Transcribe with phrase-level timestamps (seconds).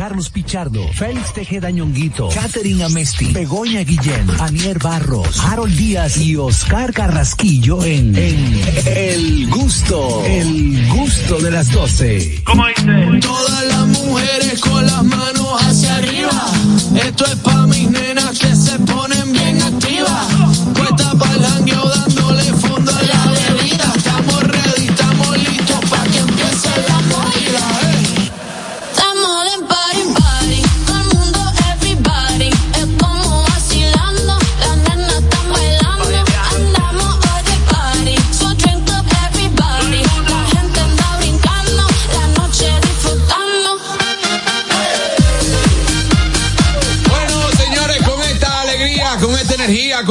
[0.00, 6.94] Carlos Pichardo, Félix Tejeda Ñonguito, Catherine Amesti, Begoña Guillén, Anier Barros, Harold Díaz y Oscar
[6.94, 12.40] Carrasquillo en, en El Gusto, El Gusto de las 12.
[12.44, 13.20] ¿Cómo dice?
[13.20, 16.50] Todas las mujeres con las manos hacia arriba.
[17.04, 19.09] Esto es pa' mis nenas que se ponen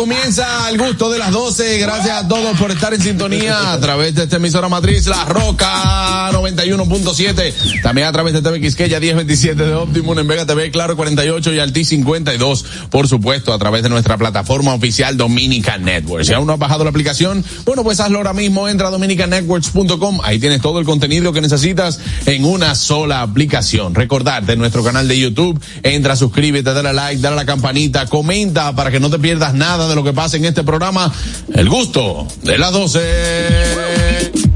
[0.10, 1.78] comienza el gusto de las 12.
[1.78, 6.32] Gracias a todos por estar en sintonía a través de esta emisora matriz, La Roca
[6.32, 7.82] 91.7.
[7.84, 11.60] También a través de TV Quisqueya 1027 de Optimum, en Vega TV, Claro 48 y
[11.60, 12.66] Alti 52.
[12.90, 16.26] Por supuesto, a través de nuestra plataforma oficial Dominican Networks.
[16.26, 18.68] Si aún no has bajado la aplicación, bueno, pues hazlo ahora mismo.
[18.68, 20.22] Entra a dominicanetworks.com.
[20.24, 23.94] Ahí tienes todo el contenido que necesitas en una sola aplicación.
[23.94, 25.62] Recordarte nuestro canal de YouTube.
[25.84, 29.88] Entra, suscríbete, dale like, dale a la campanita, comenta para que no te pierdas nada
[29.88, 31.12] de lo que pasa en este programa.
[31.54, 34.49] El gusto de las 12.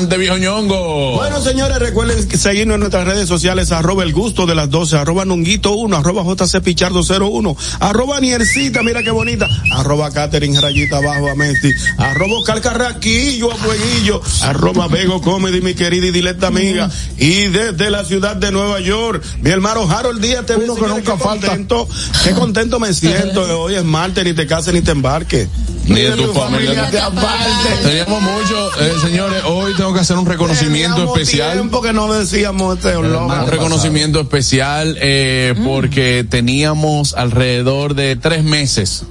[0.00, 1.16] Adelante, viejo ñongo.
[1.16, 5.26] Bueno, señores, recuerden seguirnos en nuestras redes sociales, arroba el gusto de las 12, arroba
[5.26, 11.28] nunguito 1, arroba jc pichardo 01, arroba niercita, mira qué bonita, arroba catering rayita abajo
[11.28, 16.90] a Messi, arroba Oscar Carraquillo a Fueguillo, arroba Vego Comedy, mi querida y directa amiga,
[17.18, 21.12] y desde la ciudad de Nueva York, mi hermano Harold Díaz, te Uno que nunca
[21.12, 21.48] qué falta.
[21.48, 21.86] contento,
[22.24, 25.46] qué contento me siento, que hoy es martes, ni te cases ni te embarques.
[25.86, 26.88] Ni de tu familia.
[26.90, 27.50] te aparte.
[27.82, 31.52] Teníamos mucho, eh, señores, hoy tengo que hacer un reconocimiento Teníamos especial.
[31.52, 39.04] tiempo que no decíamos este Un reconocimiento especial eh, porque teníamos alrededor de tres meses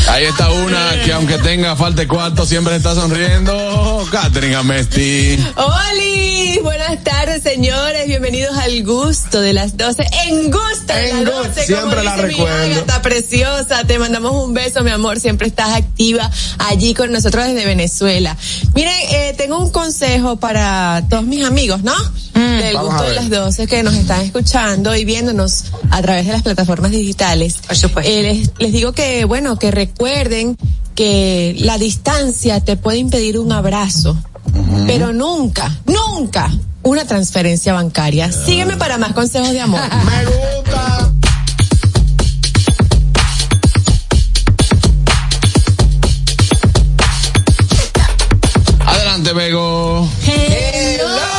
[0.08, 0.49] Ahí está
[1.10, 4.06] que aunque tenga falta de cuarto siempre está sonriendo.
[4.12, 5.44] Catherine Amesti.
[5.56, 6.60] ¡Holi!
[6.62, 8.06] Buenas tardes, señores.
[8.06, 10.06] Bienvenidos al gusto de las 12.
[10.28, 11.66] En gusto de En las gusto, 12.
[11.66, 12.62] siempre como la dice mi recuerdo.
[12.62, 13.84] Ágata preciosa.
[13.88, 15.18] Te mandamos un beso, mi amor.
[15.18, 18.36] Siempre estás activa allí con nosotros desde Venezuela.
[18.76, 21.94] Miren, eh, tengo un consejo para todos mis amigos, ¿no?
[22.34, 26.32] Del Vamos gusto de las 12 que nos están escuchando y viéndonos a través de
[26.32, 27.56] las plataformas digitales.
[27.66, 28.08] Por supuesto.
[28.08, 30.56] Eh, les, les digo que, bueno, que recuerden
[31.00, 34.18] que la distancia te puede impedir un abrazo,
[34.86, 36.52] pero nunca, nunca
[36.82, 38.30] una transferencia bancaria.
[38.30, 39.80] Sígueme para más consejos de amor.
[40.04, 41.10] Me gusta.
[48.84, 50.06] Adelante, Bego.
[50.26, 51.32] Hello.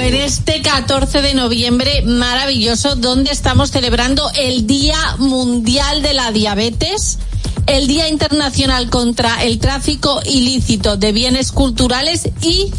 [0.00, 7.18] En este 14 de noviembre maravilloso, donde estamos celebrando el Día Mundial de la Diabetes,
[7.66, 12.70] el Día Internacional contra el Tráfico Ilícito de Bienes Culturales y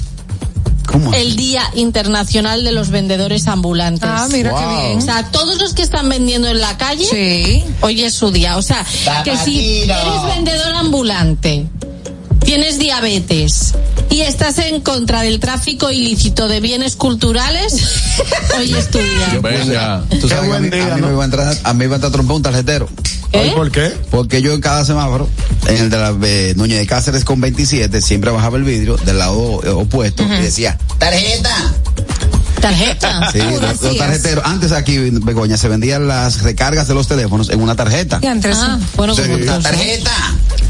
[0.88, 1.14] ¿Cómo?
[1.14, 4.10] el Día Internacional de los Vendedores Ambulantes.
[4.12, 4.82] Ah, mira qué Wow.
[4.88, 4.98] bien.
[4.98, 7.64] O sea, todos los que están vendiendo en la calle, Sí.
[7.82, 8.58] hoy es su día.
[8.58, 8.84] O sea,
[9.24, 11.68] que si eres vendedor ambulante,
[12.44, 13.76] tienes diabetes
[14.10, 17.74] y estás en contra del tráfico ilícito de bienes culturales,
[18.58, 19.40] hoy es tu día.
[19.44, 20.04] Venga.
[20.20, 21.08] Tú sabes que a buen mí, día, a mí ¿no?
[21.10, 22.90] me va a entrar, a mí me va a entrar un tarjetero.
[23.32, 23.52] ¿Eh?
[23.56, 23.94] ¿Por qué?
[24.10, 25.30] Porque yo en cada semáforo,
[25.68, 29.20] en el de la eh, Núñez de Cáceres con 27, siempre bajaba el vidrio del
[29.20, 31.56] lado eh, opuesto y decía, tarjeta.
[32.60, 33.32] Tarjeta.
[33.32, 34.44] Sí, Ah, los, tarjeteros.
[34.46, 38.20] Antes aquí en Begoña se vendían las recargas de los teléfonos en una tarjeta.
[38.22, 39.60] Y antes, Ah, bueno, Sí, como todos, ¿no?
[39.62, 40.12] tarjeta,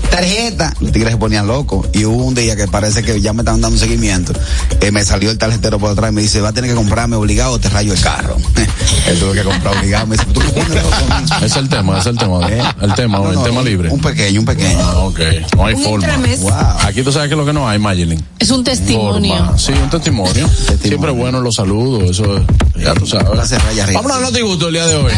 [0.10, 0.74] tarjeta.
[0.80, 1.88] Los tigres se ponían locos.
[1.94, 4.34] Y hubo un día que parece que ya me estaban dando seguimiento.
[4.82, 7.16] eh, me salió el tarjetero por atrás y me dice, va a tener que comprarme
[7.16, 8.38] obligado o te rayo el carro.
[9.08, 10.08] Él tuvo que comprar obligado.
[10.08, 12.48] Me dice, tú me pones loco a mí?" Es el tema, es el tema.
[12.50, 12.62] ¿Eh?
[12.82, 13.90] El tema, No, el no, tema libre.
[13.90, 14.80] Un pequeño, un pequeño.
[14.82, 15.20] Ah, ok.
[15.56, 16.08] No hay Un forma.
[16.40, 16.52] Wow.
[16.88, 18.24] Aquí tú sabes que lo que no hay, Mayelin.
[18.40, 19.36] Es un testimonio.
[19.38, 19.58] Forma.
[19.58, 20.50] Sí, un testimonio.
[20.82, 22.44] Siempre bueno los saludos, eso es-
[22.84, 23.30] ya tú sabes.
[23.32, 24.02] Gracias, Raya Arriba.
[24.02, 25.12] Vámonos a Noti Gusto el día de hoy.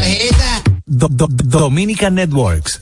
[0.85, 2.81] Do- Do- Dominica Networks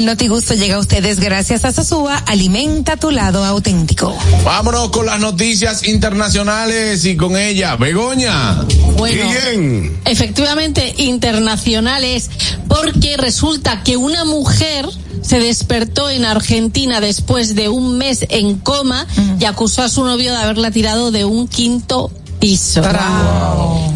[0.00, 4.16] El Notigusto llega a ustedes gracias a Sosúa, alimenta tu lado auténtico.
[4.46, 8.62] Vámonos con las noticias internacionales y con ella, Begoña.
[8.96, 10.00] Bueno, ¿Quién?
[10.06, 12.30] efectivamente internacionales,
[12.66, 14.88] porque resulta que una mujer
[15.20, 19.06] se despertó en Argentina después de un mes en coma
[19.38, 22.82] y acusó a su novio de haberla tirado de un quinto piso.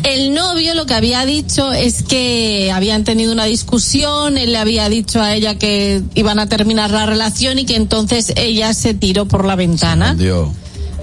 [0.05, 4.88] El novio lo que había dicho es que habían tenido una discusión, él le había
[4.88, 9.26] dicho a ella que iban a terminar la relación y que entonces ella se tiró
[9.26, 10.14] por la ventana.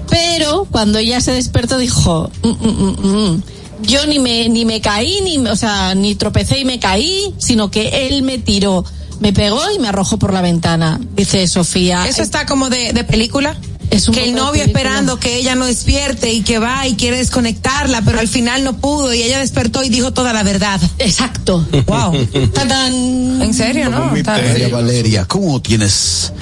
[0.08, 3.42] Pero cuando ella se despertó dijo, "Mm, mm, mm, mm,
[3.82, 7.34] yo ni me ni me caí ni me- o sea ni tropecé y me caí,
[7.38, 8.84] sino que él me tiró,
[9.20, 11.00] me pegó y me arrojó por la ventana.
[11.16, 12.06] Dice Sofía.
[12.06, 13.56] Eso está como de, de película.
[13.92, 17.18] Es un que el novio esperando que ella no despierte y que va y quiere
[17.18, 20.80] desconectarla, pero al final no pudo y ella despertó y dijo toda la verdad.
[20.98, 21.66] Exacto.
[21.86, 22.26] Wow.
[22.54, 23.42] Tadán.
[23.42, 24.06] En serio, ¿no?
[24.24, 26.32] María Valeria, ¿cómo tienes?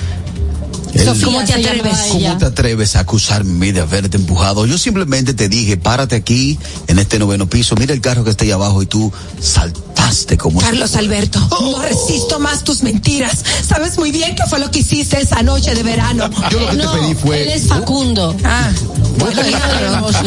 [0.95, 1.99] el- Sofía ¿Cómo te atreves?
[2.11, 4.67] ¿Cómo te atreves a acusarme de haberte empujado?
[4.67, 8.45] Yo simplemente te dije, párate aquí, en este noveno piso, mira el carro que está
[8.45, 9.90] ahí abajo y tú saltaste
[10.39, 10.61] como...
[10.61, 13.45] Carlos Alberto, no resisto más tus mentiras.
[13.67, 16.29] Sabes muy bien qué fue lo que hiciste esa noche de verano.
[16.51, 17.43] Yo lo que No, te pedí fue...
[17.43, 18.37] él es Facundo.
[18.45, 18.71] Ah,
[19.19, 19.43] bueno,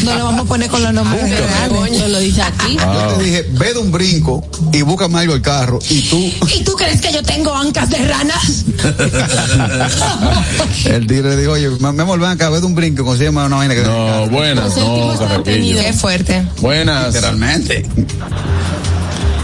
[0.04, 1.72] no lo vamos a poner con los nombres reales.
[1.72, 2.78] Begoña lo dice aquí.
[2.78, 6.32] Yo te dije, ve de un brinco y búscame algo el carro y tú...
[6.54, 8.66] ¿Y tú crees que yo tengo ancas de ranas?
[10.86, 13.76] el tigre le dijo, oye, me ven acá, ve de un brinco, llama una vaina
[13.76, 13.82] que...
[13.82, 15.44] No, buenas, no.
[15.44, 16.46] Qué fuerte.
[16.62, 17.14] Buenas.
[17.14, 17.86] Literalmente.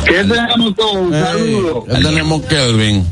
[0.06, 0.96] ¿Qué tenemos todos?
[0.96, 1.86] Un Ey, saludo.
[1.88, 3.06] ya tenemos Kelvin.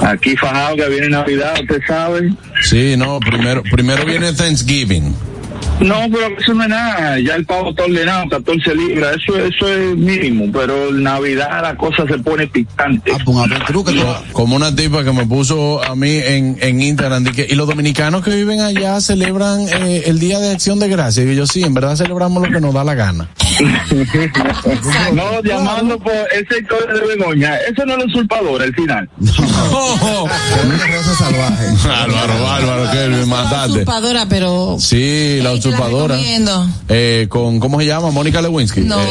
[0.00, 2.32] Aquí fajado que viene Navidad, usted sabe.
[2.62, 5.14] Sí, no, primero, primero viene Thanksgiving.
[5.80, 7.18] No, pero eso no es nada.
[7.20, 9.16] Ya el pavo está ordenado, 14 libras.
[9.16, 10.46] Eso, eso es mínimo.
[10.52, 13.12] Pero en Navidad la cosa se pone picante.
[13.12, 14.04] Ah, pues que.
[14.32, 17.66] Como una tipa que me puso a mí en, en Instagram, di que, y los
[17.66, 21.24] dominicanos que viven allá celebran eh, el Día de Acción de Gracia.
[21.24, 23.28] Y yo, sí, en verdad celebramos lo que nos da la gana.
[25.14, 27.56] no, llamando por ese historia de Begoña.
[27.56, 29.08] Eso no es la usurpadora, el final.
[30.90, 31.66] Rosa salvaje.
[31.90, 33.70] Álvaro, Álvaro, Kelvin, La mataste.
[33.72, 35.69] usurpadora, pero Sí, la usurpadora.
[35.70, 36.66] Recomiendo.
[36.88, 38.10] Eh, con, ¿cómo se llama?
[38.10, 38.80] Mónica Lewinsky.
[38.80, 39.00] No.
[39.00, 39.06] Eh,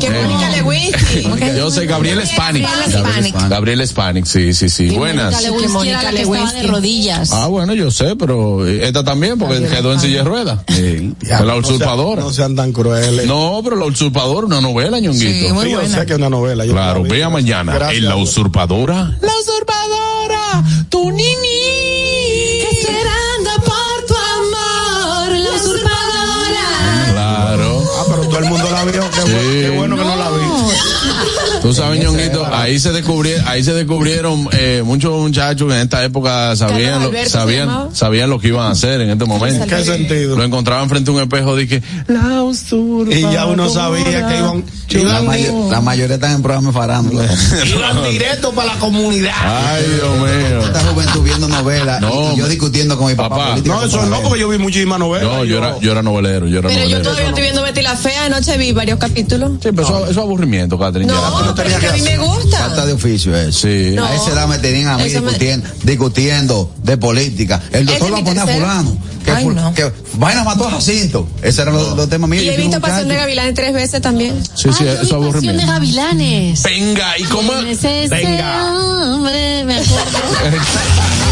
[0.00, 1.22] ¿Qué eh, Mónica Lewinsky?
[1.56, 2.62] Yo sé, Gabriel Spanik.
[2.64, 3.48] Gabriel Spanik.
[3.48, 4.90] Gabriel Spanik, sí, sí, sí.
[4.90, 5.32] Buenas.
[5.32, 7.32] Mónica Lewinsky Mónica era la que estaba de rodillas.
[7.32, 10.60] Ah, bueno, yo sé, pero esta también, porque quedó en silla de ruedas.
[10.68, 11.14] Sí.
[11.22, 12.22] La usurpadora.
[12.22, 13.26] No sean tan crueles.
[13.26, 15.48] No, pero la usurpadora, una novela, ñonguito.
[15.48, 15.98] Sí, muy Sí, yo buena.
[15.98, 16.64] sé que es una novela.
[16.64, 18.16] Claro, vea mañana en La.
[18.16, 19.16] Usurpadora.
[19.20, 21.91] La Usurpadora, tu nini.
[29.32, 29.76] Qué, Sí.
[29.76, 30.36] bueno, que no la vi.
[31.62, 36.02] Tú sabes, ñonguito, ahí se descubrieron, ahí se descubrieron eh, muchos muchachos que en esta
[36.04, 39.66] época sabían lo, sabían, sabían lo que iban a hacer en este momento.
[39.66, 40.36] ¿Qué sentido?
[40.36, 42.42] Lo encontraban frente a un espejo, dije, la.
[43.10, 44.64] Y ya uno sabía que iban,
[45.00, 47.24] La, mayoría están en programas de farándula.
[47.66, 49.32] iban directo para la comunidad.
[49.40, 50.60] Ay, Dios mío.
[50.66, 53.36] Esta juventud viendo novelas No, y, yo discutiendo con mi papá.
[53.36, 53.60] papá.
[53.64, 55.28] No, eso no, porque yo vi muchísimas novelas.
[55.32, 57.02] No, yo era, yo era novelero, yo era Pero yo novelero.
[57.02, 58.24] todavía estoy viendo Betty la Fea.
[58.26, 59.52] Anoche vi varios capítulos.
[59.62, 61.12] Sí, pero eso, eso es aburrimiento, Catherine.
[61.12, 61.18] ya.
[61.20, 62.58] No, no tenía porque a mí me gusta.
[62.58, 63.66] Falta de oficio eso.
[63.66, 63.92] Sí.
[63.94, 64.04] No.
[64.04, 67.60] A esa edad me tenían a mí me- discutiendo, discutiendo de política.
[67.72, 68.96] El doctor va a es poner a fulano.
[69.24, 69.72] Que, Ay, ful- no.
[69.72, 71.28] que vaina mató a Jacinto.
[71.42, 72.42] Ese eran los, los temas míos.
[72.42, 73.14] Y Yo he visto Pasión de.
[73.14, 74.42] Gavilanes tres veces también.
[74.56, 75.66] Sí, sí, Ay, eso Pasión de aburrimiento.
[75.66, 76.62] gavilanes.
[76.62, 77.52] Venga, ¿y cómo?
[77.52, 78.72] ¿Quién es ese Venga.
[79.14, 79.64] hombre?
[79.64, 80.18] Me acuerdo.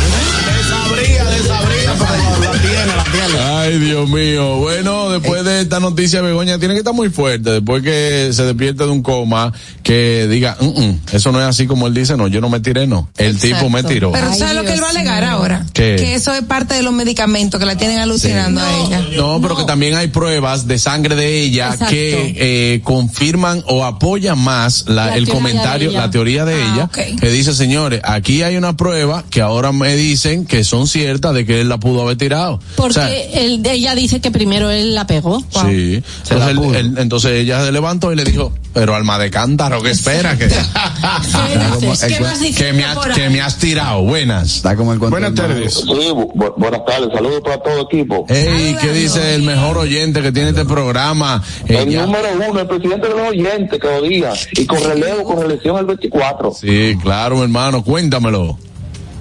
[3.12, 4.56] Ay, Dios mío.
[4.58, 7.50] Bueno, después de esta noticia, Begoña tiene que estar muy fuerte.
[7.50, 9.52] Después que se despierte de un coma,
[9.82, 12.60] que diga, "Mm, mm, eso no es así como él dice, no, yo no me
[12.60, 13.10] tiré, no.
[13.16, 14.12] El tipo me tiró.
[14.12, 15.66] Pero Ay, ¿sabes lo que él va a alegar ahora?
[15.72, 15.96] ¿Qué?
[15.98, 19.02] Que eso es parte de los medicamentos que la tienen alucinando a ella.
[19.16, 21.86] No, pero que también hay pruebas de sangre de ella Exacto.
[21.90, 27.16] que eh, confirman o apoyan más la, La el comentario, la teoría de Ah, ella,
[27.18, 31.44] que dice, señores, aquí hay una prueba que ahora me dicen que son ciertas de
[31.44, 32.60] que él la pudo haber tirado.
[32.76, 35.40] Porque sea, él- ella dice que primero él la pegó.
[35.40, 36.02] Sí.
[36.22, 36.74] Se la Entonces, él- pudo.
[36.74, 40.36] él- entonces ella se levantó y le dijo, pero alma de cántaro, ¿qué espera?
[40.38, 40.48] Que,
[41.00, 43.32] ¿Qué que, me has, por que ahí?
[43.32, 44.02] me has tirado.
[44.02, 44.56] Buenas.
[44.56, 45.74] Está como el Buenas tardes.
[45.74, 48.26] Sí, bu- buenas tardes, saludos para todo el equipo.
[48.28, 51.42] Ey, ¿qué dice el mejor oyente que tiene este programa?
[51.66, 55.24] El Ella- número uno, el presidente de los oyentes que lo diga, y con relevo,
[55.24, 56.52] con reelección el 24.
[56.54, 58.58] Sí, claro, mi hermano, cuéntamelo.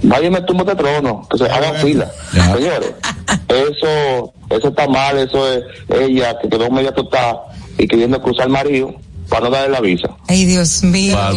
[0.01, 2.09] Váyame tumbo de trono, que se hagan fila.
[2.33, 2.55] Ya.
[2.55, 2.91] Señores,
[3.49, 7.37] eso, eso está mal, eso es ella que quedó media total
[7.77, 8.95] y queriendo cruzar el marido
[9.29, 10.09] para no darle la visa.
[10.27, 11.15] Ay, Dios mío.
[11.15, 11.33] Para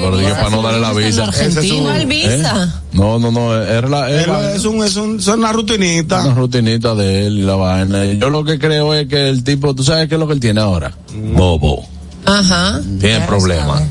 [0.50, 1.24] no darle la visa.
[1.24, 1.82] Argentina.
[1.90, 2.82] ¿Cuál visa?
[2.92, 6.24] No, no, no, era la, Él era Es, un, es, un, es una rutinita.
[6.24, 8.04] una rutinita de él y la vaina.
[8.06, 10.40] Yo lo que creo es que el tipo, ¿tú sabes qué es lo que él
[10.40, 10.92] tiene ahora?
[11.14, 11.84] Bobo.
[12.24, 12.80] Ajá.
[13.00, 13.82] Tiene problemas.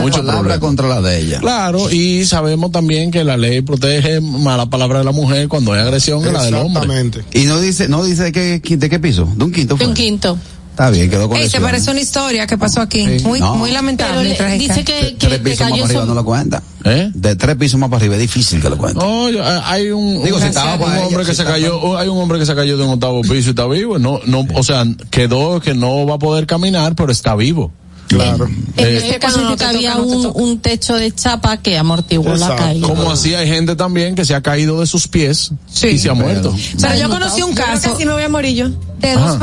[0.00, 0.58] Muchos palabra problemas.
[0.58, 1.40] contra la de ella.
[1.40, 5.72] Claro, y sabemos también que la ley protege más la palabra de la mujer cuando
[5.72, 6.82] hay agresión que la del hombre.
[6.82, 7.24] Exactamente.
[7.32, 9.76] Y no dice, no dice de qué, de qué piso, de un quinto.
[9.76, 10.38] De un quinto.
[10.78, 11.68] Está bien, quedó con Ey, lesiones.
[11.70, 13.04] parece una historia que pasó aquí.
[13.18, 13.24] Sí.
[13.24, 13.56] Muy, No.
[13.56, 14.22] muy lamentable.
[14.38, 16.62] le- dice que, De que, tres que pisos más cayó para arriba no lo cuenta.
[16.84, 17.10] ¿Eh?
[17.12, 19.00] De tres pisos más para arriba es difícil que lo cuente.
[19.00, 21.36] No, yo- eh, hay un, Digo, un- si estaba un para ella, hombre que si
[21.38, 23.98] se cayó, hay un hombre que se cayó de un octavo piso y está vivo,
[23.98, 27.72] no, no, o sea, quedó que no va a poder caminar, pero está vivo.
[28.06, 28.46] Claro.
[28.46, 31.56] En Eh, este caso no te que había toca, no te un, techo de chapa
[31.58, 32.62] que amortiguó la Exacto.
[32.62, 32.86] caída.
[32.88, 35.88] Como así hay gente también que se ha caído de sus pies Sí.
[35.88, 36.54] y se ha muerto.
[36.80, 38.68] Pero yo conocí un Yo creo que caso así me voy a morir yo.
[39.00, 39.38] de dos,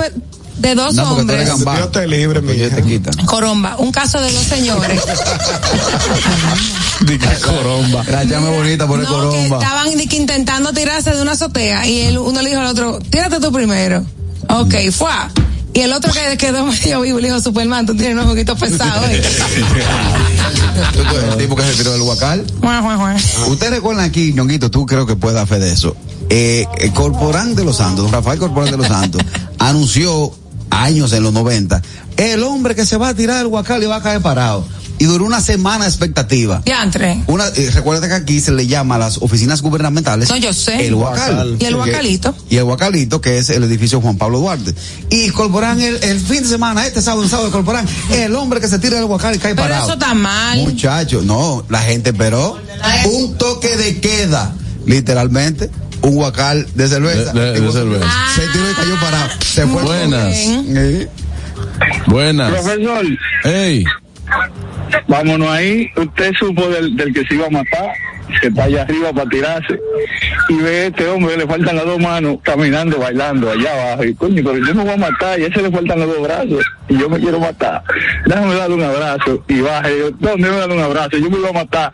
[0.57, 1.45] de dos No, hombres.
[1.45, 3.13] Dios te libre, mi te quitan.
[3.25, 5.01] Coromba, un caso de dos señores.
[7.05, 8.03] Diga coromba.
[8.03, 9.57] Gracias, muy bonita por el no, que coromba.
[9.59, 13.39] estaban que intentando tirarse de una azotea y el, uno le dijo al otro, tírate
[13.39, 14.03] tú primero.
[14.49, 15.09] Ok, fue.
[15.73, 19.09] Y el otro que quedó medio vivo le dijo, Superman, tú tienes unos poquitos pesados.
[19.09, 19.21] ¿eh?".
[21.31, 22.45] El tipo que se tiró del huacal.
[23.47, 25.95] Ustedes recuerdan aquí, Ñonguito, tú creo que puedes dar fe de eso.
[26.29, 29.21] Eh, eh, Corporán de los Santos, don Rafael Corporán de los Santos,
[29.59, 30.33] anunció
[30.69, 31.81] años en los 90,
[32.17, 34.65] el hombre que se va a tirar del huacal y va a caer parado.
[34.97, 36.61] Y duró una semana expectativa.
[36.63, 37.21] Diantre.
[37.27, 40.29] Una, eh, recuerda que aquí se le llama a las oficinas gubernamentales.
[40.29, 40.87] No, yo sé.
[40.87, 41.57] El Huacal.
[41.59, 42.33] Y el Huacalito.
[42.49, 44.73] Y el Huacalito, que es el edificio Juan Pablo Duarte.
[45.09, 48.69] Y Corporán, el, el fin de semana, este sábado, el sábado Corporán, el hombre que
[48.69, 49.83] se tira del Huacal y cae Pero parado.
[49.83, 50.59] eso está mal.
[50.59, 52.57] Muchacho, no, la gente esperó
[53.11, 54.55] un toque de queda,
[54.85, 55.69] literalmente,
[56.05, 57.33] un Huacal de cerveza.
[57.33, 58.05] De- de- de cerveza.
[58.35, 59.29] Se tiró y cayó parado.
[59.41, 59.83] Se fue.
[59.83, 60.35] Buenas.
[60.35, 61.07] Sí.
[62.07, 62.51] Buenas.
[62.51, 63.05] Profesor,
[63.43, 63.83] Ey,
[65.07, 65.87] vámonos ahí.
[65.97, 67.89] Usted supo del, del que se iba a matar,
[68.41, 69.79] que está allá arriba para tirarse.
[70.49, 74.03] Y ve a este hombre, le faltan las dos manos, caminando, bailando allá abajo.
[74.03, 76.21] Y coño, pero yo me voy a matar, y a ese le faltan los dos
[76.21, 76.65] brazos.
[76.87, 77.83] Y yo me quiero matar.
[78.25, 79.43] Déjame darle un abrazo.
[79.47, 79.91] Y baja.
[79.91, 81.17] Y yo, ¿dónde me darle un abrazo?
[81.17, 81.91] Yo me voy a matar.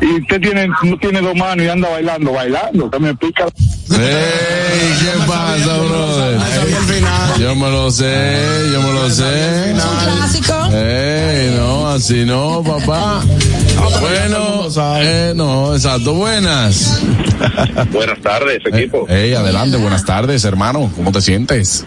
[0.00, 2.90] Y usted tiene, no tiene dos manos y anda bailando, bailando.
[2.90, 3.44] Que me pica.
[3.44, 6.40] ey, ¿qué pasa, brother?
[7.38, 9.70] Yo me lo sé, yo me lo sé.
[9.70, 10.54] Es un clásico.
[10.72, 13.22] Ey, no, así no, papá.
[14.00, 14.68] Bueno,
[15.00, 17.02] eh, no, exacto, buenas.
[17.92, 19.06] Buenas tardes, equipo.
[19.08, 20.90] Ey, adelante, buenas tardes, hermano.
[20.96, 21.86] ¿Cómo te sientes?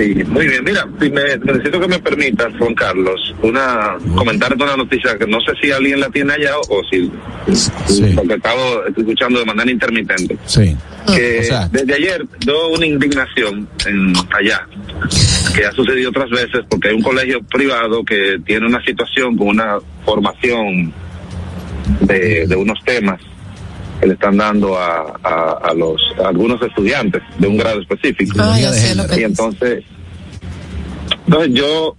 [0.00, 0.64] Sí, muy bien.
[0.64, 5.38] Mira, si me, necesito que me permitas, Juan Carlos, una comentar una noticia que no
[5.42, 7.10] sé si alguien la tiene allá o si
[7.86, 8.12] Sí.
[8.16, 10.36] porque acabo escuchando de manera intermitente.
[10.46, 10.74] Sí.
[11.14, 11.68] Que O sea.
[11.70, 14.66] desde ayer veo una indignación en allá
[15.54, 19.48] que ha sucedido otras veces porque hay un colegio privado que tiene una situación con
[19.48, 20.92] una formación
[22.02, 23.20] de, de unos temas
[24.00, 28.36] que le están dando a, a, a los a algunos estudiantes de un grado específico.
[28.40, 29.84] Ah, ya sé lo que y entonces
[31.26, 31.96] entonces yo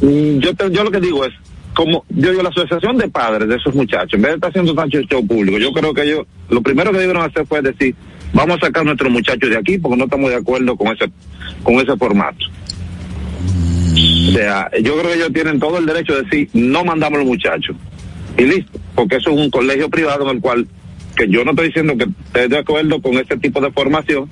[0.00, 1.32] mm, yo te- yo lo que digo es
[1.74, 4.74] como yo digo la asociación de padres de esos muchachos en vez de estar haciendo
[4.74, 7.94] tanto show público yo creo que ellos lo primero que debieron hacer fue decir
[8.32, 11.10] vamos a sacar a nuestros muchachos de aquí porque no estamos de acuerdo con ese
[11.62, 12.44] con ese formato.
[14.28, 17.28] O sea, yo creo que ellos tienen todo el derecho de decir, no mandamos los
[17.28, 17.74] muchachos.
[18.36, 20.66] Y listo, porque eso es un colegio privado en el cual,
[21.16, 24.28] que yo no estoy diciendo que esté de acuerdo con ese tipo de formación,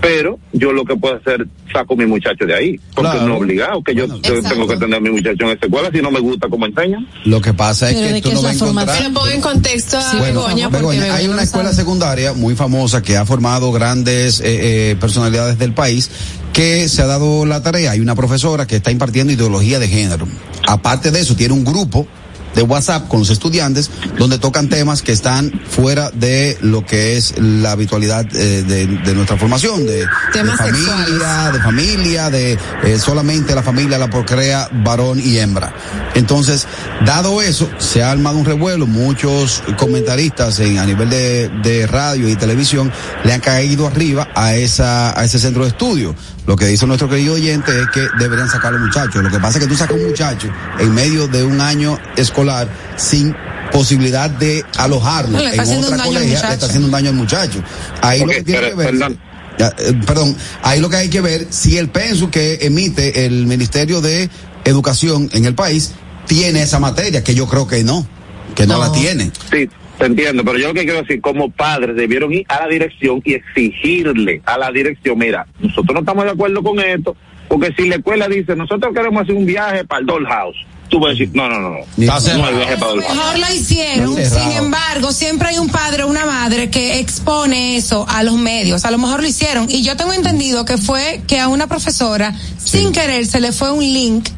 [0.00, 3.28] pero yo lo que puedo hacer, saco a mi muchacho de ahí, porque Claro.
[3.28, 5.90] no es obligado que yo te- tengo que tener a mi muchacho en esa escuela
[5.92, 7.06] si no me gusta cómo enseñan.
[7.26, 8.86] Lo que pasa es Pero que tú no vas a encontrar.
[8.86, 9.12] formación.
[9.14, 13.16] Pongo en contexto a Bueno, Begoña, porque Begoña, hay una escuela secundaria muy famosa que
[13.18, 16.10] ha formado grandes eh, eh, personalidades del país
[16.54, 17.90] que se ha dado la tarea.
[17.92, 20.26] Hay una profesora que está impartiendo ideología de género.
[20.66, 22.06] Aparte de eso, tiene un grupo
[22.54, 27.34] de WhatsApp con los estudiantes donde tocan temas que están fuera de lo que es
[27.38, 32.98] la habitualidad eh, de, de nuestra formación, de, de Temas familia, de familia, de eh,
[32.98, 35.74] solamente la familia la procrea varón y hembra.
[36.14, 36.66] Entonces,
[37.04, 42.28] dado eso, se ha armado un revuelo, muchos comentaristas en, a nivel de, de radio
[42.28, 42.92] y televisión
[43.24, 46.14] le han caído arriba a esa, a ese centro de estudio.
[46.46, 49.22] Lo que dice nuestro querido oyente es que deberían sacar a los muchachos.
[49.22, 51.98] Lo que pasa es que tú sacas a un muchacho en medio de un año
[52.16, 53.34] escolar sin
[53.70, 56.52] posibilidad de alojarlo No, en otra colegia, le muchacho.
[56.54, 57.62] está haciendo un daño al muchacho.
[58.02, 59.18] Ahí lo que tiene pero, que ver, perdón.
[59.58, 63.46] Ya, eh, perdón, ahí lo que hay que ver si el penso que emite el
[63.46, 64.28] Ministerio de
[64.64, 65.92] Educación en el país
[66.26, 68.06] tiene esa materia, que yo creo que no,
[68.54, 68.80] que no, No.
[68.86, 69.30] la tiene.
[69.50, 69.68] Sí,
[70.00, 73.20] te entiendo, pero yo lo que quiero decir, como padres debieron ir a la dirección
[73.22, 77.14] y exigirle a la dirección, mira, nosotros no estamos de acuerdo con esto,
[77.48, 80.56] porque si la escuela dice, nosotros queremos hacer un viaje para el Dollhouse,
[80.88, 83.14] tú vas a decir, no, no, no, no, Está no hay viaje para Dollhouse.
[83.14, 88.06] Mejor lo hicieron, sin embargo, siempre hay un padre o una madre que expone eso
[88.08, 88.86] a los medios.
[88.86, 89.66] A lo mejor lo hicieron.
[89.68, 93.70] Y yo tengo entendido que fue que a una profesora, sin querer, se le fue
[93.70, 94.30] un link.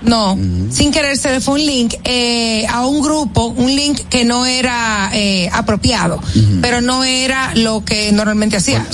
[0.00, 0.38] No,
[0.70, 4.46] sin querer se le fue un link eh, a un grupo, un link que no
[4.46, 6.20] era eh, apropiado,
[6.62, 8.86] pero no era lo que normalmente hacía.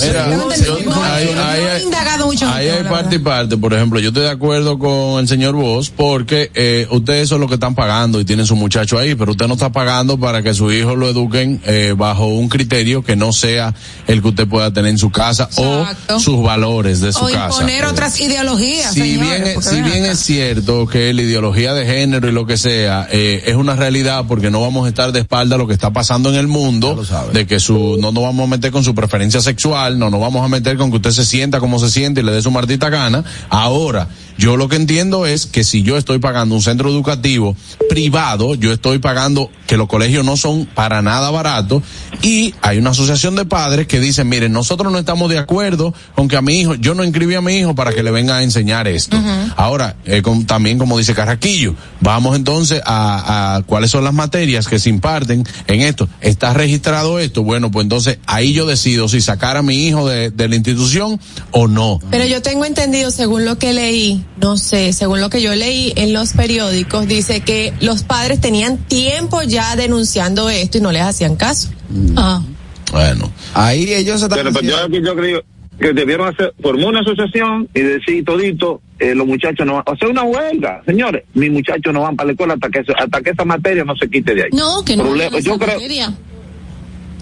[1.03, 3.57] Ahí- hay- parte y parte.
[3.57, 7.49] Por ejemplo, yo estoy de acuerdo con el señor Vos porque eh, ustedes son los
[7.49, 10.53] que están pagando y tienen su muchacho ahí, pero usted no está pagando para que
[10.53, 13.73] su hijo lo eduquen eh, bajo un criterio que no sea
[14.07, 16.15] el que usted pueda tener en su casa Exacto.
[16.15, 17.45] o sus valores de su O casa.
[17.47, 18.93] imponer otras ideologías.
[18.93, 20.11] Si señores, bien, si acá.
[20.11, 24.25] es cierto que la ideología de género y lo que sea eh, es una realidad
[24.27, 26.95] porque no vamos a estar de espalda a lo que está pasando en el mundo,
[27.33, 30.43] de que su no nos vamos a meter con su preferencia sexual, no nos vamos
[30.45, 32.89] a meter con que usted se sienta como se siente y le dé su martita
[32.89, 33.23] gana.
[33.49, 37.55] Ahora, yo lo que entiendo es que si yo estoy pagando un centro educativo
[37.89, 41.83] privado, yo estoy pagando que los colegios no son para nada baratos
[42.21, 46.27] y hay una asociación de padres que dicen, miren, nosotros no estamos de acuerdo con
[46.27, 48.43] que a mi hijo, yo no inscribí a mi hijo para que le venga a
[48.43, 49.17] enseñar esto.
[49.55, 54.67] Ahora, eh, con- también como dice Carraquillo, vamos entonces a, a cuáles son las materias
[54.67, 56.07] que se imparten en esto.
[56.21, 57.41] ¿Está registrado esto?
[57.41, 61.19] Bueno, pues entonces ahí yo decido si sacar a mi hijo de, de la institución
[61.49, 61.99] o no.
[62.11, 65.91] Pero yo tengo entendido, según lo que leí, no sé, según lo que yo leí
[65.95, 71.01] en los periódicos, dice que los padres tenían tiempo ya denunciando esto y no les
[71.01, 71.69] hacían caso.
[72.15, 72.43] Ah.
[72.91, 73.31] Bueno.
[73.55, 75.41] Ahí ellos están Pero, pues, yo aquí yo creo
[75.79, 80.07] que debieron hacer, formar una asociación y decir todito, eh, los muchachos no van, hacer
[80.09, 83.31] una huelga, señores, mis muchachos no van para la escuela hasta que, eso- hasta que
[83.31, 84.49] esa materia no se quite de ahí.
[84.53, 85.03] No, que no.
[85.03, 86.13] Problema- yo creo, materia.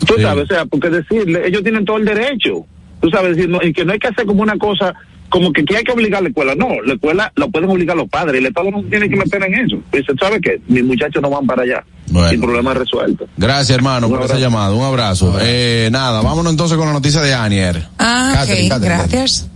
[0.05, 0.21] tú Sí.
[0.21, 2.65] sabes, o sea, porque decirle, ellos tienen todo el derecho,
[3.01, 4.93] tú sabes, decir, no, y que no hay que hacer como una cosa,
[5.33, 7.97] como que, que hay que obligar a la escuela, no, la escuela lo pueden obligar
[7.97, 10.61] los padres, el Estado no tiene que meter en eso, dice, ¿sabe qué?
[10.67, 12.29] Mis muchachos no van para allá, Bueno.
[12.29, 13.25] el problema es resuelto.
[13.35, 14.71] Gracias, hermano, por esa llamada.
[14.73, 15.35] Un abrazo.
[15.41, 17.87] Eh, nada, vámonos entonces con la noticia de Anier.
[17.97, 18.97] Ah, Catherine, ok, Catherine.
[19.09, 19.47] gracias.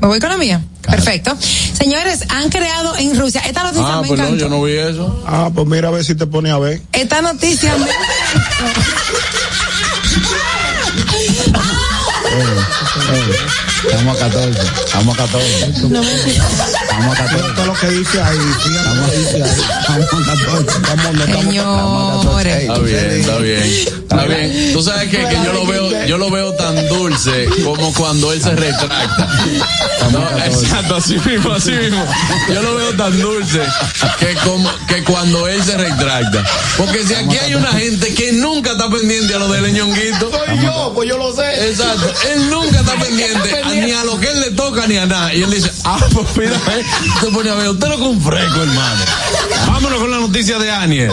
[0.00, 0.60] Me voy con la mía.
[0.82, 1.36] Perfecto.
[1.40, 4.44] Señores, han creado en Rusia, esta noticia Ah, me perdón, encantó.
[4.44, 5.22] yo no vi eso.
[5.26, 6.80] Ah, pues mira a ver si te pone a ver.
[6.92, 7.86] Esta noticia me...
[13.84, 15.64] Estamos a 14, estamos a 14.
[15.66, 17.54] Estamos a 14.
[17.54, 19.50] Todo lo que dice ahí, fíjate lo que dice ahí.
[19.80, 20.78] Estamos a 14.
[20.78, 22.56] Estamos, estamos, Señores.
[22.56, 23.62] Ey, Está bien, está bien.
[23.62, 24.72] Está bien.
[24.72, 28.42] Tú sabes que, que yo lo veo, yo lo veo tan dulce como cuando él
[28.42, 29.28] se retracta.
[30.10, 32.04] No, exacto, así mismo, así mismo.
[32.52, 33.60] Yo lo veo tan dulce
[34.18, 36.44] que como que cuando él se retracta.
[36.76, 40.30] Porque si aquí hay una gente que nunca está pendiente a lo del ñonguito.
[40.30, 41.68] Soy yo, pues yo lo sé.
[41.70, 45.06] Exacto, él nunca está pendiente a- ni a lo que él le toca ni a
[45.06, 45.34] nada.
[45.34, 46.84] Y él dice, ah, pues mira, eh,
[47.20, 49.04] se pone a ver, usted lo con fresco, hermano.
[49.66, 51.10] Vámonos con la noticia de Aniel.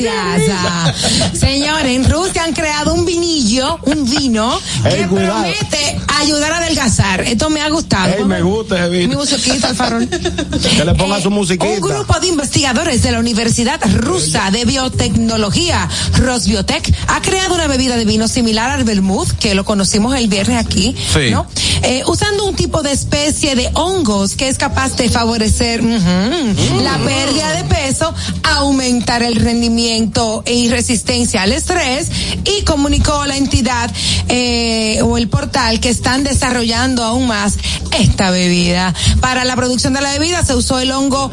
[0.00, 0.58] Gracias.
[0.58, 0.92] Ah,
[1.32, 5.42] Señores, en Rusia han creado un vinillo, un vino, que cuidado.
[5.42, 7.20] promete ayudar a adelgazar.
[7.22, 8.26] Esto me ha gustado.
[8.26, 9.18] Me gusta ese Mi vino.
[9.18, 10.08] musiquita, el farol.
[10.08, 11.64] Que le ponga su musiquita.
[11.72, 17.96] Un grupo de investigadores de la Universidad Rusa de Biotecnología, Rosbiotech, ha creado una bebida
[17.96, 21.30] de vino similar al vermouth, que lo conocimos el viernes aquí, Sí.
[21.30, 21.46] ¿no?
[21.86, 27.52] Eh, usando un tipo de especie de hongos que es capaz de favorecer la pérdida
[27.52, 32.10] de peso, aumentar el rendimiento y resistencia al estrés,
[32.44, 33.90] y comunicó a la entidad
[34.28, 37.58] eh, o el portal que están desarrollando aún más
[37.98, 38.94] esta bebida.
[39.20, 41.30] Para la producción de la bebida se usó el hongo,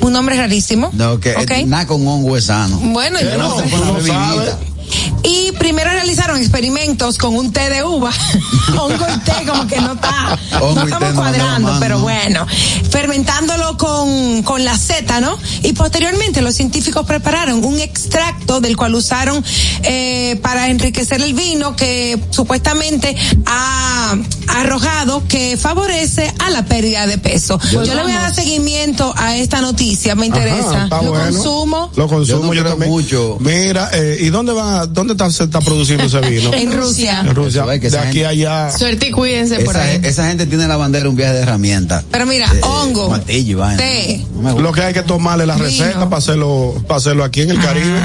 [0.00, 0.90] un nombre rarísimo.
[0.94, 1.66] No, que ¿ok?
[1.66, 2.78] nada con hongo es sano.
[2.78, 4.73] Bueno, yo no No.
[5.22, 8.10] Y primero realizaron experimentos con un té de uva.
[8.78, 12.02] Hongo y té como que no está, Hongo no estamos van cuadrando, pero ¿no?
[12.02, 12.46] bueno.
[12.90, 15.36] Fermentándolo con, con la seta, ¿no?
[15.62, 19.42] Y posteriormente los científicos prepararon un extracto del cual usaron
[19.82, 24.14] eh, para enriquecer el vino que supuestamente ha
[24.48, 27.58] arrojado que favorece a la pérdida de peso.
[27.72, 30.84] Yo le voy a dar seguimiento a esta noticia, me interesa.
[30.84, 31.24] Ajá, Lo bueno.
[31.32, 31.90] consumo.
[31.96, 32.90] Lo consumo Yo no también.
[32.90, 33.36] mucho.
[33.40, 36.50] Mira, eh, ¿y dónde va, dónde está, se está produciendo ese vino?
[36.54, 37.20] En Rusia.
[37.20, 37.62] En Rusia.
[37.62, 38.70] Eso es que De aquí gente- a allá.
[38.78, 40.00] Suerte y cuídense por Esa, ahí.
[40.02, 42.04] esa gente tiene la bandera un viaje de herramientas.
[42.10, 44.58] Pero mira, Eh, hongo, martillo té, No.
[44.58, 45.66] Lo que hay que tomarle la Vino.
[45.66, 47.98] receta para hacerlo, para hacerlo aquí en el Caribe.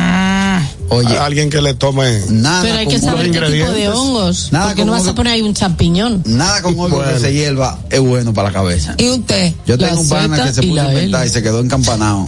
[0.90, 2.20] Oye, A alguien que le tome.
[2.30, 3.90] nada Pero hay que saber qué tipo de ingredientes.
[3.96, 4.50] hongos.
[4.52, 6.24] Nada porque no vas a poner ahí un champiñón.
[6.26, 7.14] Nada con hongo Bueno.
[7.14, 8.96] que se hierva es bueno para la cabeza.
[8.98, 9.54] y un té.
[9.68, 12.28] Yo tengo un pana que se puso a inventar y se quedó encampanado.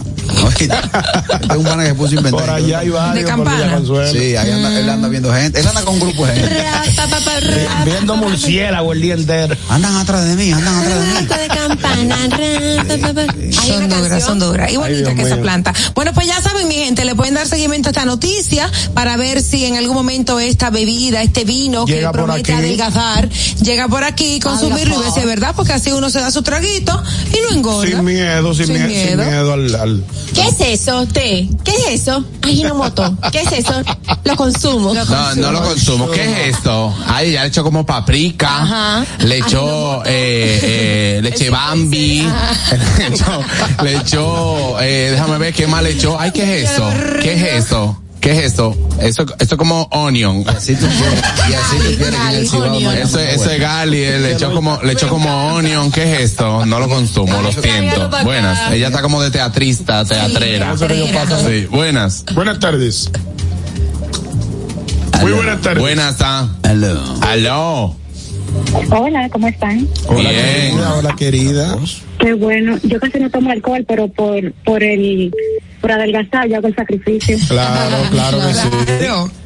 [0.60, 2.40] Yo tengo un pana que se puso a inventar.
[2.40, 3.14] Por allá hay varios.
[3.24, 3.80] De campana.
[4.12, 5.60] Sí, ahí anda, él anda viendo gente.
[5.60, 6.64] Él anda con un grupo de gente.
[7.84, 9.56] Viendo murciélago el día entero.
[9.68, 11.26] Andan atrás de mí, andan atrás de mí.
[11.26, 12.16] de campana.
[13.60, 14.72] Hay Son duras, son duras.
[14.72, 15.74] Y bonita que esa planta.
[15.94, 18.51] Bueno, pues ya saben, mi gente, le pueden dar seguimiento a esta noticia
[18.94, 23.28] para ver si en algún momento esta bebida, este vino Llega que promete adelgazar,
[23.62, 26.42] llega por aquí, consumirlo y ver si es verdad, porque así uno se da su
[26.42, 27.86] traguito y no engorda.
[27.90, 29.22] Sin miedo, sin, Sin mie- miedo.
[29.22, 31.48] sin miedo al, al- ¿Qué es eso, té?
[31.64, 32.24] ¿Qué es eso?
[32.42, 33.16] Ajinomoto.
[33.30, 33.82] ¿Qué es eso?
[34.24, 34.94] Lo consumo.
[34.94, 36.10] No, no lo consumo.
[36.10, 36.94] ¿Qué es esto?
[37.06, 38.62] Ay, ya le echó como paprika.
[38.62, 39.06] Ajá.
[39.20, 42.26] Le echó eh, eh, leche Bambi.
[42.98, 43.40] Le echó,
[43.82, 46.18] le echó eh, déjame ver qué más le echó.
[46.18, 46.88] Ay, ¿qué es esto?
[47.20, 47.98] ¿Qué es esto?
[48.22, 48.72] ¿Qué es esto?
[49.00, 50.44] Esto, esto es como onion.
[50.46, 51.22] Así tú quieres.
[51.50, 54.20] Y así tú quieres que en el Cibao no haya Eso, eso es gali, eh,
[54.20, 56.64] le echó como, le echó como onion, ¿qué es esto?
[56.64, 58.08] No lo consumo, lo siento.
[58.22, 60.72] Buenas, ella está como de teatrista, teatrera.
[60.76, 62.24] Sí, buenas.
[62.32, 63.10] Buenas tardes.
[65.20, 65.80] Muy buenas tardes.
[65.80, 66.48] Buenas, está.
[66.62, 67.02] Hello.
[67.22, 67.96] Aló.
[68.90, 69.88] Hola, ¿cómo están?
[70.06, 70.42] Hola, Bien.
[70.42, 71.76] querida, hola, querida.
[72.22, 72.78] Qué bueno.
[72.84, 75.34] Yo casi no tomo alcohol, pero por por el
[75.80, 77.36] por adelgazar yo hago el sacrificio.
[77.48, 78.68] Claro, claro que sí.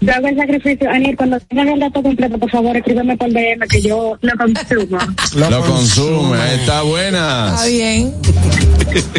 [0.03, 0.91] Yo hago el sacrificio.
[0.91, 4.99] Aniel, cuando tengan el dato completo, por favor, escríbeme por DM que yo lo consumo.
[5.51, 7.65] Lo consume, está buenas.
[7.65, 8.15] Está bien.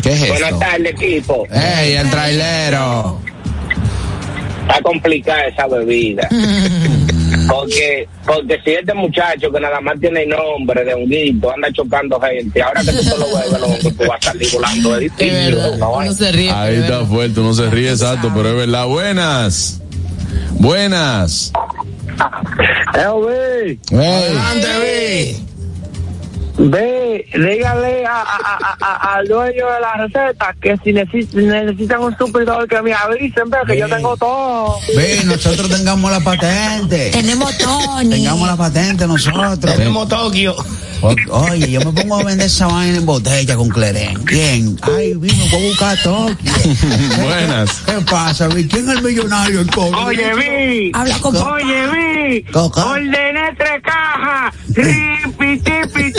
[0.03, 1.47] ¿Qué es Buenas tardes, equipo.
[1.51, 3.19] ¡Ey, el trailero!
[4.67, 6.27] Está complicada esa bebida.
[7.47, 12.19] Porque, porque si este muchacho que nada más tiene el nombre de honguito anda chocando
[12.19, 15.77] gente, ahora que tú te lo bebes, lo tú vas a salir volando de verdad.
[15.77, 15.93] ¿no?
[15.93, 16.51] Uno se ríe.
[16.51, 18.85] Ahí está es fuerte, no se ríe exacto, pero es verdad.
[18.85, 19.81] Buenas.
[20.59, 21.53] Buenas.
[22.93, 23.07] Eh,
[24.83, 25.47] Ey.
[26.59, 32.01] Ve, dígale a, a- a- a- al dueño de la receta que si neces- necesitan
[32.01, 34.79] un suplidor que me avisen, ve que yo tengo todo.
[34.95, 37.11] Ve, nosotros tengamos la patente.
[37.11, 38.09] Tenemos Tony.
[38.09, 39.59] Tengamos la patente nosotros.
[39.59, 40.55] Tenemos Tokio.
[40.99, 44.15] O- Oye, yo me pongo a vender esa vaina en botella con Cleren.
[44.25, 44.79] ¿Quién?
[44.81, 46.51] Ay, vino, voy a buscar Tokio.
[47.23, 47.69] Buenas.
[47.85, 48.67] ¿Qué pasa, vi?
[48.67, 49.61] ¿Quién es el millonario?
[49.61, 49.99] El pobre?
[49.99, 50.91] Oye, vi.
[50.95, 52.43] Habla con Oye, vi.
[52.51, 52.83] Coca.
[52.87, 54.55] Ordené tres cajas.
[54.73, 56.13] Tripi, tipi.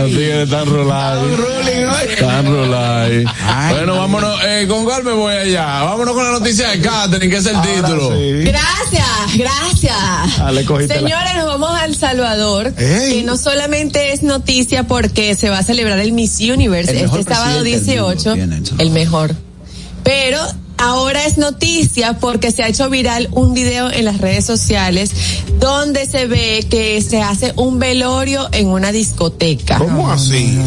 [0.00, 1.26] Los tigres están rolados.
[2.10, 3.24] Están rolados.
[3.70, 4.38] Bueno, vámonos.
[4.44, 5.82] Eh, ¿Con cuál me voy allá?
[5.84, 8.10] Vámonos con la noticia de Catherine, que es el título.
[8.12, 8.44] Sí.
[8.44, 9.94] Gracias, gracias.
[10.40, 13.12] Ah, le cogiste la- Señores, nos vamos a El Salvador, Ey.
[13.12, 17.22] que no solamente es noticia porque se va a celebrar el Miss Universe El este
[17.24, 18.86] sábado presidente del mundo 18, tiene El Salvador.
[18.86, 19.34] el mejor.
[20.04, 20.38] Pero
[20.78, 25.10] ahora es noticia porque se ha hecho viral un video en las redes sociales
[25.58, 29.78] donde se ve que se hace un velorio en una discoteca.
[29.78, 30.58] ¿Cómo así?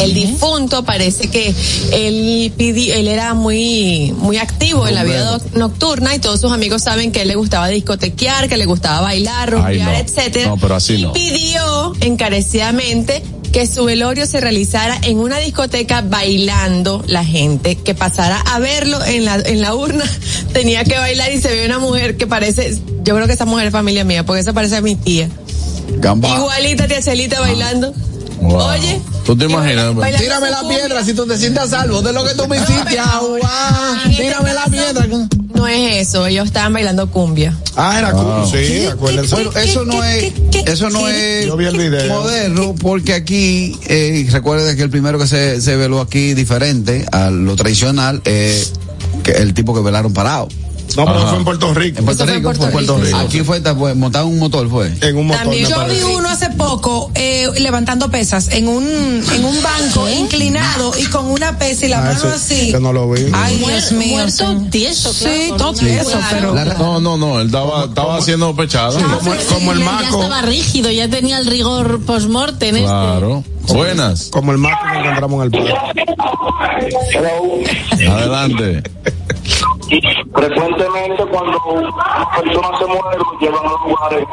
[0.00, 1.54] El difunto parece que
[1.92, 6.82] él pidió, él era muy, muy activo en la vida nocturna y todos sus amigos
[6.82, 9.90] saben que él le gustaba discotequear, que le gustaba bailar, rumbear, Ay, no.
[9.92, 10.48] etcétera.
[10.48, 11.12] No, pero así y no.
[11.12, 18.40] pidió encarecidamente que su velorio se realizara en una discoteca bailando la gente, que pasara
[18.40, 20.04] a verlo en la, en la urna,
[20.52, 23.66] tenía que bailar y se ve una mujer que parece, yo creo que esa mujer
[23.68, 25.28] es familia mía, porque esa parece a mi tía.
[25.98, 26.28] Gamba.
[26.36, 27.92] Igualita tía Celita bailando.
[28.40, 28.60] Wow.
[28.70, 29.00] Oye.
[29.24, 29.94] ¿Tú te imaginas?
[29.94, 30.78] bailando Tírame la cumbia.
[30.78, 32.84] piedra si tú te sientas salvo de lo que tú me hiciste.
[34.16, 35.06] Tírame la piedra.
[35.58, 37.58] No es eso, ellos estaban bailando cumbia.
[37.74, 39.34] Ah, era cool, sí, acuérdense.
[39.34, 40.32] Bueno, eso no es,
[40.66, 42.20] eso no es Yo vi el video.
[42.20, 47.30] moderno, porque aquí, eh, recuerden que el primero que se, se veló aquí diferente a
[47.30, 48.64] lo tradicional, eh,
[49.24, 50.48] que el tipo que velaron parado.
[50.96, 51.28] No, pero Ajá.
[51.28, 51.98] fue en Puerto Rico.
[51.98, 52.72] En Puerto Eso fue en Rico, Puerto fue.
[52.72, 53.18] Puerto Rico.
[53.18, 54.92] Aquí fue, fue montado en un motor, fue.
[55.00, 55.42] En un motor.
[55.42, 56.04] También Yo parece.
[56.04, 61.26] vi uno hace poco eh, levantando pesas en un en un banco inclinado y con
[61.26, 62.72] una pesa y la Ah, mano ese- así.
[62.72, 63.26] que no lo vi.
[63.32, 64.18] Ay, Dios mío.
[64.18, 65.34] Muerto tieso, claro.
[65.36, 68.98] Sí, todo tieso, pero No, no, no, él estaba, estaba siendo pechado.
[68.98, 69.18] Como,
[69.52, 70.22] como el Ya maco.
[70.22, 72.76] estaba rígido, ya tenía el rigor post-mortem.
[72.76, 72.86] este.
[72.88, 73.44] Claro.
[73.68, 74.28] Buenas.
[74.30, 76.04] Como el maco que encontramos en el parque.
[78.08, 78.82] Adelante.
[79.88, 84.24] Frecuentemente cuando una persona se muere, lo llevan a lugares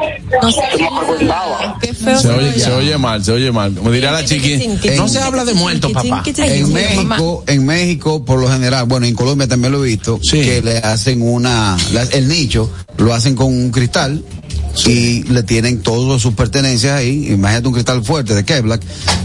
[0.42, 1.78] No sé que no frecuentaba.
[2.20, 3.74] Se oye, se oye mal, se oye mal.
[3.74, 6.22] Como diría la chiqui, no se habla de muertos, papá.
[6.36, 10.40] En México, en México, por lo general, bueno, en Colombia también lo he visto, Sí.
[10.42, 11.76] que le hacen una,
[12.12, 14.22] el nicho, lo hacen con un cristal
[14.84, 17.28] y le tienen todas sus pertenencias ahí.
[17.32, 18.78] Imagínate un cristal fuerte de Kevlar,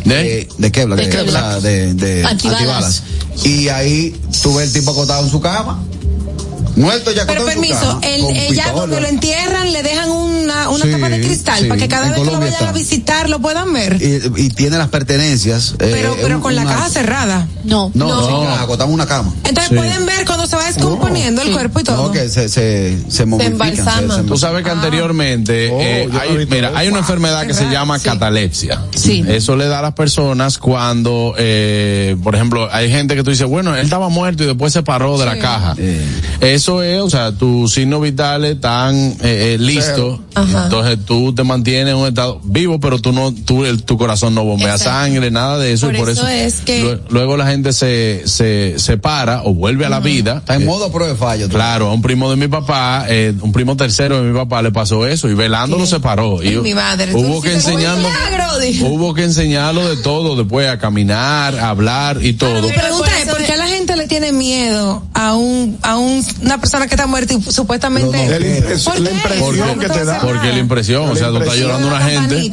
[0.05, 0.39] ¿De?
[0.41, 1.43] eh, de Kevlar, De de, Kevlar.
[1.57, 2.61] o sea, de- de Antibalas.
[2.61, 3.03] antibalas.
[3.43, 5.83] Y ahí tú ves el tipo acostado en su cama,
[6.75, 8.71] muerto ya Pero permiso, el, con ella pistola.
[8.71, 12.07] cuando lo entierran le dejan una, una Sí, tapa de cristal sí, para que cada
[12.07, 13.97] en vez que lo vayan a visitar lo puedan ver.
[14.01, 15.71] y, y tiene las pertenencias.
[15.73, 17.47] eh, Pero, pero un- con la caja cerrada.
[17.65, 17.91] No.
[17.93, 18.43] No, No.
[18.83, 19.31] en una cama.
[19.43, 19.75] Entonces Sí.
[19.75, 22.07] pueden ver cuando se va descomponiendo el cuerpo y todo.
[22.07, 24.09] No, que se, se, se embalsaman.
[24.09, 27.65] se- se- Tú sabes que anteriormente Oh, eh, hay, mira, hay una enfermedad que se
[27.69, 28.81] llama catalepsia.
[28.95, 29.23] Sí.
[29.27, 33.45] Eso le da a las personas cuando, eh, por ejemplo, hay gente que tú dices,
[33.47, 35.75] bueno, él estaba muerto y después se paró de la caja.
[36.39, 40.19] Eso es, o sea, tus signos vitales están eh, eh, listos.
[40.35, 44.33] Entonces tú te mantienes en un estado vivo, pero tú no, tú, el- tu corazón
[44.33, 44.91] no bombea Exacto.
[44.91, 45.87] sangre, nada de eso.
[45.87, 49.43] Por y por eso eso, es que- lue- luego la gente se, se, se para
[49.43, 50.37] o vuelve a la vida.
[50.37, 51.47] Está en Eh, modo prueba de fallo.
[51.47, 51.55] tú.
[51.55, 54.71] Claro, a un primo de mi papá, eh, un primo tercero de mi papá le
[54.71, 56.41] pasó eso y velándolo se paró.
[56.41, 58.07] Y mi madre, hubo que enseñarlo,
[58.83, 62.61] hubo que enseñarlo de todo, después a caminar, a hablar y todo.
[62.61, 66.10] Mi pregunta es, ¿por qué a la gente le tiene miedo a un a un,
[66.41, 68.17] una persona que está muerta y supuestamente...
[68.17, 69.15] No, no, La impres- ¿Por la qué?
[69.15, 70.19] impresión No que te da.
[70.21, 72.51] Porque la impresión, o sea, tú estás llorando a una gente.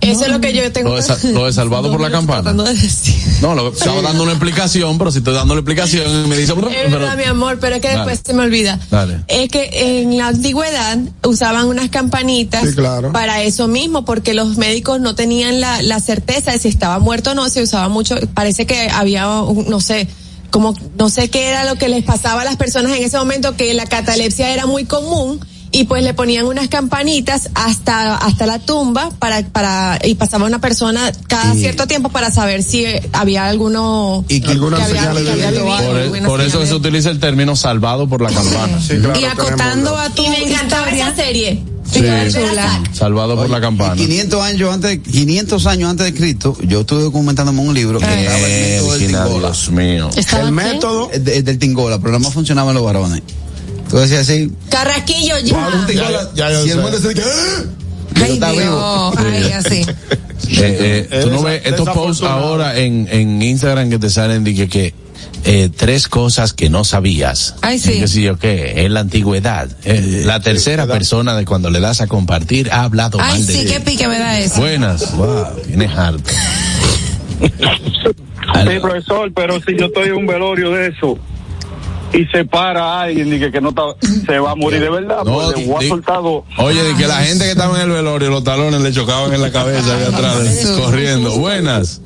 [0.00, 2.42] Eso es lo que yo tengo Lo de, lo de salvado por la campana.
[2.42, 3.16] tratando de decir.
[3.42, 6.52] No, lo, estaba dando una explicación, pero si estoy dando la explicación y me dice,
[6.52, 7.98] Es pero, verdad, mi amor, pero es que Dale.
[8.08, 8.78] después se me olvida.
[8.92, 9.24] Dale.
[9.26, 13.10] Es que en la antigüedad usaban unas campanitas Sí, claro.
[13.10, 17.32] para eso mismo, porque los médicos no tenían la, la certeza de si estaba muerto
[17.32, 20.06] o no, se usaba mucho, parece que había, un- no sé,
[20.50, 23.56] como, no sé qué era lo que les pasaba a las personas en ese momento,
[23.56, 28.58] que la catalepsia era muy común, y pues le ponían unas campanitas hasta, hasta la
[28.58, 33.06] tumba para, para, y pasaba una persona cada Y- cierto tiempo para saber si eh,
[33.12, 35.60] había alguno, Y que- Algunas que había, que de había vida.
[35.62, 38.80] vivido, por, e- alguna por eso se utiliza el término salvado por la campana.
[38.80, 41.06] Sí, claro, y acotando tenemos- a tu Y me encantaba historia.
[41.08, 41.62] esa serie.
[41.92, 42.02] Sí.
[42.92, 43.94] Salvado por la campana.
[43.96, 48.38] 500 años antes, 500 años antes de Cristo, yo estuve documentándome un libro que estaba
[48.38, 49.48] el método del Tingola.
[49.48, 50.10] Dios mío.
[50.16, 50.52] ¿Estaba El qué?
[50.52, 51.10] método.
[51.12, 53.22] El, de- el del Tingola, pero no más funcionaba en los varones.
[53.88, 55.84] Tú decías así, Carrasquillo ya.
[55.86, 57.64] Tingola, ya yo si el mundo se dice, ¡Ah!
[58.22, 59.12] Ay, está Dios, vivo.
[59.18, 59.86] ay, así.
[60.50, 64.54] Eh, eh, tú no ves estos posts ahora en, en Instagram que te salen de
[64.54, 64.94] que, que
[65.44, 67.54] eh, tres cosas que no sabías.
[67.62, 67.92] Ay, sí.
[67.92, 69.68] Y que sí, yo qué, en la antigüedad.
[69.84, 73.52] eh, la tercera persona de cuando le das a compartir ha hablado Ay, mal de
[73.52, 73.72] sí, ti.
[73.72, 74.60] qué pique me da eso.
[74.60, 75.16] Buenas.
[75.16, 76.30] Wow, tienes harto.
[77.40, 81.18] Sí, profesor, pero si yo estoy en un velorio de eso
[82.12, 83.82] y se para alguien y que, que no está,
[84.26, 86.42] se va a morir de verdad, No, pues dos.
[86.56, 89.42] Oye, de que la gente que estaba en el velorio, los talones le chocaban en
[89.42, 90.38] la cabeza ahí atrás,
[90.82, 91.36] corriendo.
[91.38, 92.00] Buenas.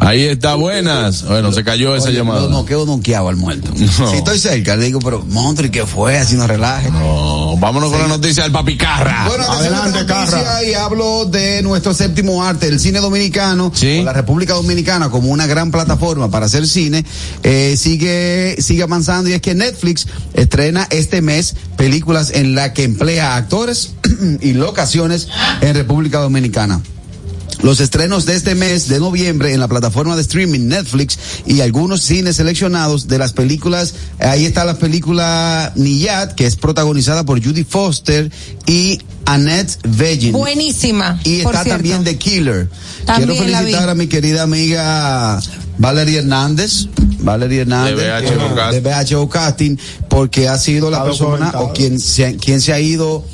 [0.00, 1.24] Ahí está, buenas.
[1.24, 2.42] Bueno, se cayó esa Oye, llamada.
[2.42, 3.72] No, no, quedo noqueado al muerto.
[3.76, 4.10] No.
[4.10, 6.16] Si estoy cerca, le digo, pero Montri, ¿qué fue?
[6.18, 6.90] Así no relaje.
[6.90, 9.26] No, vámonos con la noticia del papicarra.
[9.28, 10.64] Bueno, atención a Adelante, Carra.
[10.64, 14.02] Y hablo de nuestro séptimo arte, el cine dominicano, Sí.
[14.02, 17.04] la República Dominicana como una gran plataforma para hacer cine,
[17.42, 22.84] eh, sigue, sigue avanzando y es que Netflix estrena este mes películas en la que
[22.84, 23.92] emplea actores
[24.40, 25.28] y locaciones
[25.60, 26.80] en República Dominicana.
[27.62, 32.02] Los estrenos de este mes de noviembre en la plataforma de streaming Netflix y algunos
[32.02, 33.94] cines seleccionados de las películas.
[34.20, 38.30] Ahí está la película Niyad, que es protagonizada por Judy Foster
[38.66, 40.32] y Annette Bening.
[40.32, 41.20] Buenísima.
[41.24, 41.70] Y está cierto.
[41.70, 42.68] también The Killer.
[43.04, 45.40] También Quiero felicitar a mi querida amiga
[45.78, 46.86] Valerie Hernández.
[47.20, 47.96] Valerie Hernández.
[47.96, 48.82] De BHO eh, Casting.
[48.82, 49.76] de BHO Casting,
[50.08, 53.24] porque ha sido la persona o quien se, quien se ha ido.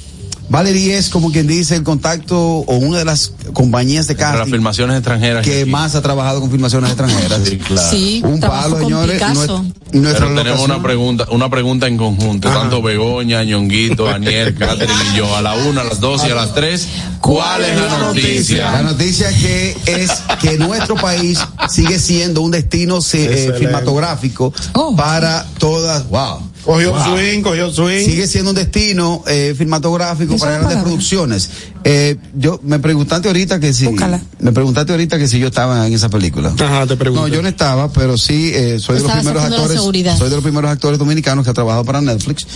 [0.48, 4.38] Valerie es como quien dice el contacto o una de las compañías de Para las
[4.40, 5.44] casting filmaciones extranjeras.
[5.44, 5.70] que aquí.
[5.70, 7.40] más ha trabajado con filmaciones extranjeras.
[7.48, 7.90] Sí, claro.
[7.90, 9.14] Sí, Un palo, con señores.
[9.14, 9.34] Picasso.
[9.62, 14.92] Nuestra- nuestra Pero tenemos una pregunta, una pregunta en conjunto, tanto Begoña, Ñonguito, Aniel, Catherine
[15.12, 16.88] y yo, a la una, a las dos y a las tres.
[17.20, 18.82] ¿Cuál es la La noticia?
[18.82, 21.38] noticia que es que nuestro país
[21.70, 24.94] sigue siendo un destino eh, cinematográfico Oh.
[24.94, 26.08] para todas.
[26.08, 26.50] Wow.
[26.64, 27.02] Cogió Wow.
[27.18, 28.04] swing, cogió swing.
[28.06, 31.50] Sigue siendo un destino eh, filmatográfico para grandes producciones.
[31.84, 34.18] Eh, yo me preguntaste ahorita que si Búscala.
[34.38, 36.54] me preguntaste ahorita que si yo estaba en esa película.
[36.58, 37.28] Ajá, te pregunto.
[37.28, 39.78] No, yo no estaba, pero sí eh, soy de los primeros actores.
[40.18, 42.46] Soy de los primeros actores dominicanos que ha trabajado para Netflix.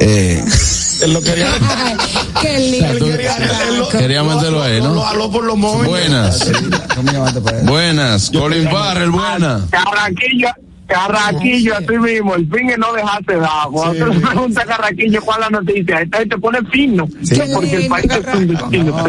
[0.00, 0.44] Eh,
[1.02, 1.46] Él lo quería.
[2.42, 2.86] Qué lindo.
[2.88, 3.36] él quería,
[3.68, 5.14] él lo- Quería meterlo ahí, ¿no?
[5.14, 5.88] Lo por los móviles.
[5.88, 6.40] Buenas,
[7.64, 8.30] buenas.
[8.30, 9.66] Colin Farrell, buena.
[9.70, 10.48] Carraquillo,
[10.92, 13.68] Carraquillo, así mismo, el fin es no dejarse dar.
[13.72, 17.08] Cuando tú le preguntas a Carraquillo cuál es la noticia, entonces te pone fino.
[17.22, 17.40] Sí.
[17.52, 19.04] Porque el país es un destino.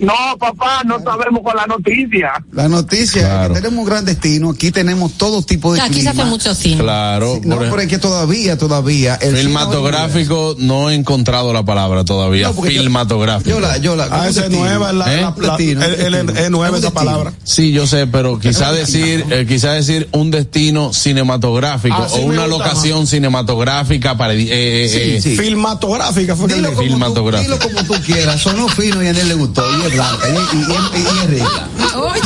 [0.00, 2.32] No, papá, no sabemos cuál es la noticia.
[2.52, 3.54] La noticia Claro.
[3.54, 4.50] es que tenemos un gran destino.
[4.50, 6.82] Aquí tenemos todo tipo de Aquí se hace mucho cine.
[6.82, 7.40] Claro.
[7.44, 9.14] No, pero es que todavía, todavía.
[9.16, 12.52] el Filmatográfico, no he encontrado la palabra todavía.
[12.52, 13.50] Filmatográfico.
[13.50, 14.08] Yo la, yo la.
[14.10, 15.20] Ah, es nueva, la, ¿Eh?
[15.22, 16.32] la- la- Destino, el- el- destino.
[16.40, 16.94] es nueva esa destino.
[16.94, 17.32] palabra.
[17.44, 22.24] Sí, yo sé, pero quizá decir, eh, quizá decir un destino cinematográfico Ah, sí o
[22.26, 25.36] una locación cinematográfica para eh, eh, Sí, eh, sí.
[25.36, 27.54] Filmatográfica fue Dilo como, tú, Filmatográfico.
[27.54, 28.40] dilo como tú quieras.
[28.40, 29.64] Sonó fino y a él le gustó.
[29.78, 30.28] Y es blanca.
[30.28, 31.68] Y, y- y- y es rica.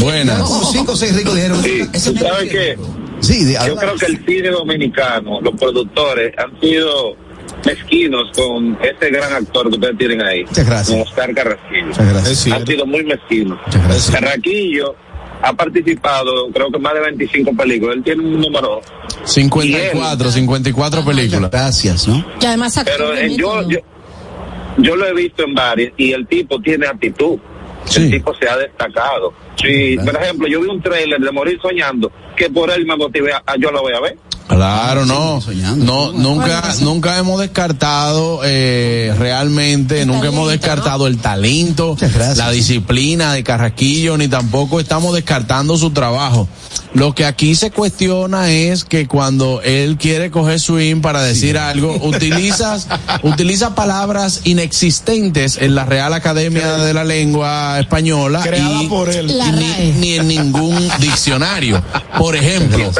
[0.00, 0.38] Buenas.
[0.40, 1.62] Como cinco o seis ricos dijeron.
[1.62, 2.78] Sí, "Ese ¿tú sabes qué?
[3.20, 7.16] Sí, de, Yo creo que el cine dominicano, los productores, han sido
[7.64, 10.44] mezquinos con ese gran actor que ustedes tienen ahí.
[10.44, 10.88] Muchas gracias.
[10.98, 11.86] Con Oscar Carrasquillo.
[11.86, 12.46] Muchas gracias.
[12.52, 13.58] Han sido muy mezquinos.
[13.66, 14.10] Muchas gracias.
[14.10, 14.94] Carraquillo
[15.42, 17.96] ha participado, creo que más de 25 películas.
[17.96, 18.80] Él tiene un número.
[19.24, 21.50] 54, 54 películas.
[21.50, 22.24] Gracias, ¿no?
[22.40, 23.78] Y además Pero eh, yo, yo,
[24.78, 27.38] yo lo he visto en varias y el tipo tiene actitud.
[27.84, 28.02] Sí.
[28.04, 29.32] El tipo se ha destacado.
[29.56, 33.32] Sí, por ejemplo, yo vi un trailer de Morir Soñando que por él me motivé
[33.32, 34.18] a, a- yo lo voy a ver.
[34.48, 35.40] Claro, no,
[35.76, 41.96] no, nunca, nunca hemos descartado eh, realmente, El nunca hemos descartado el talento,
[42.36, 46.48] la disciplina de Carraquillo, ni tampoco estamos descartando su trabajo.
[46.94, 51.94] Lo que aquí se cuestiona es que cuando él quiere coger swing para decir algo,
[52.02, 52.88] utilizas,
[53.22, 58.42] utiliza palabras inexistentes en la Real Academia de la Lengua Española
[58.80, 59.36] y, por él.
[59.36, 61.82] La y ni, en ningún diccionario.
[62.16, 62.90] Por ejemplo,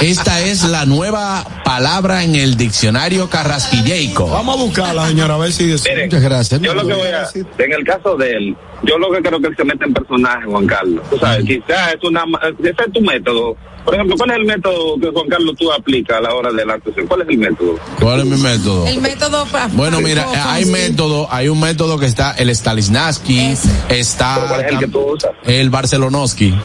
[0.00, 4.28] Esta es la nueva palabra en el diccionario carrasquilleico.
[4.28, 5.88] Vamos a buscarla, señora, a ver si dice.
[5.90, 6.60] Miren, Muchas gracias.
[6.60, 9.48] Yo lo que voy a, en el caso de él, yo lo que creo que
[9.48, 11.02] él se mete en personaje, Juan Carlos.
[11.10, 12.24] Tú sabes, quizás es una,
[12.60, 13.56] ese es tu método.
[13.84, 16.66] Por ejemplo, ¿cuál es el método que Juan Carlos tú aplicas a la hora de
[16.66, 17.06] la actuación?
[17.06, 17.78] ¿Cuál es el método?
[18.00, 18.84] ¿Cuál es mi método?
[18.86, 19.68] El método para.
[19.68, 23.70] Bueno, mira, hay método, hay un método que está el Stanislavski, Ese.
[23.88, 25.30] está ¿Cuál es el que tú usas?
[25.44, 26.52] el Barcelonoski.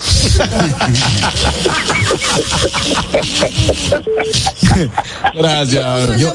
[5.33, 6.17] Gracias, hermano.
[6.17, 6.29] Yo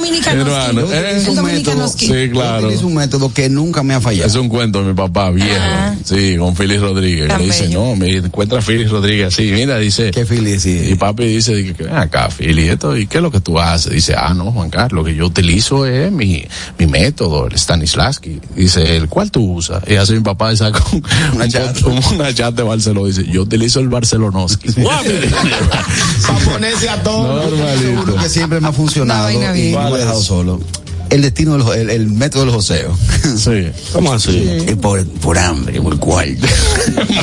[0.93, 1.89] El un dominicano método.
[1.89, 2.67] Sí, claro.
[2.67, 4.27] utilizo un método que nunca me ha fallado.
[4.29, 5.51] Es un cuento de mi papá, viejo.
[5.67, 5.95] Ah.
[6.05, 7.29] Sí, con Félix Rodríguez.
[7.29, 7.81] Tan Le dice, bello.
[7.85, 9.51] no, me encuentra Félix Rodríguez así.
[9.53, 10.11] Mira, dice.
[10.13, 10.25] Qué
[10.59, 10.89] sí.
[10.91, 13.93] Y papi dice, ven acá, Fili, esto, ¿y qué es lo que tú haces?
[13.93, 16.45] Dice, ah, no, Juan Carlos, lo que yo utilizo es mi,
[16.79, 18.41] mi método, el Stanislavski.
[18.55, 19.83] Dice, ¿el cuál tú usas?
[19.89, 21.03] Y hace mi papá y saca un-
[21.35, 21.77] Una un chat.
[22.15, 23.09] una chat de Barcelona.
[23.09, 24.69] Dice, yo utilizo el Barcelonoski.
[26.27, 27.51] Para ponerse a todo.
[27.51, 28.03] Normalito.
[28.03, 30.61] Uno que siempre me ha funcionado y no lo he dejado solo.
[31.11, 32.97] El destino del el, el método del joseo.
[33.37, 33.71] Sí.
[33.93, 34.49] ¿Cómo así?
[34.67, 36.47] Es por, por hambre, por cuarto.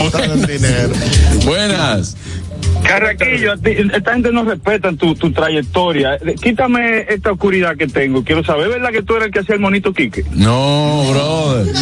[1.46, 2.16] Buenas.
[2.84, 6.18] Carraquillo, a ti- esta gente no respeta tu, tu trayectoria.
[6.42, 8.24] Quítame esta oscuridad que tengo.
[8.24, 10.26] Quiero saber, ¿verdad que tú eres el que hacía el monito Quique?
[10.34, 11.74] No, brother.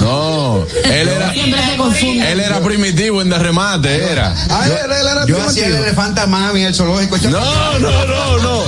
[0.00, 0.64] No.
[0.84, 4.34] Él era, él era primitivo en de remate, era.
[4.50, 7.16] Ah, él, él era yo hacía el elefanta mami, el zoológico.
[7.30, 8.62] No, no, no, no.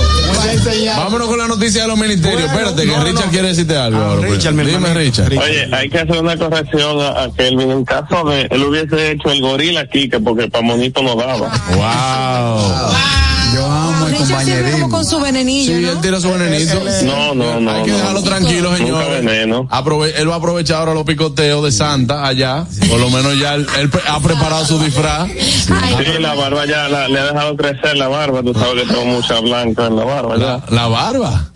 [0.97, 2.51] Vámonos con la noticia de los ministerios.
[2.51, 3.31] Bueno, Espérate, que no, Richard no.
[3.31, 3.99] quiere decirte algo.
[3.99, 4.31] Ah, ahora, pues.
[4.33, 4.93] Richard, mi Dime.
[4.93, 5.37] Richard.
[5.37, 7.71] Oye, hay que hacer una corrección a, a Kelvin.
[7.71, 11.49] En caso de él hubiese hecho el gorila Kike porque para monito no daba.
[11.75, 12.91] Wow.
[12.91, 13.24] El
[14.27, 15.91] Richard, siempre como con su venenillo, Sí, ¿no?
[15.91, 16.81] él tira su venenito.
[17.03, 17.71] No, no, no.
[17.71, 17.97] Hay que no.
[17.97, 19.03] dejarlo tranquilo, Nunca señor.
[20.17, 22.65] él va a aprovechar ahora los picoteos de Santa allá.
[22.89, 25.29] Por lo menos ya él, él pre- ha preparado su disfraz.
[25.29, 25.73] Sí,
[26.19, 28.41] la barba ya la- le ha dejado crecer la barba.
[28.43, 30.59] Tú sabes que tengo mucha blanca en la barba ya.
[30.75, 31.49] La barba.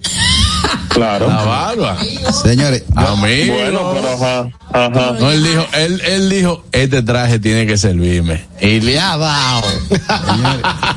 [0.89, 1.27] Claro.
[1.27, 1.97] La barba.
[2.43, 3.53] Señores, Amigo.
[3.53, 4.49] Bueno, pero ajá.
[4.71, 5.15] Ajá.
[5.19, 8.43] No, él dijo, él, él dijo, este traje tiene que servirme.
[8.61, 9.67] Y le ha dado.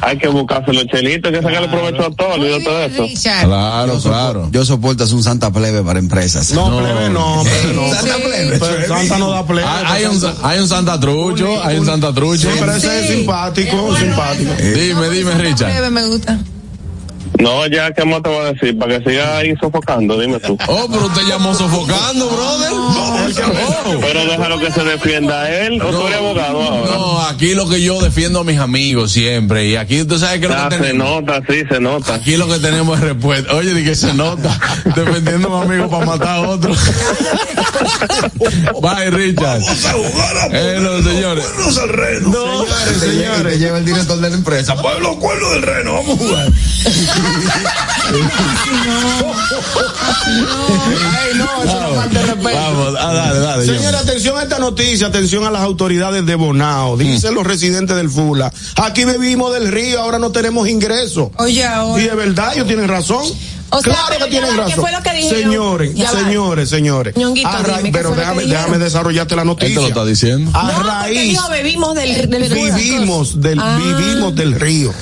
[0.01, 3.03] Hay que buscarse los chelitos, hay que sacarle provecho a todo, olvídate de eso.
[3.05, 3.47] Richard.
[3.47, 4.49] Claro, claro.
[4.51, 6.51] yo soporto hacer un Santa Plebe para empresas.
[6.53, 7.95] No, plebe, no, plebe, no.
[7.95, 8.59] Santa Plebe.
[8.59, 9.69] Pero Santa no da plebe.
[9.69, 12.51] Hay, hay un, hay un Santa Trucho, hay un Santa Trucho.
[12.51, 14.53] Sí, pero ese es simpático, simpático.
[14.55, 15.71] Dime, dime, Richard.
[15.71, 16.39] Breve, me gusta.
[17.43, 18.79] No, ya, ¿qué más te voy a decir?
[18.79, 20.57] Para que siga ahí sofocando, dime tú.
[20.69, 22.71] Oh, pero usted llamó sofocando, brother.
[22.73, 23.17] Oh.
[24.01, 26.95] Pero déjalo que se defienda él, o tú eres abogado ahora.
[26.95, 29.67] No, aquí lo que yo defiendo a mis amigos siempre.
[29.69, 31.23] Y aquí tú sabes que lo Ah, que se tenemos.
[31.23, 32.15] nota, sí, se nota.
[32.15, 33.55] Aquí lo que tenemos es respuesta.
[33.55, 34.59] Oye, di que se nota.
[34.95, 36.73] Defendiendo a un amigo para matar a otro.
[38.81, 39.61] Bye, Richard.
[40.53, 41.45] Eh, no, señores.
[41.57, 43.59] No, señores, señores.
[43.59, 44.77] lleva el director de la empresa.
[44.77, 46.49] Pueblo, cuerno del reno, vamos a jugar.
[50.13, 52.59] Ay, no, eso no falta de respeto.
[52.61, 53.67] Vamos, ah, dale, dale.
[53.67, 56.97] Señora, atención a esta noticia, atención a las autoridades de Bonao.
[56.97, 58.53] Dicen los residentes del Fula.
[58.77, 61.31] Aquí bebimos del río, ahora no tenemos ingreso.
[61.39, 62.03] Oye, Y ahora.
[62.03, 63.25] de verdad, ellos tienen razón.
[63.75, 64.81] O sea, claro que tienen ¿qué razón.
[64.83, 65.43] fue lo que dijeron?
[65.43, 66.19] Señores, Ya va.
[66.21, 67.17] señores, señores.
[67.17, 69.81] Ñonguito, A raíz- dime, ¿qué pero déjame, déjame desarrollarte la noticia.
[69.81, 70.51] lo está diciendo.
[70.53, 73.79] A No, porque raíz dijo, bebimos del, del vivimos del Ah.
[73.83, 74.93] vivimos del río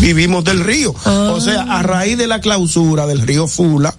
[0.00, 1.32] vivimos del río Ah.
[1.34, 3.94] o sea a raíz de la clausura del río Fula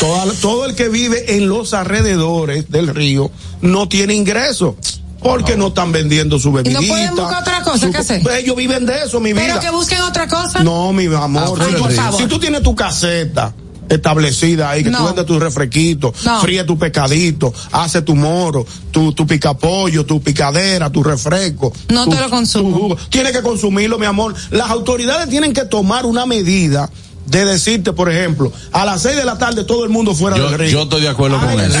[0.00, 3.30] toda- todo el que vive en los alrededores del río
[3.60, 4.76] no tiene ingreso
[5.22, 6.80] porque no están vendiendo su ¿Y bebidita.
[6.80, 8.22] no pueden buscar otra cosa su- que hacer?
[8.38, 9.60] Ellos viven de eso, mi Pero vida.
[9.60, 10.62] que busquen otra cosa.
[10.62, 11.58] No, mi amor.
[11.60, 12.20] Ay, si, por tú, favor.
[12.20, 13.52] si tú tienes tu caseta
[13.88, 14.98] establecida ahí, que No.
[14.98, 16.40] tú vendes tu refresquito, No.
[16.40, 21.72] fríe tu pescadito, hace tu moro, tu, tu picapollo, tu picadera, tu refresco.
[21.88, 22.96] No tu- te lo consumo.
[23.10, 24.34] Tienes que consumirlo, mi amor.
[24.50, 26.90] Las autoridades tienen que tomar una medida
[27.26, 30.48] de decirte, por ejemplo, a las seis de la tarde todo el mundo fuera Yo-
[30.50, 30.70] del río.
[30.70, 31.78] yo estoy de acuerdo con Ay, eso.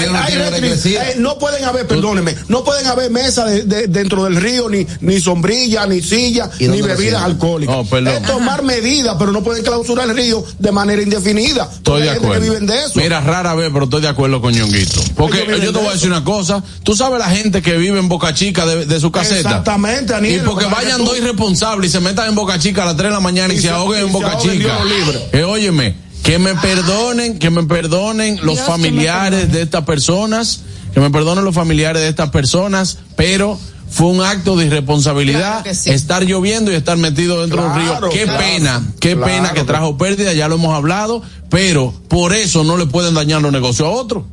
[0.86, 4.86] eh, no pueden haber, perdóneme, no pueden haber mesas de- de- dentro del río, ni,
[5.00, 7.76] ni sombrilla, ni silla, ¿Y ni bebidas alcohólicas.
[7.92, 11.68] Es tomar medidas, pero no pueden clausurar el río de manera indefinida.
[11.72, 12.42] Estoy de hay gente acuerdo.
[12.42, 12.92] que viven de eso.
[12.96, 15.00] Mira, rara vez, pero estoy de acuerdo con Ñonguito.
[15.14, 16.62] Porque yo te voy a decir una cosa.
[16.82, 19.36] Tú sabes la gente que vive en Boca Chica de, de su caseta.
[19.48, 20.42] Exactamente, Y Aniel.
[20.44, 23.14] porque vayan tú- dos irresponsables y se metan en Boca Chica a las 3 de
[23.14, 24.84] la mañana y, Y se se- ahoguen y en se Boca ahoguen, Chica.
[24.84, 25.28] Libre.
[25.36, 29.56] Eh, óyeme, que me perdonen, que me perdonen los Dios familiares perdone.
[29.58, 30.60] de estas personas,
[30.94, 33.58] que me perdonen los familiares de estas personas, pero
[33.90, 35.90] fue un acto de irresponsabilidad Claro que sí.
[35.90, 38.10] estar lloviendo y estar metido dentro del Claro, río.
[38.10, 38.38] Qué claro.
[38.38, 39.26] pena, qué Claro.
[39.32, 43.42] pena que trajo pérdida, ya lo hemos hablado, pero por eso no le pueden dañar
[43.42, 44.24] los negocios a otros.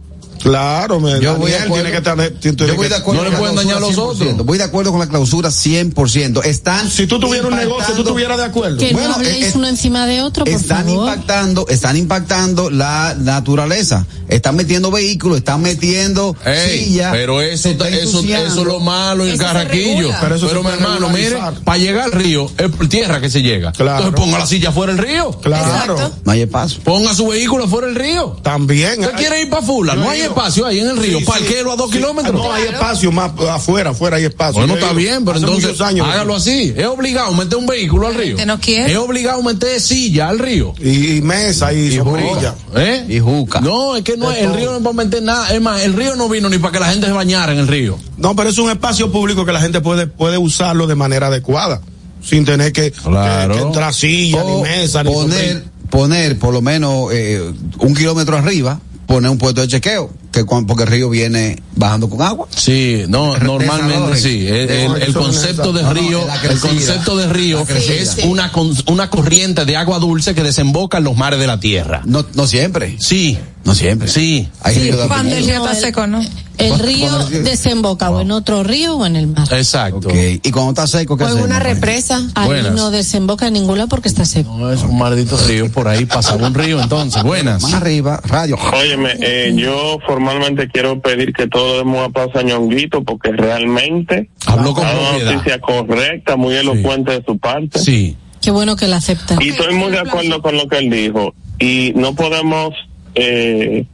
[0.44, 1.74] Claro, me, Yo voy de acuerdo.
[1.76, 2.16] tiene que estar.
[2.40, 4.32] tiene Yo voy que- de acuerdo No le pueden dañar los 100%.
[4.34, 4.46] otros.
[4.46, 6.44] Voy de acuerdo con la clausura 100%.
[6.44, 8.78] Están Si tú tuvieras un negocio, tú estuvieras de acuerdo.
[8.78, 11.10] Que Bueno, no habléis eh, uno encima de otro, por están favor.
[11.10, 14.06] impactando, están impactando la naturaleza.
[14.28, 17.12] Están metiendo vehículos, están metiendo Ey, sillas.
[17.12, 20.08] pero eso, está eso, eso es lo malo en Carraquillo.
[20.08, 23.30] Pero, Pero eso se mi hermano, mire, para llegar al río, es por tierra que
[23.30, 23.72] se llega.
[23.74, 24.06] Claro.
[24.06, 25.32] Entonces ponga la silla fuera del río.
[25.42, 26.12] Claro, Exacto.
[26.26, 26.82] No hay espacio.
[26.84, 28.38] Ponga su vehículo fuera del río.
[28.42, 29.00] también.
[29.02, 29.94] ¿Usted quiere ir para Fula?
[29.96, 30.33] No he hay ido.
[30.34, 31.20] Espacio ahí en el río.
[31.20, 31.98] Sí, Parquero a dos sí.
[31.98, 32.34] kilómetros.
[32.34, 34.60] No, hay espacio más afuera, afuera hay espacio.
[34.60, 36.08] Bueno, está bien, pero entonces años.
[36.08, 36.74] hágalo así.
[36.76, 38.38] Es obligado meter un vehículo al río.
[38.46, 38.92] no quiere.
[38.92, 40.74] Es obligado meter silla al río.
[40.80, 42.56] Y, y mesa y, sombrilla.
[42.76, 43.06] ¿Eh?
[43.10, 43.62] Y juca.
[43.62, 44.56] No, es que no, el todo.
[44.58, 45.54] río no va a meter nada.
[45.54, 47.68] Es más, el río no vino ni para que la gente se bañara en el
[47.68, 47.98] río.
[48.18, 51.82] No, pero es un espacio público que la gente puede, puede usarlo de manera adecuada.
[52.22, 53.54] Sin tener que, Claro.
[53.54, 55.72] que- que entrar silla, ni mesa, ni poner, sombrilla.
[55.90, 60.66] poner por lo menos eh, un kilómetro arriba, poner un puesto de chequeo, que cuan-
[60.66, 62.48] porque el río viene bajando con agua.
[62.54, 64.46] Sí, no, normalmente sí.
[64.48, 64.70] El,
[65.02, 68.52] el- concepto de río, el concepto de río es una
[68.88, 72.02] una corriente de agua dulce que desemboca en los mares de la tierra.
[72.06, 72.98] No, no siempre.
[73.00, 74.08] Sí, No siempre.
[74.08, 74.50] sí.
[74.62, 76.22] Hay Sí, cuando el río está seco, ¿no?
[76.58, 79.48] El río desemboca o en otro río o en el mar.
[79.52, 80.10] Exacto.
[80.12, 82.22] Y cuando está seco, ¿qué O en una represa.
[82.36, 84.56] Ahí no desemboca en ningún lado porque está seco.
[84.58, 87.24] No, es un maldito río por ahí, pasaba un río entonces.
[87.24, 87.62] Buenas.
[87.64, 88.58] Más arriba, radio.
[88.74, 94.86] Óyeme, eh, yo formalmente quiero pedir que todos demos a Ñonguito porque realmente Habló con
[94.86, 97.80] una noticia correcta, muy elocuente de su parte.
[97.80, 98.18] Sí.
[98.42, 99.38] Qué bueno que la acepta.
[99.40, 101.34] Y estoy muy de acuerdo con lo que él dijo.
[101.60, 102.74] Y no podemos
[103.16, 103.86] eh,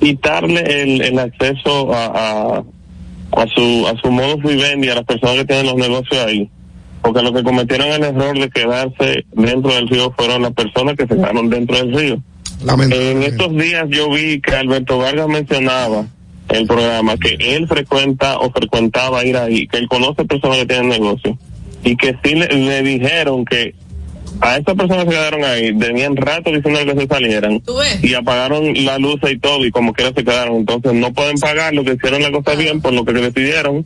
[0.00, 2.64] quitarle el, el acceso a, a,
[3.42, 6.48] a su a su modo vivendi a las personas que tienen los negocios ahí.
[7.02, 11.06] porque los que cometieron el error de quedarse dentro del río fueron las personas que
[11.06, 12.22] se quedaron dentro del río.
[12.90, 16.06] En estos días yo vi que Alberto Vargas mencionaba
[16.48, 20.66] en el programa que él frecuenta o frecuentaba ir ahí, que él conoce personas que
[20.66, 21.38] tienen negocio
[21.84, 23.74] y que sí le, le dijeron que
[24.40, 27.62] a estas personas que quedaron ahí tenían rato diciendo que se salieran
[28.02, 30.56] y apagaron la luz y todo y como quiera se quedaron.
[30.56, 33.84] Entonces no pueden pagar lo que hicieron la cosa bien por lo que decidieron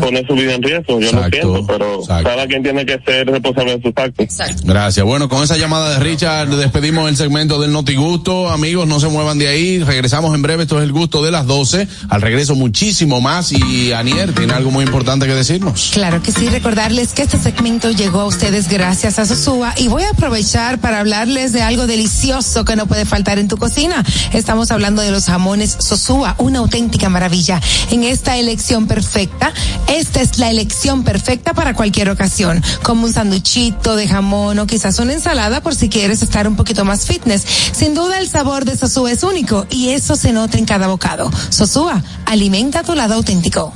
[0.00, 3.76] poner su vida en riesgo yo lo siento pero cada quien tiene que ser responsable
[3.76, 4.26] de sus actos
[4.64, 5.04] Gracias.
[5.04, 8.48] Bueno, con esa llamada de Richard despedimos el segmento del Notigusto.
[8.48, 9.82] Amigos, no se muevan de ahí.
[9.82, 10.64] Regresamos en breve.
[10.64, 11.86] Esto es el gusto de las 12.
[12.08, 13.52] Al regreso muchísimo más.
[13.52, 15.90] Y Anier tiene algo muy importante que decirnos.
[15.92, 20.02] Claro que sí, recordarles que este segmento llegó a ustedes gracias a Sosúa y voy
[20.02, 24.04] a aprovechar para hablarles de algo delicioso que no puede faltar en tu cocina.
[24.32, 27.60] Estamos hablando de los jamones Sosúa, una auténtica maravilla.
[27.90, 29.52] En esta elección perfecta,
[29.88, 34.98] esta es la elección perfecta para cualquier ocasión, como un sanduchito de jamón o quizás
[34.98, 37.44] una ensalada por si quieres estar un poquito más fitness.
[37.72, 41.30] Sin duda el sabor de Sosúa es único y eso se nota en cada bocado.
[41.50, 43.72] Sosúa, alimenta tu lado auténtico.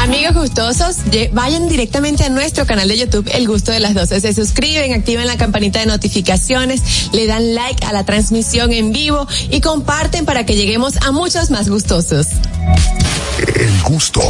[0.00, 0.96] Amigos gustosos,
[1.32, 4.20] vayan directamente a nuestro canal de YouTube, El Gusto de las 12.
[4.20, 9.28] Se suscriben, activen la campanita de notificaciones, le dan like a la transmisión en vivo
[9.50, 12.28] y comparten para que lleguemos a muchos más gustosos.
[13.54, 14.22] El gusto.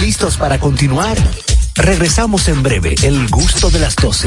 [0.00, 1.18] ¿Listos para continuar?
[1.74, 2.94] Regresamos en breve.
[3.02, 4.26] El gusto de las 12.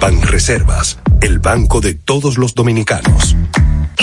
[0.00, 3.36] Banreservas, el banco de todos los dominicanos.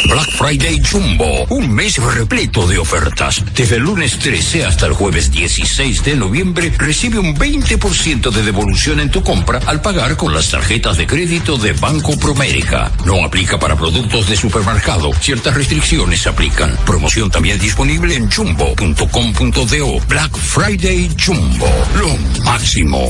[0.09, 3.43] Black Friday Jumbo, un mes repleto de ofertas.
[3.55, 8.99] Desde el lunes 13 hasta el jueves 16 de noviembre recibe un 20% de devolución
[8.99, 12.91] en tu compra al pagar con las tarjetas de crédito de Banco Promérica.
[13.05, 15.11] No aplica para productos de supermercado.
[15.13, 16.75] Ciertas restricciones se aplican.
[16.85, 19.99] Promoción también disponible en jumbo.com.do.
[20.07, 23.09] Black Friday Jumbo, lo máximo.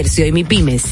[0.03, 0.83] y MIPIMES.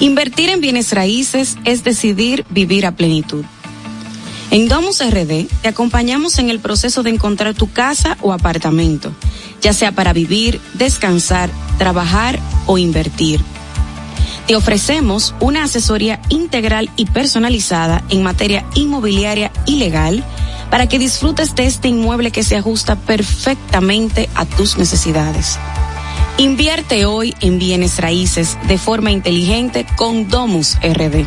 [0.00, 3.44] Invertir en bienes raíces es decidir vivir a plenitud.
[4.50, 9.12] En Domus RD te acompañamos en el proceso de encontrar tu casa o apartamento,
[9.60, 11.48] ya sea para vivir, descansar,
[11.78, 13.40] trabajar o invertir.
[14.46, 20.24] Te ofrecemos una asesoría integral y personalizada en materia inmobiliaria y legal
[20.74, 25.56] para que disfrutes de este inmueble que se ajusta perfectamente a tus necesidades.
[26.36, 31.26] Invierte hoy en bienes raíces de forma inteligente con Domus RD.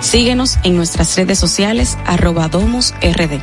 [0.00, 3.42] Síguenos en nuestras redes sociales arroba RD.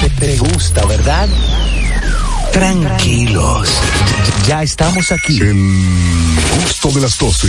[0.00, 1.28] Te, te gusta, ¿verdad?
[2.52, 3.68] Tranquilos.
[4.46, 5.40] Ya estamos aquí.
[5.40, 5.54] El
[6.60, 7.48] gusto de las 12.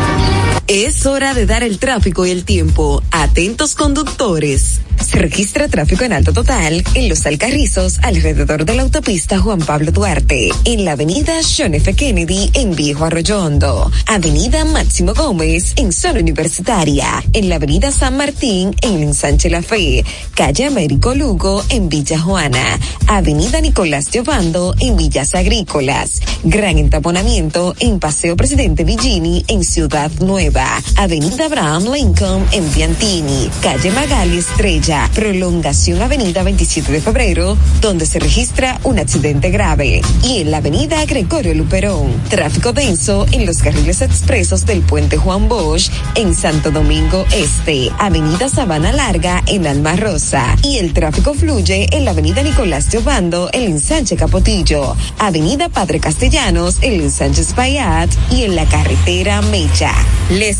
[0.73, 3.03] Es hora de dar el tráfico y el tiempo.
[3.11, 4.79] Atentos conductores.
[5.01, 9.91] Se registra tráfico en alto total en los Alcarrizos alrededor de la autopista Juan Pablo
[9.91, 11.93] Duarte, en la avenida John F.
[11.95, 18.75] Kennedy en Viejo Arroyondo, avenida Máximo Gómez en Zona Universitaria, en la avenida San Martín
[18.81, 20.05] en Ensanche La Fe,
[20.35, 27.99] calle Américo Lugo en Villa Juana, avenida Nicolás Giovando en Villas Agrícolas, gran entaponamiento en
[27.99, 30.60] Paseo Presidente Villini en Ciudad Nueva,
[30.97, 38.19] avenida Abraham Lincoln en Piantini, calle Magali Estrella, prolongación Avenida 27 de Febrero, donde se
[38.19, 40.01] registra un accidente grave.
[40.23, 45.47] Y en la Avenida Gregorio Luperón, tráfico denso en los carriles expresos del Puente Juan
[45.47, 50.55] Bosch en Santo Domingo Este, Avenida Sabana Larga en Alma Rosa.
[50.63, 56.77] Y el tráfico fluye en la Avenida Nicolás Giovando en Ensanche Capotillo, Avenida Padre Castellanos
[56.81, 59.93] en Ensanche Espaillat y en la carretera Mecha.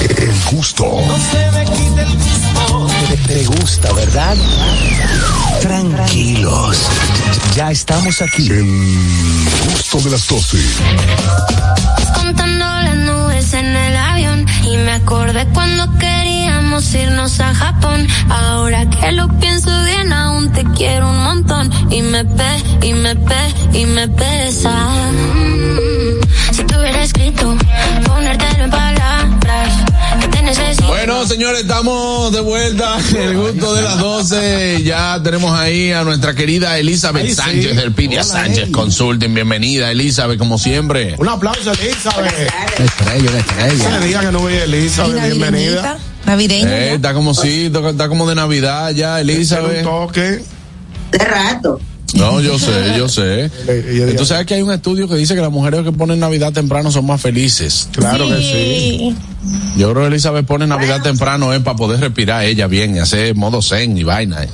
[0.00, 0.84] El gusto.
[3.08, 4.36] Te, te gusta, ¿verdad?
[5.60, 6.76] Tranquilos.
[7.56, 8.48] Ya estamos aquí.
[8.48, 8.64] El
[9.72, 10.58] gusto de las 12.
[12.14, 18.06] contando las nubes en el avión y me acordé cuando queríamos irnos a Japón.
[18.28, 23.16] Ahora que lo pienso bien, aún te quiero un montón y me pe y me
[23.16, 24.70] pe y me pesa.
[24.70, 27.56] Mm, Si te hubiera escrito,
[28.06, 28.97] ponértelo en palabras.
[31.18, 34.84] Bueno, señores, estamos de vuelta el gusto de las 12.
[34.84, 37.34] Ya tenemos ahí a nuestra querida Elizabeth Ay, sí.
[37.34, 38.70] Sánchez del Pidia Hola, Sánchez ey.
[38.70, 39.34] Consulting.
[39.34, 41.16] Bienvenida, Elizabeth, como siempre.
[41.18, 42.32] Un aplauso, Elizabeth.
[42.78, 43.96] Estrella, una estrella.
[43.98, 45.98] Ese día que no veía a Elizabeth, bienvenida.
[46.24, 46.70] Navideña.
[46.70, 49.78] Eh, está como sí, está como de Navidad ya, Elizabeth.
[49.78, 50.44] Un toque.
[51.10, 51.80] De rato.
[52.14, 53.50] No, yo sé, yo sé.
[54.16, 56.90] Tú sabes que hay un estudio que dice que las mujeres que ponen Navidad temprano
[56.90, 57.88] son más felices.
[57.92, 59.14] Claro que sí.
[59.76, 63.34] Yo creo que Elizabeth pone Navidad temprano es para poder respirar ella bien y hacer
[63.34, 64.44] modo zen y vaina.
[64.44, 64.48] eh.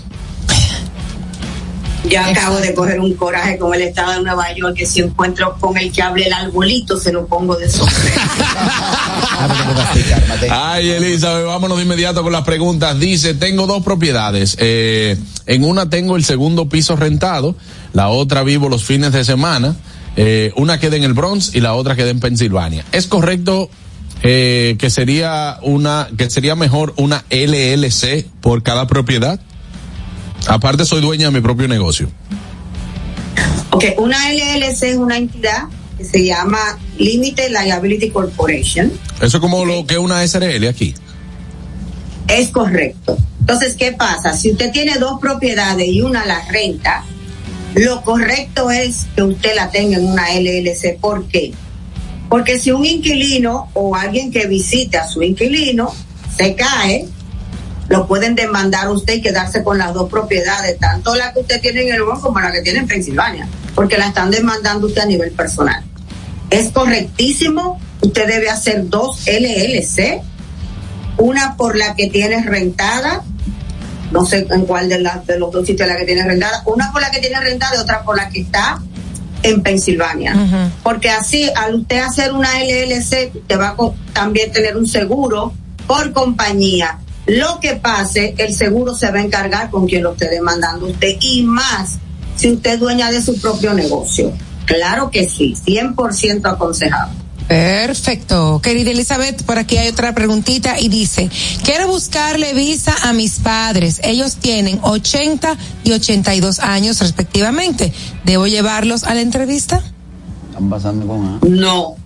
[2.08, 5.56] Yo acabo de coger un coraje con el estado de Nueva York que si encuentro
[5.58, 8.20] con el que hable el arbolito se lo pongo de sombrero.
[10.50, 12.98] Ay, Elizabeth, vámonos de inmediato con las preguntas.
[13.00, 14.56] Dice, tengo dos propiedades.
[14.60, 17.56] Eh, en una tengo el segundo piso rentado,
[17.94, 19.74] la otra vivo los fines de semana.
[20.16, 22.84] Eh, una queda en el Bronx y la otra queda en Pensilvania.
[22.92, 23.70] ¿Es correcto
[24.22, 29.40] eh, que sería una que sería mejor una LLC por cada propiedad?
[30.46, 32.08] Aparte soy dueña de mi propio negocio.
[33.70, 35.64] Ok, una LLC es una entidad
[35.98, 38.92] que se llama Limited Liability Corporation.
[39.20, 40.94] Eso es como lo que es una SRL aquí.
[42.28, 43.16] Es correcto.
[43.40, 44.34] Entonces, ¿qué pasa?
[44.36, 47.04] Si usted tiene dos propiedades y una la renta,
[47.74, 50.98] lo correcto es que usted la tenga en una LLC.
[51.00, 51.52] ¿Por qué?
[52.28, 55.92] Porque si un inquilino o alguien que visite a su inquilino
[56.36, 57.06] se cae,
[57.88, 61.82] lo pueden demandar usted y quedarse con las dos propiedades, tanto la que usted tiene
[61.82, 65.06] en el Bronx como la que tiene en Pensilvania, porque la están demandando usted a
[65.06, 65.82] nivel personal.
[66.50, 70.22] Es correctísimo, usted debe hacer dos LLC
[71.18, 73.22] una por la que tienes rentada,
[74.10, 76.92] no sé en cuál de, las de los dos sitios la que tienes rentada, una
[76.92, 78.80] por la que tienes rentada y otra por la que está
[79.42, 80.70] en Pensilvania.
[80.82, 83.76] Porque así, al usted hacer una LLC, te va a
[84.12, 85.52] también tener un seguro
[85.86, 86.98] por compañía.
[87.26, 91.16] Lo que pase, el seguro se va a encargar con quien lo esté demandando usted
[91.20, 91.98] y más
[92.36, 94.32] si usted es dueña de su propio negocio.
[94.66, 97.24] Claro que sí, 100% aconsejado.
[97.48, 98.60] Perfecto.
[98.62, 101.30] Querida Elizabeth, por aquí hay otra preguntita y dice,
[101.62, 104.00] quiero buscarle visa a mis padres.
[104.02, 107.92] Ellos tienen 80 y 82 años respectivamente.
[108.24, 109.82] ¿Debo llevarlos a la entrevista?
[110.48, 111.96] Están pasando con No,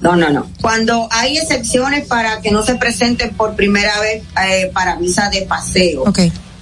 [0.00, 0.46] no, no, no.
[0.60, 5.42] Cuando hay excepciones para que no se presenten por primera vez eh, para visa de
[5.42, 6.04] paseo.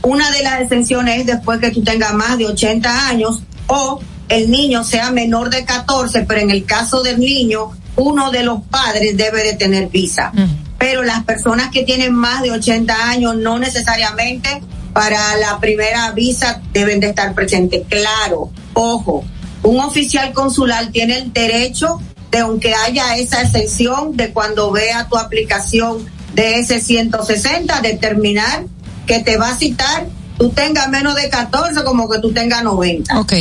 [0.03, 4.51] Una de las excepciones es después que tú tengas más de 80 años o el
[4.51, 9.17] niño sea menor de 14, pero en el caso del niño, uno de los padres
[9.17, 10.33] debe de tener visa.
[10.79, 14.63] Pero las personas que tienen más de 80 años no necesariamente
[14.93, 17.83] para la primera visa deben de estar presentes.
[17.89, 19.25] Claro, ojo,
[19.63, 22.01] un oficial consular tiene el derecho
[22.35, 26.05] de aunque haya esa excepción de cuando vea tu aplicación
[26.35, 28.65] de ese 160 determinar
[29.07, 30.07] que te va a citar
[30.37, 33.21] tú tengas menos de 14 como que tú tengas 90.
[33.21, 33.33] Ok.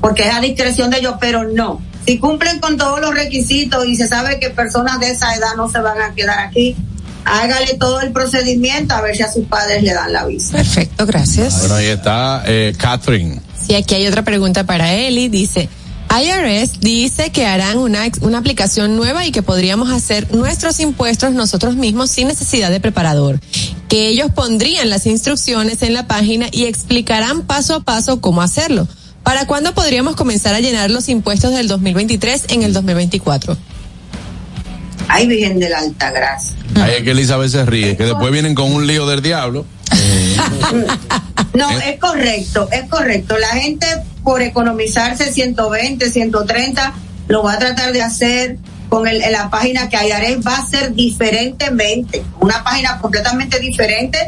[0.00, 1.80] Porque es a discreción de ellos, pero no.
[2.06, 5.70] Si cumplen con todos los requisitos y se sabe que personas de esa edad no
[5.70, 6.74] se van a quedar aquí,
[7.24, 10.56] hágale todo el procedimiento a ver si a sus padres le dan la visa.
[10.56, 11.60] Perfecto, gracias.
[11.60, 13.40] Bueno, ahí está eh, Catherine.
[13.64, 15.28] Sí, aquí hay otra pregunta para Eli.
[15.28, 15.68] Dice,
[16.10, 21.76] IRS dice que harán una, una aplicación nueva y que podríamos hacer nuestros impuestos nosotros
[21.76, 23.38] mismos sin necesidad de preparador.
[23.88, 28.88] Que ellos pondrían las instrucciones en la página y explicarán paso a paso cómo hacerlo.
[29.22, 33.56] ¿Para cuándo podríamos comenzar a llenar los impuestos del 2023 en el 2024?
[35.06, 36.56] Ay, Virgen de la Alta Gracia.
[36.76, 39.64] Ahí es que Elizabeth se ríe, que después vienen con un lío del diablo.
[41.52, 43.36] No, es correcto, es correcto.
[43.36, 43.86] La gente
[44.22, 46.94] por economizarse 120, 130,
[47.28, 48.58] lo va a tratar de hacer
[48.88, 54.18] con el, la página que IRS va a ser diferentemente, una página completamente diferente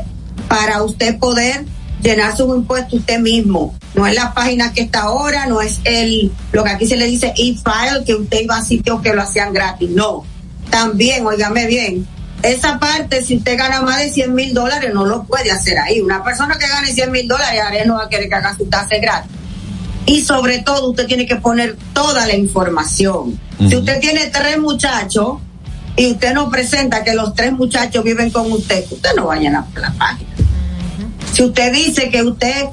[0.49, 1.65] para usted poder
[2.01, 3.75] llenar su impuesto usted mismo.
[3.95, 7.07] No es la página que está ahora, no es el, lo que aquí se le
[7.07, 9.91] dice e-file, que usted iba a sitios que lo hacían gratis.
[9.91, 10.25] No.
[10.71, 12.07] También, óigame bien,
[12.43, 16.01] esa parte, si usted gana más de 100 mil dólares, no lo puede hacer ahí.
[16.01, 18.97] Una persona que gane 100 mil dólares, no va a querer que haga su tasa
[19.01, 19.31] gratis.
[20.07, 23.39] Y sobre todo, usted tiene que poner toda la información.
[23.69, 25.39] Si usted tiene tres muchachos
[25.97, 29.39] y usted no presenta que los tres muchachos viven con usted, usted no va a
[29.39, 30.31] llenar la página.
[31.33, 32.65] Si usted dice que usted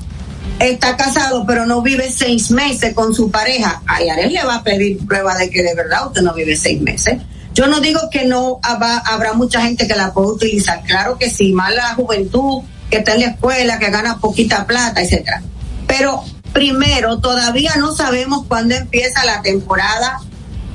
[0.60, 4.64] está casado pero no vive seis meses con su pareja, a IRS le va a
[4.64, 7.20] pedir prueba de que de verdad usted no vive seis meses.
[7.54, 11.30] Yo no digo que no haba- habrá mucha gente que la pueda utilizar, claro que
[11.30, 15.42] sí, más la juventud que está en la escuela, que gana poquita plata, etcétera.
[15.88, 16.24] Pero
[16.54, 20.20] primero, todavía no sabemos cuándo empieza la temporada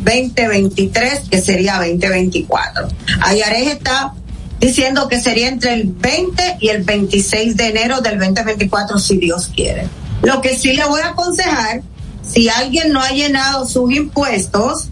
[0.05, 2.89] 2023, que sería 2024.
[3.23, 4.15] Ayares está
[4.61, 9.51] diciendo que sería entre el 20 y el 26 de enero del 2024, si Dios
[9.55, 9.89] quiere.
[10.23, 11.83] Lo que sí le voy a aconsejar,
[12.27, 14.89] si alguien no ha llenado sus impuestos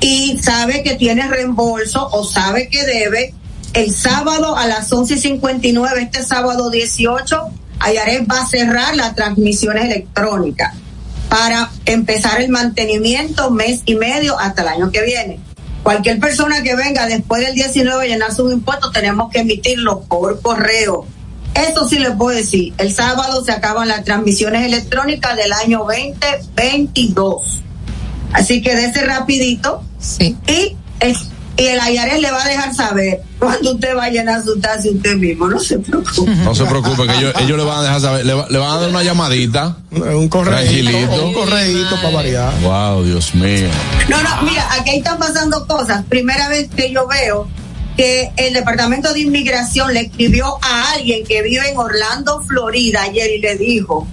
[0.00, 3.34] y sabe que tiene reembolso o sabe que debe,
[3.72, 7.50] el sábado a las 11.59, este sábado 18,
[7.84, 10.74] Ayares va a cerrar las transmisiones electrónicas
[11.28, 15.38] para empezar el mantenimiento mes y medio hasta el año que viene.
[15.82, 20.40] Cualquier persona que venga después del 19 a llenar sus impuestos, tenemos que emitirlo por
[20.40, 21.06] correo.
[21.54, 22.72] Eso sí les puedo decir.
[22.78, 27.60] El sábado se acaban las transmisiones electrónicas del año 2022.
[28.32, 29.82] Así que de ese rapidito.
[29.98, 30.38] Sí.
[30.46, 30.74] Y,
[31.56, 35.16] y el IRS le va a dejar saber cuando usted va a su tasa usted
[35.16, 35.46] mismo.
[35.48, 36.30] No se preocupe.
[36.36, 38.70] No se preocupe, que ellos, ellos le van a dejar saber, le, va- le van
[38.70, 39.76] a dar una llamadita.
[39.92, 41.26] Un correíto, Tranquilito.
[41.26, 42.60] un correíto para variar.
[42.60, 43.68] Wow, Dios mío.
[44.08, 46.04] No, no, mira, aquí están pasando cosas.
[46.08, 47.46] Primera vez que yo veo
[47.96, 53.30] que el Departamento de Inmigración le escribió a alguien que vive en Orlando, Florida, ayer
[53.30, 54.08] y le dijo,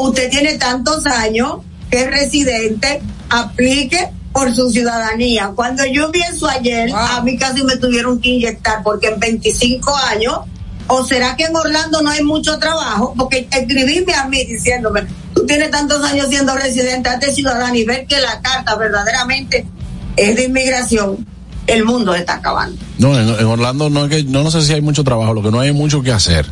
[0.00, 1.56] usted tiene tantos años
[1.90, 3.00] que es residente,
[3.30, 5.50] aplique por su ciudadanía.
[5.52, 9.92] Cuando yo vi eso ayer, a mí casi me tuvieron que inyectar porque en 25
[9.96, 10.38] años,
[10.86, 15.44] o será que en Orlando no hay mucho trabajo, porque escribirme a mí diciéndome, tú
[15.44, 19.66] tienes tantos años siendo residente, hazte ciudadano y ver que la carta verdaderamente
[20.14, 21.26] es de inmigración,
[21.66, 22.80] el mundo está acabando.
[22.98, 25.42] No, en, en Orlando no es que, no, no sé si hay mucho trabajo, lo
[25.42, 26.46] que no hay es mucho que hacer.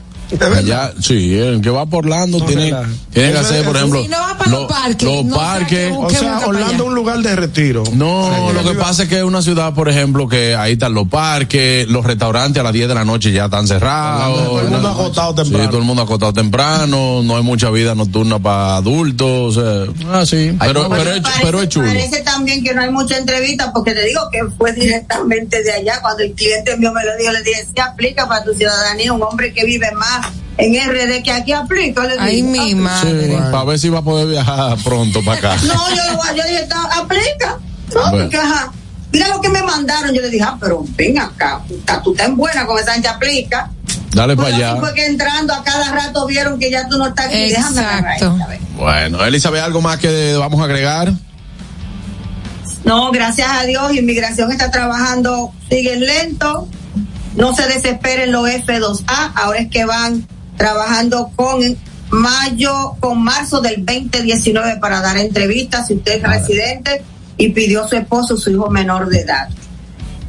[0.56, 2.74] Allá, sí, el que va por Orlando tiene,
[3.12, 5.88] tiene que hacer, por ejemplo, Si no va para los parques, los no parques.
[5.88, 7.84] que O sea, Orlando es un lugar de retiro.
[7.92, 11.08] No, lo que pasa es que es una ciudad, por ejemplo, que ahí están los
[11.08, 14.44] parques, los restaurantes a las 10 de la noche ya están cerrados.
[14.44, 15.64] Todo el mundo acostado temprano.
[15.64, 19.92] Sí, todo el mundo acostado temprano, no hay mucha vida nocturna para adultos, o sea,
[20.12, 21.86] ah, sí, pero, pero, es, Parece- pero es chulo.
[21.88, 26.00] Parece también que no hay mucha entrevista porque te digo que fue directamente de allá.
[26.02, 29.22] Cuando el cliente mío me lo dijo, le dije, si aplica para tu ciudadanía un
[29.22, 30.15] hombre que vive más
[30.59, 32.04] en RD que aquí aplica.
[32.04, 32.76] Le Ay, digo, mi "Aplica".
[32.80, 33.36] madre.
[33.50, 35.57] para ver si va a poder viajar pronto para acá.
[35.64, 37.59] No, yo lo voy a- yo dije, "Está- aplica.
[37.94, 38.18] No, Bueno.
[38.24, 38.72] porque ajá.
[39.12, 40.12] Mira lo que me mandaron.
[40.12, 43.70] Yo le dije, ah, pero ven acá, puta, tú estás buena con esa gente aplica.
[44.12, 44.80] Dale Pues para allá.
[44.80, 47.50] fue que entrando a cada rato vieron que ya tú no estás aquí.
[47.50, 48.24] Déjame Exacto.
[48.34, 48.61] esta vez.
[48.76, 51.12] Bueno, Elizabeth, ¿algo más que vamos a agregar?
[52.84, 56.68] No, gracias a Dios, inmigración está trabajando, siguen lento,
[57.36, 60.26] no se desesperen los F2A, ahora es que van
[60.57, 61.61] trabajando con
[62.11, 67.02] mayo, con marzo del 2019 para dar entrevistas, si usted es residente
[67.36, 69.48] y pidió a su esposo, su hijo menor de edad.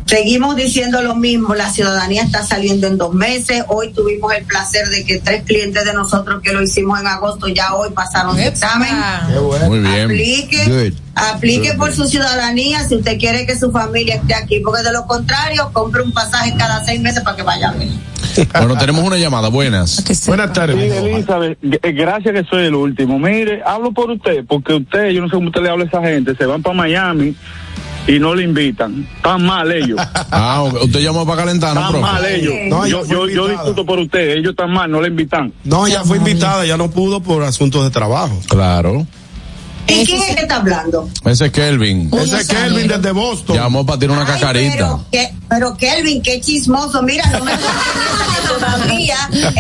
[0.08, 3.66] Seguimos diciendo lo mismo, la ciudadanía está saliendo en dos meses.
[3.68, 7.50] Hoy tuvimos el placer de que tres clientes de nosotros que lo hicimos en agosto
[7.50, 8.90] ya hoy pasaron su examen.
[9.68, 10.06] Muy bien.
[10.06, 11.00] Aplique, Good.
[11.14, 14.94] aplique Good, por su ciudadanía si usted quiere que su familia esté aquí, porque de
[14.94, 17.90] lo contrario, compre un pasaje cada seis meses para que vaya a ver.
[18.54, 19.50] Bueno, tenemos una llamada.
[19.50, 20.04] Buenas.
[20.28, 20.76] Buenas tardes.
[20.76, 23.18] Sí, Elizabeth, eh, gracias que soy el último.
[23.18, 26.02] Mire, hablo por usted, porque usted, yo no sé cómo usted le habla a esa
[26.04, 27.36] gente, se van para Miami
[28.08, 29.08] y no le invitan.
[29.18, 30.00] Están mal ellos.
[30.32, 32.12] Ah, usted llamó para calentar, ¿no, Están profe?
[32.14, 32.54] mal ellos.
[32.68, 35.54] No, yo, yo, yo discuto por usted, ellos están mal, no le invitan.
[35.64, 38.38] No, ella fue invitada, ya no pudo por asuntos de trabajo.
[38.50, 39.08] Claro.
[39.90, 41.08] ¿Y quién es que está hablando?
[41.24, 42.10] Ese es Kelvin.
[42.14, 43.56] Ese es Kelvin desde Boston.
[43.56, 44.74] Llamó para tirar una Ay, cacarita.
[44.76, 47.02] pero, que- pero Kelvin, qué chismoso.
[47.04, 47.54] Mira, no me
[48.48, 49.16] todavía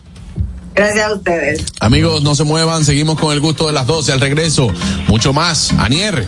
[0.75, 1.65] Gracias a ustedes.
[1.79, 2.83] Amigos, no se muevan.
[2.83, 4.67] Seguimos con el gusto de las 12 al regreso.
[5.07, 5.71] Mucho más.
[5.77, 6.27] Anier.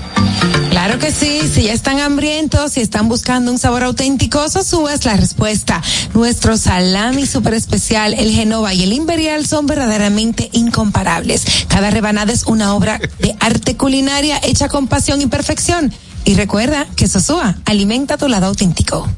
[0.69, 5.03] Claro que sí, si ya están hambrientos, si están buscando un sabor auténtico, Sosúa es
[5.03, 5.81] la respuesta.
[6.13, 11.65] Nuestro salami super especial, el Genova y el Imperial son verdaderamente incomparables.
[11.67, 15.91] Cada rebanada es una obra de arte culinaria hecha con pasión y perfección.
[16.27, 19.09] Y recuerda que Sosúa alimenta tu lado auténtico.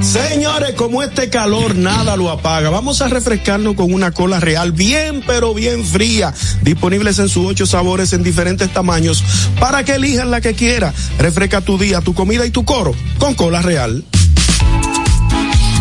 [0.00, 5.22] Señores, como este calor nada lo apaga, vamos a refrescarnos con una cola real bien
[5.24, 9.22] pero bien fría, disponibles en sus ocho sabores en diferentes tamaños
[9.60, 10.92] para que elijan la que quiera.
[11.16, 14.04] Refresca tu día, tu comida y tu coro con cola real.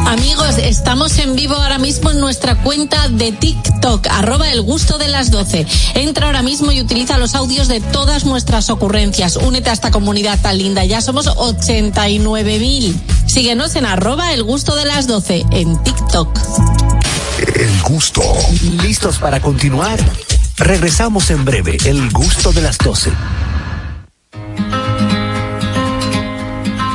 [0.06, 5.08] Amigos, estamos en vivo ahora mismo en nuestra cuenta de TikTok, arroba el gusto de
[5.08, 5.66] las 12.
[5.96, 9.38] Entra ahora mismo y utiliza los audios de todas nuestras ocurrencias.
[9.38, 10.84] Únete a esta comunidad tan linda.
[10.86, 13.00] Ya somos 89 mil.
[13.26, 16.40] Síguenos en arroba el gusto de las 12 en TikTok.
[17.56, 18.22] El gusto.
[18.84, 20.00] ¿Listos para continuar?
[20.58, 21.78] Regresamos en breve.
[21.86, 23.12] El gusto de las 12.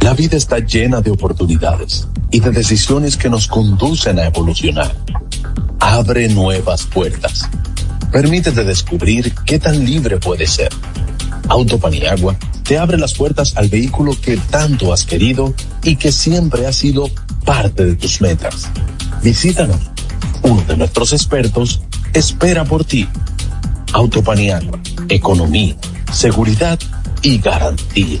[0.00, 4.94] La vida está llena de oportunidades y de decisiones que nos conducen a evolucionar.
[5.80, 7.48] Abre nuevas puertas.
[8.12, 10.70] Permítete descubrir qué tan libre puedes ser.
[11.48, 16.72] Autopaniagua te abre las puertas al vehículo que tanto has querido y que siempre ha
[16.72, 17.08] sido
[17.44, 18.68] parte de tus metas.
[19.22, 19.80] Visítanos.
[20.42, 21.80] Uno de nuestros expertos
[22.12, 23.08] espera por ti.
[23.92, 25.76] Autopaniagua, economía,
[26.12, 26.78] seguridad
[27.22, 28.20] y garantía.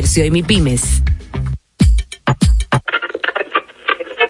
[0.25, 1.03] y MIPIMES.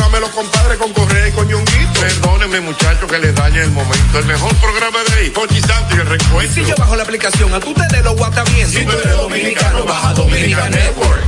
[0.00, 2.00] programa los compadres con Correa y con Ñonguito.
[2.00, 4.18] Perdónenme, muchachos, que les dañe el momento.
[4.18, 6.54] El mejor programa de ahí, Pochi y el Y recuento.
[6.54, 8.66] si yo bajo la aplicación, a tú te de lo guata bien.
[8.70, 11.20] Si tú eres dominicano, baja Dominican Network.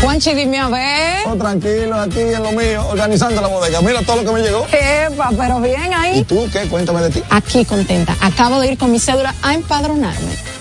[0.00, 1.26] Juanchi, dime a ver.
[1.26, 3.80] Oh, tranquilo, aquí en lo mío, organizando la bodega.
[3.82, 4.66] Mira todo lo que me llegó.
[4.72, 6.24] Epa, pero bien ¿Y ahí.
[6.24, 6.60] tú qué?
[6.68, 7.22] Cuéntame de ti.
[7.28, 8.14] Aquí contenta.
[8.20, 10.55] Acabo de ir con mi cédula a empadronarme.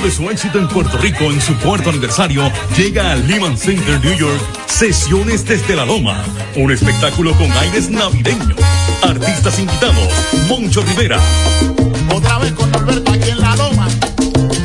[0.00, 4.02] Luego de su éxito en Puerto Rico en su cuarto aniversario, llega al Lehman Center
[4.02, 6.24] New York Sesiones desde la Loma,
[6.56, 8.56] un espectáculo con aires navideños.
[9.02, 10.08] Artistas invitados,
[10.48, 11.20] Moncho Rivera,
[12.14, 13.88] Otra vez con Alberto aquí en la loma.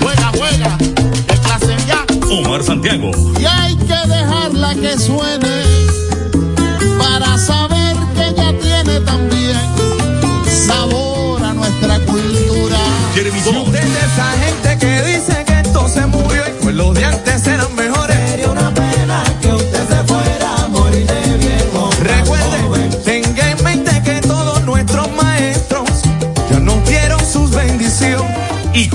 [0.02, 2.06] Juega, juega, que clase ya.
[2.30, 5.64] Omar Santiago, Y hay que dejarla que suene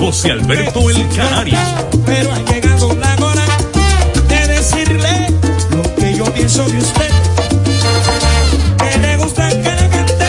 [0.01, 1.59] José Alberto El Canario.
[2.07, 3.45] Pero ha llegado la hora
[4.29, 5.29] de decirle
[5.71, 7.11] lo que yo pienso de usted.
[8.79, 10.25] Que le gusta que le cante,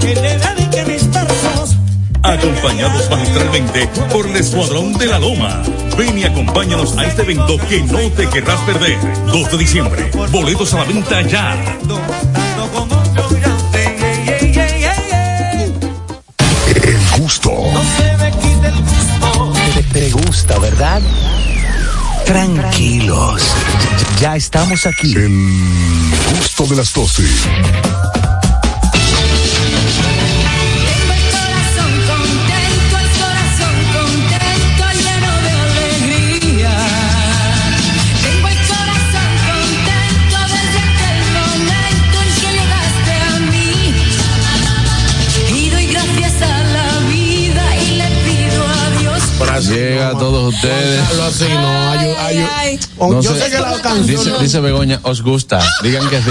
[0.00, 1.76] que le dedique mis versos.
[2.22, 5.62] Acompañados magistralmente por el Escuadrón de la Loma.
[5.98, 8.96] Ven y acompáñanos a este evento que no te querrás perder.
[9.26, 10.10] 2 de diciembre.
[10.32, 11.54] Boletos a la venta ya.
[20.54, 21.02] ¿Verdad?
[22.24, 23.42] Tranquilos.
[24.20, 25.14] Ya, ya estamos aquí.
[25.14, 27.22] El gusto de las 12.
[49.40, 51.00] Llega a todos ustedes.
[51.20, 51.92] así, no.
[51.92, 53.42] ayu- ayu- No yo sé.
[53.42, 54.40] sé que la canción.
[54.40, 55.60] Dice Begoña, os gusta.
[55.82, 56.30] Digan que sí.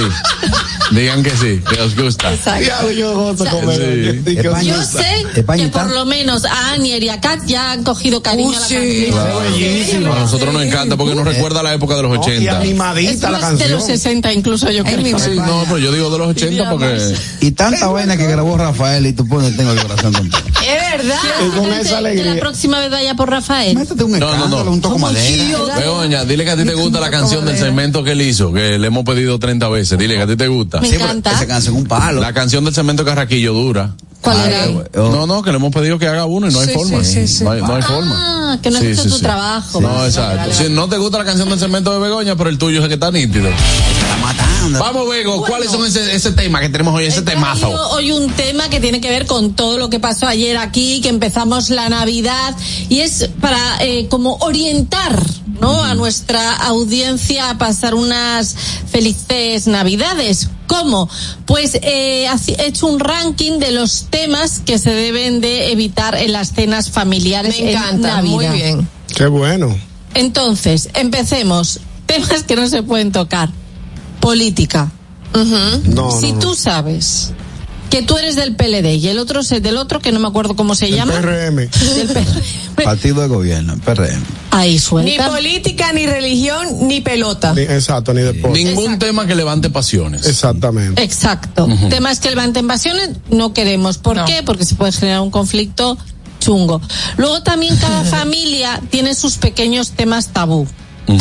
[0.92, 2.32] Digan que sí, que os gusta.
[2.60, 4.20] Diablo, yo gozo con Sí.
[4.24, 4.62] Begoña.
[4.64, 8.56] Yo sé que por lo menos a Anier y a Kat ya han cogido cariño
[8.56, 10.06] a la canción.
[10.12, 12.64] A nosotros nos encanta porque nos recuerda a la época de los 80.
[12.64, 15.20] Es más de los 60 incluso yo creo.
[15.20, 17.16] Sí, no, pero yo digo de los 80 porque.
[17.42, 20.38] Y tanta vaina que grabó Rafael y tú pones, tengo el corazón contento.
[20.66, 21.20] Es verdad.
[21.56, 22.34] con esa Que alegría.
[22.34, 23.78] la próxima vez vaya por Rafael.
[24.20, 24.72] No, no, no.
[24.72, 25.58] un toco madera.
[25.78, 28.78] Begoña, dile que a ti te gusta la canción del segmento que él hizo, que
[28.78, 29.98] le hemos pedido 30 veces.
[29.98, 30.75] Dile que a ti te gusta.
[30.82, 31.32] Me Sí, encanta.
[31.32, 32.22] esa canción un palo.
[32.22, 33.94] La canción del segmento Carraquillo dura.
[34.26, 34.68] ¿Cuál era?
[34.96, 37.04] No, no, que le hemos pedido que haga uno y no hay Sí, forma.
[37.04, 37.44] sí, sí, sí.
[37.46, 38.52] No, hay, no hay forma.
[38.54, 39.22] Ah, que no Sí, has hecho sí, tu sí.
[39.22, 39.80] trabajo.
[39.82, 40.38] No, Vale, exacto.
[40.38, 40.76] vale, Si vale.
[40.76, 42.94] no te gusta la canción del segmento de Begoña, pero el tuyo es el que
[42.96, 43.50] está nítido.
[44.80, 47.70] Vamos, Bego, ¿cuáles son ese, ese tema que tenemos hoy, ese temazo?
[47.92, 51.10] hoy un tema que tiene que ver con todo lo que pasó ayer aquí, que
[51.10, 52.56] empezamos la Navidad
[52.90, 55.22] y es para eh, como orientar,
[55.62, 55.84] ¿no?
[55.84, 58.56] A nuestra audiencia a pasar unas
[58.90, 60.50] felices Navidades.
[60.68, 61.08] ¿Cómo?
[61.46, 66.32] Pues eh, he hecho un ranking de los temas que se deben de evitar en
[66.32, 67.60] las cenas familiares.
[67.60, 68.32] Me encanta, en Navidad.
[68.32, 68.88] muy bien.
[69.14, 69.78] Qué bueno.
[70.14, 71.82] Entonces, empecemos.
[72.06, 73.50] Temas que no se pueden tocar.
[74.20, 74.92] Política.
[75.34, 76.40] No, si no, no.
[76.40, 77.34] tú sabes
[77.96, 80.56] que tú eres del PLD y el otro es del otro, que no me acuerdo
[80.58, 81.14] cómo se llama.
[81.14, 81.56] PRM.
[81.96, 82.84] Del PRM.
[82.84, 84.22] Partido de gobierno, PRM.
[84.52, 85.30] Ahí Ni suelta.
[85.30, 87.54] política, ni religión, ni pelota.
[87.54, 88.62] Ni- exacto, ni deporte.
[88.62, 90.28] Ningún tema que levante pasiones.
[90.28, 91.02] Exactamente.
[91.02, 91.70] Exacto.
[91.90, 93.98] Temas que levanten pasiones no queremos.
[93.98, 94.26] ¿Por No.
[94.26, 94.44] qué?
[94.44, 95.98] Porque se puede generar un conflicto
[96.42, 96.82] chungo.
[97.16, 100.68] Luego también cada familia tiene sus pequeños temas tabú.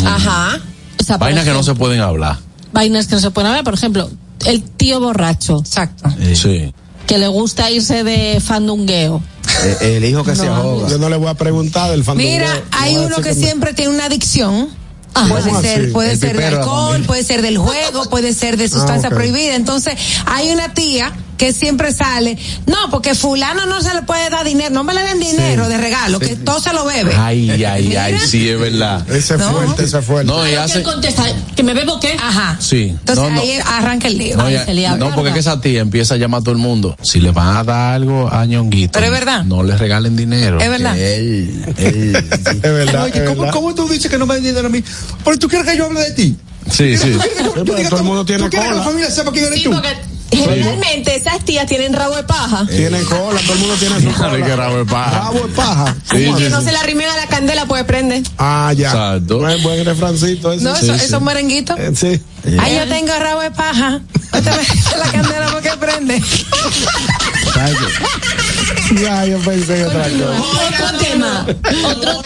[0.05, 0.59] Ajá.
[0.99, 2.37] O sea, por Vainas que no se pueden hablar.
[2.73, 3.63] Vainas que no se pueden hablar.
[3.63, 4.09] Por ejemplo,
[4.45, 5.59] el tío borracho.
[5.59, 6.09] Exacto.
[6.33, 6.73] Sí.
[7.07, 9.21] Que le gusta irse de fandungueo.
[9.81, 10.89] Eh, el hijo que se ahoga.
[10.89, 12.39] Yo no le voy a preguntar del fandungueo.
[12.39, 14.69] Mira, hay uno que siempre tiene una adicción.
[15.29, 15.91] Puede ¿Cómo ser, así?
[15.93, 19.15] puede El ser de alcohol, puede ser del juego, puede ser de sustancia Ah, ok.
[19.15, 19.55] prohibida.
[19.55, 19.93] Entonces,
[20.25, 24.69] hay una tía que siempre sale, no, porque fulano no se le puede dar dinero,
[24.73, 27.13] no me le den dinero de regalo, que todo se lo bebe.
[27.17, 29.07] Ay, ay, ay, sí, es verdad.
[29.09, 29.51] Ese No.
[29.51, 30.31] fuerte, ese fuerte.
[30.31, 30.83] No, y ¿Qué hace.
[30.83, 31.23] contesta?
[31.55, 32.15] ¿Que me bebo qué?
[32.21, 32.57] Ajá.
[32.59, 32.87] Sí.
[32.89, 33.41] Entonces no, no.
[33.41, 34.37] ahí arranca el lío.
[34.37, 36.51] No, Ay, ya- se le no, porque es esa tía empieza a llamar a todo
[36.53, 36.95] el mundo.
[37.03, 39.43] Si le van a dar algo a Ñonguito, Pero es verdad.
[39.43, 40.59] no le regalen dinero.
[40.59, 40.97] Es verdad.
[40.97, 43.07] Él, él, Es verdad.
[43.07, 43.51] es verdad.
[43.75, 44.83] tú dices que no me den dinero a mí?
[45.23, 46.35] Porque tú quieres que yo hable de ti.
[46.71, 47.13] Sí, sí.
[47.13, 48.81] Sí, pero todo el mundo tiene cola.
[48.83, 49.89] familia sepa quién Sí, porque
[50.31, 52.65] Generalmente esas tías tienen rabo de paja.
[52.67, 54.55] Tienen cola, todo el mundo tiene su que cola.
[54.55, 55.19] rabo de paja.
[55.19, 55.95] Rabo de paja.
[56.11, 56.51] Sí, ¿Cómo sí, así?
[56.53, 58.23] No se la rimen a la candela, pues prende.
[58.37, 58.89] Ah, ya.
[58.89, 59.39] Exacto.
[59.39, 60.63] Buen, buen refrancito ese.
[60.63, 61.05] No, Sí, eso, sí.
[61.05, 61.79] esos merenguitos.
[61.79, 62.21] Eh, sí.
[62.59, 64.01] Ay, yo tengo rabo de paja.
[64.33, 66.21] No te metas a la candela porque prende.
[69.01, 70.41] Ya, yo pensé en otra cosa.
[70.67, 71.45] Otro tema.
[71.85, 72.23] Otro,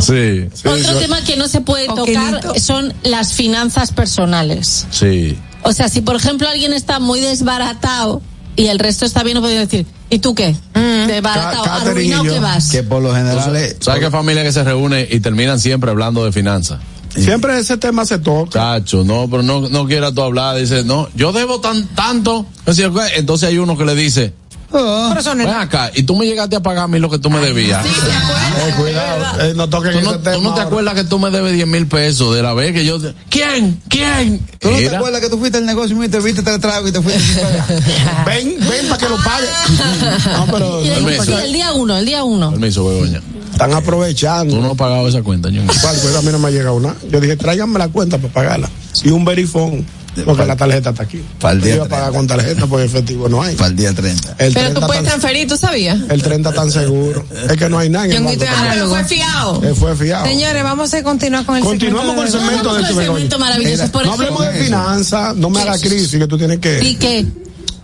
[0.00, 4.86] Sí, otro tema que no se puede tocar son las finanzas personales.
[4.90, 5.38] sí.
[5.62, 8.22] O sea, si por ejemplo alguien está muy desbaratado
[8.56, 10.56] y el resto está bien, no puede decir, ¿y tú qué?
[10.74, 12.70] Desbaratado, Catherine y arruinado yo, que vas.
[12.70, 13.76] Que por lo general es.
[13.80, 16.80] ¿Sabes qué familia que se reúne y terminan siempre hablando de finanzas?
[17.14, 18.58] Siempre ese tema se toca.
[18.58, 20.56] Cacho, no, pero no, no quiera tú hablar.
[20.56, 22.46] Dice, no, yo debo tan, tanto.
[22.66, 24.32] Entonces hay uno que le dice,
[24.72, 27.28] Pero es ven acá, y tú me llegaste a pagar a mí lo que tú
[27.30, 27.84] me debías.
[27.84, 29.40] Eh, cuidado.
[29.42, 30.36] Eh, no toquen ¿Tú ese no, tema.
[30.36, 30.62] tú no te ahora.
[30.64, 32.98] acuerdas que tú me debes 10 mil pesos de la vez que yo...
[33.00, 33.80] te- ¿Quién?
[33.88, 34.40] ¿Quién?
[34.58, 36.92] ¿Tú no te acuerdas que tú fuiste al negocio y te viste el trago y
[36.92, 37.20] te fuiste?
[38.26, 39.46] Ven, ven para que lo pague.
[40.32, 41.24] No, pero Permiso.
[41.24, 42.50] sí, el día uno, el día uno.
[42.50, 43.20] Permiso, Begoña.
[43.52, 44.54] están aprovechando.
[44.54, 45.72] Tú no has pagado esa cuenta, Ñongo.
[45.80, 45.96] ¿Cuál?
[46.00, 46.96] Pues a mí no me ha llegado nada.
[47.10, 48.70] Yo dije, tráiganme la cuenta para pagarla.
[49.04, 49.84] Y un verifón.
[50.24, 51.22] Porque la tarjeta está aquí.
[51.40, 52.18] Para el Yo día iba a pagar 30.
[52.18, 53.54] con tarjeta porque efectivo no hay.
[53.56, 54.28] Para el día 30.
[54.38, 55.98] El Pero tú 30 puedes tan- transferir, ¿tú sabías?
[56.10, 57.24] El 30 tan seguro.
[57.50, 58.26] Es que no hay también.
[58.48, 58.94] análogo.
[58.94, 59.62] Fue fiado.
[59.64, 60.26] Eh, fue fiado.
[60.26, 63.90] Señores, vamos a continuar con el Continuamos con el segmento de el segmento maravilloso.
[63.92, 66.82] Por No hablemos de finanzas, no me haga crisis que tú tienes que.
[66.84, 67.26] ¿Y qué?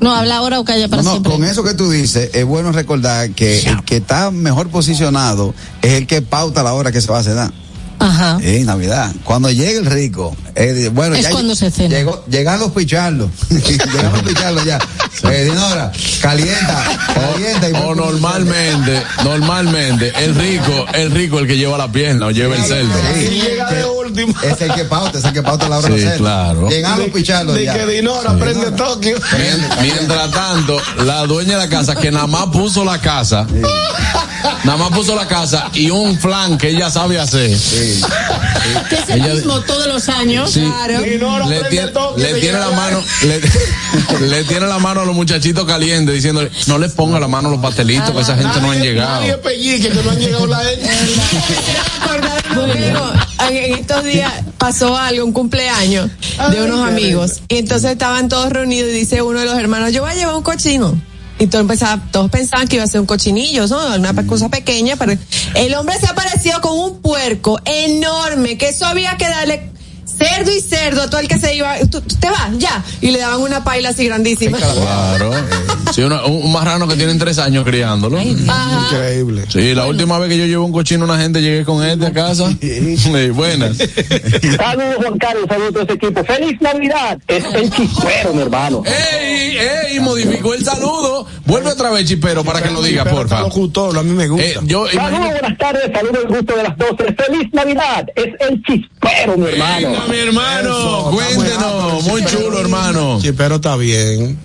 [0.01, 1.33] No, habla ahora o calla para No, no, siempre.
[1.33, 5.95] con eso que tú dices, es bueno recordar que el que está mejor posicionado es
[5.95, 7.51] el que pauta la hora que se va a cenar.
[7.99, 8.39] Ajá.
[8.43, 9.13] En Navidad.
[9.25, 11.97] Cuando llegue el rico, eh, bueno, Es ya cuando se cena.
[11.97, 13.31] Llegó, llegan los picharlos.
[13.51, 14.79] llegan los picharlos ya.
[15.25, 15.91] Eh, Dinora,
[16.21, 17.69] calienta, calienta.
[17.71, 22.57] Y O normalmente, normalmente, el rico, el rico el que lleva la pierna o lleva
[22.57, 22.93] el cerdo.
[23.15, 24.35] Sí, llega de último.
[24.43, 26.69] Es el que pauta, es el que pauta la hora Sí, de claro.
[26.69, 27.75] Llegan los picharlos De ya.
[27.75, 29.17] que Dinora prende Tokio.
[29.39, 33.47] Mien- Mientras tanto, la dueña de la casa, que nada más puso la casa,
[34.65, 37.57] nada más puso la casa y un flan que ella sabe hacer.
[37.59, 38.01] Sí.
[38.89, 40.51] Que es el Ella- mismo todos los años.
[40.51, 40.61] Sí,
[41.05, 45.05] Dinora le prende tiene, Tokio, le tiene la mano, le, le tiene la mano a
[45.09, 48.61] los muchachitos calientes diciéndole, no le ponga la mano a los pastelitos que esa gente
[48.61, 49.21] no han llegado.
[49.21, 50.59] Nadie pellique que no han llegado la
[52.63, 53.13] amigo.
[53.51, 56.11] En estos días pasó algo, un cumpleaños
[56.51, 57.41] de unos amigos.
[57.49, 60.35] Y entonces estaban todos reunidos y dice uno de los hermanos, yo voy a llevar
[60.35, 61.01] un cochino.
[61.41, 63.95] Y todo empezaba, todos pensaban que iba a ser un cochinillo, ¿no?
[63.95, 65.13] Una pe- cosa pequeña, pero
[65.55, 69.71] el hombre se apareció con un puerco enorme, que eso había que darle
[70.19, 72.83] cerdo y cerdo a todo el que se iba, tú, tú te vas, ya.
[73.01, 74.59] Y le daban una paila así grandísima.
[74.59, 75.31] Claro.
[75.95, 78.19] Sí, una- un, un marrano que tienen tres años criándolo.
[78.19, 78.89] Ajá.
[78.93, 79.45] Increíble.
[79.49, 82.07] Sí, la última vez que yo llevé un cochino a una gente llegué con este
[82.07, 82.45] a casa.
[82.61, 83.79] Sí, buenas.
[83.79, 86.25] Saludos Juan Carlos, saludos a todo ese equipo.
[86.25, 87.19] ¡Feliz Navidad!
[87.27, 88.83] Es el chispero, mi hermano.
[88.87, 89.57] ¡Ey!
[89.93, 90.01] ¡Ey!
[90.01, 91.27] Modificó el saludo.
[91.47, 94.47] Vuelve otra vez, chipero, para que lo diga, está locutor, a mí me gusta.
[94.47, 95.31] Eh, yo Saludos, imagino.
[95.41, 96.97] buenas tardes, saludos el gusto de las 12.
[97.15, 98.07] ¡Feliz Navidad!
[98.15, 99.89] Es el chispero, mi hermano.
[100.11, 102.05] Mi hermano, Eso, cuéntenos.
[102.05, 103.21] Muy chulo, hermano.
[103.21, 104.39] Sí, pero está bien.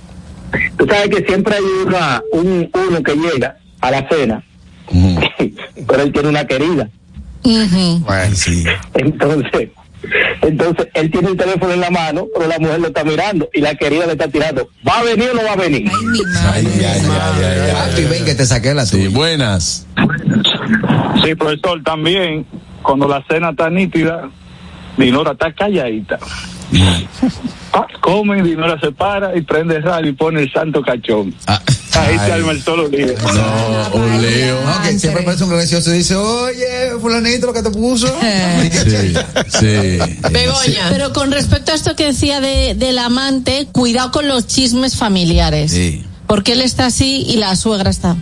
[0.78, 4.44] Tú sabes que siempre hay una, un, uno que llega a la cena,
[5.88, 6.90] pero él tiene una querida.
[8.34, 8.64] Sí.
[8.94, 9.70] Entonces,
[10.42, 13.62] entonces él tiene el teléfono en la mano, pero la mujer lo está mirando y
[13.62, 14.70] la querida le está tirando.
[14.88, 15.90] ¿Va a venir o no va a venir?
[16.54, 17.02] Ay, ay, ay,
[17.44, 18.06] ay, ay.
[18.06, 19.10] Ven que te saqué la Sí, tuya.
[19.10, 19.88] buenas.
[21.24, 22.46] Sí, profesor, también
[22.82, 24.30] cuando la cena está nítida,
[24.98, 26.20] Dinora está calladita.
[27.76, 31.34] Ah, come, Dinora se para y prende el radio y pone el santo cachón.
[31.48, 33.16] Ahí se arma el solo lío.
[33.34, 34.62] No, un lío.
[34.62, 38.08] No, que siempre parece un gracioso y dice, oye, fulanito, lo que te puso.
[38.74, 39.18] Sí,
[39.60, 39.98] sí.
[40.32, 40.90] Begoña.
[40.90, 45.72] Pero con respecto a esto que decía de, del amante, cuidado con los chismes familiares.
[45.72, 46.04] Sí.
[46.28, 48.16] Porque él está así y la suegra está.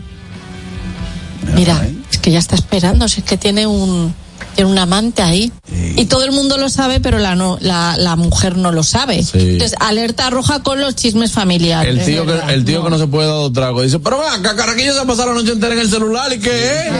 [1.55, 4.13] Mira, es que ya está esperando, si es que tiene un
[4.55, 5.51] tiene un amante ahí.
[5.95, 9.23] Y todo el mundo lo sabe, pero la no, la, la mujer no lo sabe.
[9.23, 9.39] Sí.
[9.39, 11.97] Entonces, alerta roja con los chismes familiares.
[11.97, 14.33] El tío, que, el tío que no se puede dar dos tragos dice, pero vea,
[14.33, 16.91] acá Caraquillo se ha pasado la noche entera en el celular y qué es.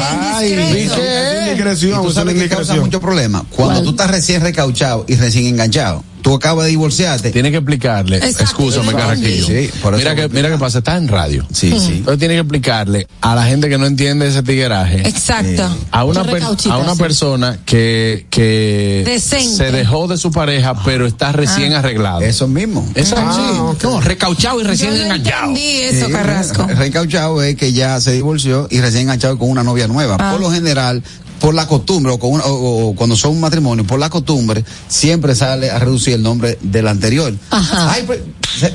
[0.00, 1.82] Ay, ¿Y qué es?
[1.82, 3.44] Y tú sabes que causa mucho problema.
[3.50, 7.30] Cuando tú estás recién recauchado y recién enganchado, tú acabas de divorciarte.
[7.30, 9.46] Tiene que explicarle, excúsame Carraquillo.
[9.46, 11.46] Sí, por eso mira que, mira que pasa, está en radio.
[11.52, 11.92] Sí, sí.
[11.98, 15.06] Entonces tiene que explicarle a la gente que no entiende ese tigueraje.
[15.08, 15.68] Exacto.
[15.90, 16.98] A una, per- a una sí.
[17.00, 19.56] persona que, que Decente.
[19.56, 22.20] se dejó de su pareja, pero está recién arreglado.
[22.20, 22.88] Eso mismo.
[22.94, 23.74] Eso Ah.
[23.82, 25.48] No, recauchado y recién Yo enganchado.
[25.48, 26.66] entendí eso, Sí, Carrasco.
[26.66, 30.16] re- Recauchado es que ya se divorció y recién enganchado con una novia nueva.
[30.18, 30.32] Ah.
[30.32, 31.02] Por lo general,
[31.40, 34.64] por la costumbre, o, con una- o- o cuando son un matrimonio, por la costumbre,
[34.88, 37.32] siempre sale a reducir el nombre del anterior.
[37.50, 37.92] Ajá.
[37.92, 38.22] Ay, pero,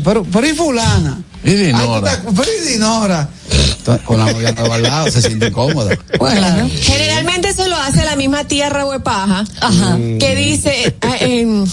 [0.04, 1.22] pero, pero ¿y fulana?
[1.44, 2.22] Y Dinora.
[2.36, 3.30] pero ¿y Dinora?
[3.78, 5.98] Entonces, con la novia al lado, se siente incómoda.
[6.18, 6.70] Bueno.
[6.82, 9.98] Generalmente eso lo hace la misma tía Rehuepaja, Ajá.
[10.20, 11.66] que dice, ah, em,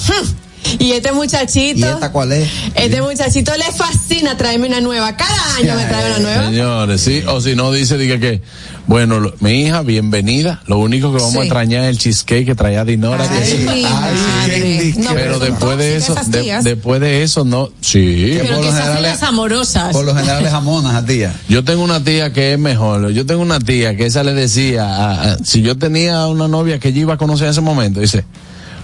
[0.81, 2.49] y este ¿Y muchachito, esta cuál es?
[2.75, 5.17] este muchachito le fascina traerme una nueva.
[5.17, 6.45] Cada año me trae una nueva.
[6.47, 8.43] Señores, sí, o si no dice, diga que,
[8.91, 10.63] bueno, lo- mi hija, bienvenida.
[10.67, 11.39] Lo único que vamos Sí.
[11.39, 13.23] a extrañar es el cheesecake que traía Dinora.
[13.29, 13.59] que Ay, sí.
[13.59, 14.95] mi madre.
[14.99, 18.35] No, pero después de eso, de- después de eso, no, sí.
[18.41, 19.93] Pero por que lo general las amorosas.
[19.93, 21.33] Por lo general es jamonas a tía.
[21.49, 23.13] Yo tengo una tía que es mejor.
[23.13, 26.81] Yo tengo una tía que esa le decía, a- a- si yo tenía una novia
[26.81, 28.25] que yo iba a conocer en ese momento, dice,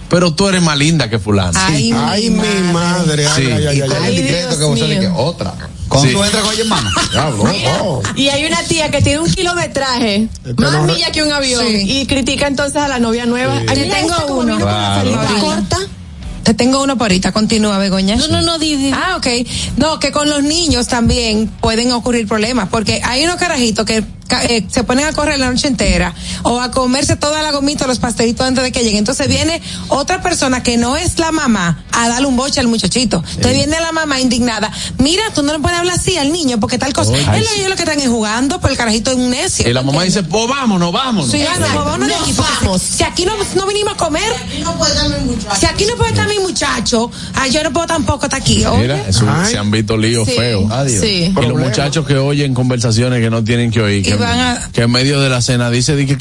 [0.09, 1.51] pero tú eres más linda que fulano.
[1.61, 3.27] Ay, Ay, mi madre.
[3.27, 3.51] Ay, Sí.
[3.51, 4.15] ay, ay, ay, Hay ay.
[4.15, 4.63] el decreto Dios que
[5.09, 5.35] vos
[6.01, 6.13] Sí.
[6.13, 6.27] con
[7.81, 8.01] oh.
[8.15, 12.01] Y hay una tía que tiene un kilometraje más no- milla que un avión Sí.
[12.01, 13.57] y critica entonces a la novia nueva.
[13.59, 14.57] Ay, Te mira, tengo uno.
[14.57, 15.11] Claro.
[15.41, 15.77] corta.
[16.43, 18.15] Te tengo uno por ahorita, continúa, Begoña.
[18.15, 18.91] No, no, no, di, di.
[18.93, 19.27] Ah, ok.
[19.75, 24.01] No, que con los niños también pueden ocurrir problemas, porque hay unos carajitos que
[24.49, 26.13] eh, se ponen a correr la noche entera
[26.43, 28.99] o a comerse toda la gomita o los pastelitos antes de que lleguen.
[28.99, 33.17] Entonces viene otra persona que no es la mamá a darle un boche al muchachito.
[33.27, 34.71] Entonces viene la mamá indignada.
[34.99, 37.11] Mira, tú no le puedes hablar así al niño porque tal cosa.
[37.11, 37.21] Oye.
[37.21, 39.69] es lo, ellos lo que están es jugando, pero el carajito es un necio.
[39.69, 41.31] Y la mamá dice, pues vámonos, vámonos.
[41.31, 42.81] Sí, no, de aquí, vamos.
[42.81, 44.23] Si aquí no, no vinimos a comer.
[45.59, 48.65] Si aquí no puede estar mi muchacho, ay, yo no puedo tampoco estar aquí.
[48.65, 48.81] oye.
[48.81, 49.51] Mira, eso- Ay.
[49.51, 50.33] se han visto líos Sí.
[50.35, 50.71] feos.
[50.71, 51.01] Adiós.
[51.01, 51.33] Sí.
[51.35, 54.81] Y los muchachos que oyen conversaciones que no tienen que oír, que, van a- que
[54.83, 56.17] en medio de la cena dice, di que,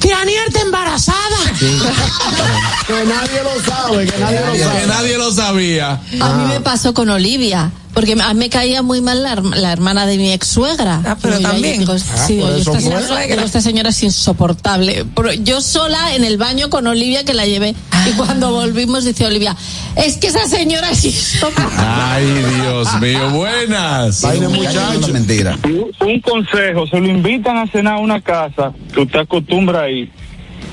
[0.00, 1.18] que Anier está embarazada.
[1.58, 4.86] Que nadie lo sabe, que nadie lo Que sabe.
[4.86, 6.00] nadie lo sabía.
[6.20, 9.72] A mí me pasó con Olivia, porque a mí me caía muy mal la, la
[9.72, 11.02] hermana de mi ex suegra.
[11.04, 11.80] Ah, pero también.
[11.80, 15.04] Digo, Ah, sí, eso esta señora, digo, esta señora es insoportable.
[15.14, 17.74] Pero yo sola en el baño con Olivia que la llevé.
[18.06, 19.56] Y cuando volvimos dice Olivia,
[19.96, 21.76] es que esa señora es insoportable.
[21.78, 22.26] Ay,
[22.62, 24.22] Dios mío, buenas.
[24.24, 25.08] Una muchacho.
[25.12, 25.58] mentira.
[25.64, 29.90] Un un consejo, se lo invitan a cenar a una casa que usted acostumbra a
[29.90, 30.10] ir.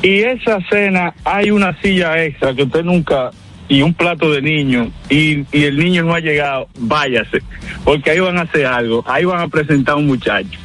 [0.01, 3.31] Y esa cena hay una silla extra que usted nunca
[3.69, 7.41] y un plato de niño y, y el niño no ha llegado, váyase,
[7.83, 10.57] porque ahí van a hacer algo, ahí van a presentar a un muchacho.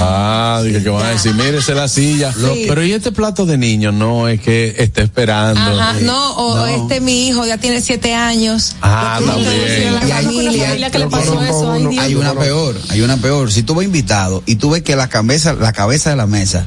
[0.00, 2.32] Ah, dije que van a decir, mírese la silla.
[2.68, 3.90] Pero ¿y este plato de niño?
[3.92, 5.60] No, es que está esperando.
[5.60, 6.66] Ajá, no, o No.
[6.66, 8.76] este mi hijo ya tiene siete años.
[8.82, 9.94] Ah, también.
[9.94, 10.90] la hay- familia.
[10.90, 12.04] que le pasó eso, ay, Dios.
[12.04, 13.50] Hay una peor, hay una peor.
[13.50, 16.66] Si tú vas invitado y tú ves que la cabeza, la cabeza de la mesa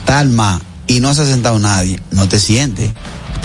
[0.00, 2.90] está armada y no se ha sentado nadie, no te sientes.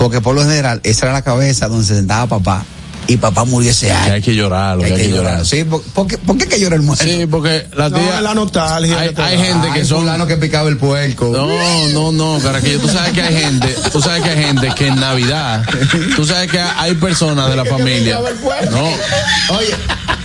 [0.02, 2.66] Porque por lo general, esa era la cabeza donde se sentaba papá.
[3.08, 4.14] Y papá murió ese Que año.
[4.14, 5.32] hay que llorar, lo Hay que hay que que llorar.
[5.34, 5.46] llorar.
[5.46, 7.04] Sí, ¿por, por qué, por qué que llora el muerto?
[7.04, 8.22] Sí, porque la No, tía.
[8.22, 9.00] la nostalgia.
[9.00, 10.00] hay, que gente que son.
[10.02, 11.30] fulano que picaba el puerco.
[11.32, 14.88] No, no, no, Caraquillo, tú sabes que hay gente, tú sabes que hay gente que
[14.88, 15.64] en Navidad,
[16.16, 18.20] tú sabes que hay personas de la familia.
[18.70, 18.84] No,
[19.58, 19.76] Oye,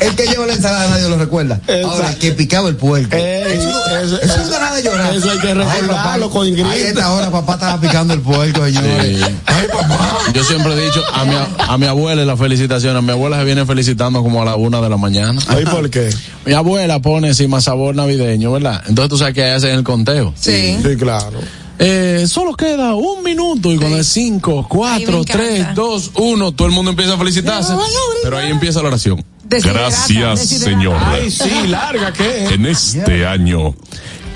[0.00, 1.58] el que lleva la ensalada nadie lo recuerda.
[1.84, 3.16] Ahora, el que picaba el puerco.
[3.16, 5.14] Eso, Eso no da nada de llorar.
[5.14, 6.66] eso hay que recordarlo papá, con Ingrid.
[6.66, 9.18] Ahí esta hora papá estaba picando el puerco, señores.
[9.18, 9.34] Sí.
[9.46, 10.18] Ay, papá.
[10.34, 12.65] yo siempre he dicho a mi, a mi abuela y la felicitación,
[13.02, 15.40] mi abuela se viene felicitando como a la una de la mañana.
[15.48, 16.10] Ay, ¿por qué?
[16.46, 18.82] Mi abuela pone encima sabor navideño, ¿verdad?
[18.86, 20.32] Entonces tú sabes que hacen el conteo.
[20.38, 20.78] Sí.
[20.82, 21.40] Sí, claro.
[21.78, 26.72] Eh, solo queda un minuto y cuando es cinco, cuatro, tres, dos, uno, todo el
[26.72, 27.74] mundo empieza a felicitarse.
[28.22, 29.22] Pero ahí empieza la oración.
[29.44, 30.70] Desiderata, Gracias, desiderata.
[30.70, 30.96] Señor.
[31.04, 32.46] Ay, sí, larga, ¿qué?
[32.54, 33.74] En este año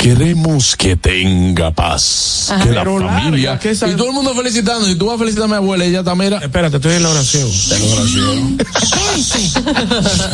[0.00, 2.48] Queremos que tenga paz.
[2.50, 2.64] Ajá.
[2.64, 3.50] Que la Pero familia.
[3.50, 4.86] larga, que esa- Y todo el mundo felicitando.
[4.86, 6.38] Si tú vas a felicitar a mi abuela, ella está, mira.
[6.38, 7.46] Espérate, estoy en la oración.
[7.70, 8.58] En la oración.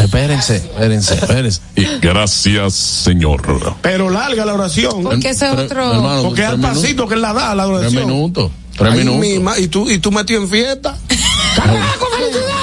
[0.04, 1.60] espérense, espérense, espérense.
[1.74, 3.42] Y gracias, Señor.
[3.82, 5.02] Pero larga la oración.
[5.02, 5.94] Porque ese Pero, otro.
[5.94, 8.06] hermano, Porque es al tres pasito que él la da, la Tres oración.
[8.06, 8.50] minutos.
[8.76, 9.20] Tres Ay, minutos.
[9.20, 10.96] mi ma- y tú, y tú metido en fiesta.
[11.56, 12.55] ¡Carajo, felicidades!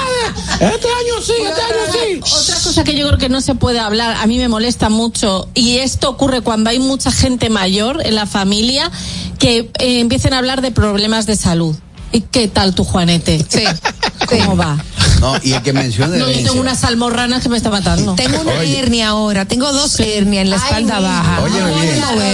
[0.60, 2.20] Este año sí, este año sí.
[2.22, 5.48] Otra cosa que yo creo que no se puede hablar, a mí me molesta mucho,
[5.54, 8.90] y esto ocurre cuando hay mucha gente mayor en la familia
[9.38, 11.74] que eh, empiecen a hablar de problemas de salud.
[12.12, 13.44] ¿Y qué tal tu Juanete?
[13.48, 13.64] Sí.
[14.28, 14.82] ¿Cómo va?
[15.20, 18.14] No, y el que menciona No, yo tengo unas almorranas que me está matando.
[18.14, 21.42] Tengo una hernia ahora, tengo dos hernias en la espalda baja.
[21.42, 21.80] Óyeme no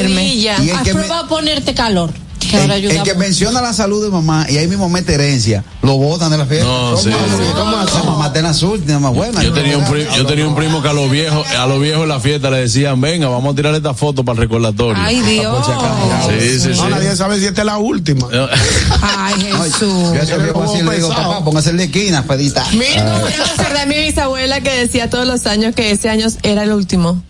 [0.07, 0.19] bien.
[0.19, 2.13] Y el ¿Has que me- probado ponerte calor?
[2.51, 3.19] Que ahora El, ayuda el que mucho.
[3.21, 6.67] menciona la salud de mamá y ahí mismo mete herencia, lo botan de la fiesta.
[6.67, 7.45] No, sí, sí.
[7.55, 7.95] ¿Cómo así?
[8.05, 9.43] Mamá está en la última, más buena.
[9.43, 12.03] Yo tenía un primo, yo tenía un primo que a los viejos, a los viejos
[12.03, 15.01] en la fiesta le decían, venga, vamos a tirar esta foto para el recordatorio.
[15.01, 15.67] Ay, Dios.
[16.29, 16.81] Sí, sí, sí.
[16.81, 18.27] No, nadie sabe si esta es la última.
[19.03, 20.13] Ay, Jesús.
[20.13, 22.65] Yo a ese viejo así le digo, papá, póngase el de esquina, pedita.
[22.73, 26.65] Mira, me acordé de mi bisabuela que decía todos los años que ese año era
[26.65, 27.23] el último.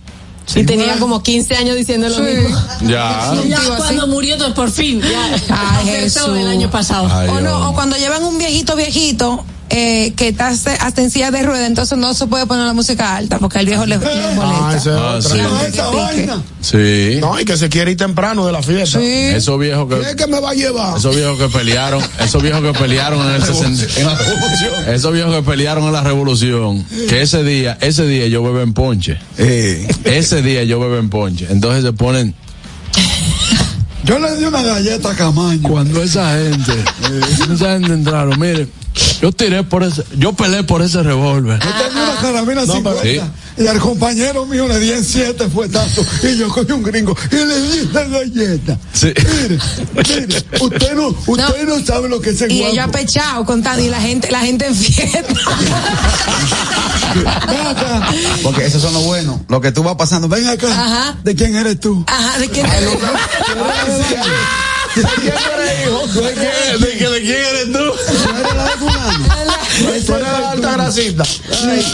[0.55, 2.59] Y tenía como 15 años diciendo lo mismo.
[2.83, 3.35] Ya.
[3.47, 5.01] Ya cuando murió, por fin.
[5.01, 5.77] Ya.
[5.79, 6.37] Ay, Jesús.
[6.37, 7.09] el año pasado.
[7.11, 11.31] Ay, o no, o cuando llevan un viejito viejito eh, que está hasta en silla
[11.31, 14.05] de rueda, entonces no se puede poner la música alta porque al viejo le, le
[14.07, 14.77] Ah, molesta.
[14.77, 15.39] esa es Ah, sí.
[15.39, 16.43] No, esa vaina.
[16.61, 17.19] Sí.
[17.21, 18.99] No, y que se quiere ir temprano de la fiesta.
[18.99, 19.07] Sí.
[19.07, 20.99] Esos viejos ¿Quién es que, que me va a llevar?
[20.99, 24.89] esos viejos que pelearon, esos viejos que pelearon en el 60, En la revolución.
[24.95, 28.73] esos viejos que pelearon en la revolución, que ese día, ese día yo bebo en
[28.75, 29.19] ponche.
[29.39, 31.47] Eh, Ese día yo bebo en ponche.
[31.49, 32.35] Entonces se ponen,
[34.05, 35.61] yo le di una galleta a Camaño.
[35.69, 36.73] cuando esa gente,
[37.53, 38.67] esa gente entraron, mire,
[39.21, 41.59] yo tiré por ese, yo peleé por ese revólver.
[41.61, 45.47] Yo tenía una carabina No, pero- 50 y al compañero mío le di en siete
[45.49, 48.79] fuetazos y yo cogí un gringo y le di una galleta.
[48.95, 49.13] Sí.
[49.17, 49.59] Mire,
[50.09, 52.73] mire, usted no, usted no, sabe lo que es el Y guapo.
[52.73, 55.23] ellos apechados contando y la gente, la gente en fiesta.
[57.49, 58.09] Ven acá.
[58.43, 59.41] Porque esos son los buenos.
[59.49, 60.69] Lo que tú vas pasando, ven acá.
[60.69, 61.17] Ajá.
[61.23, 62.03] ¿De quién eres tú?
[62.07, 62.67] Ajá, ¿de quién
[64.95, 65.03] ¿De
[66.35, 67.73] qué- de qué- de quién eres tú?
[67.73, 69.29] ¿Tú eres la de fulano?
[69.79, 71.25] Tú eres la alta grasita.
[71.69, 71.87] Ay,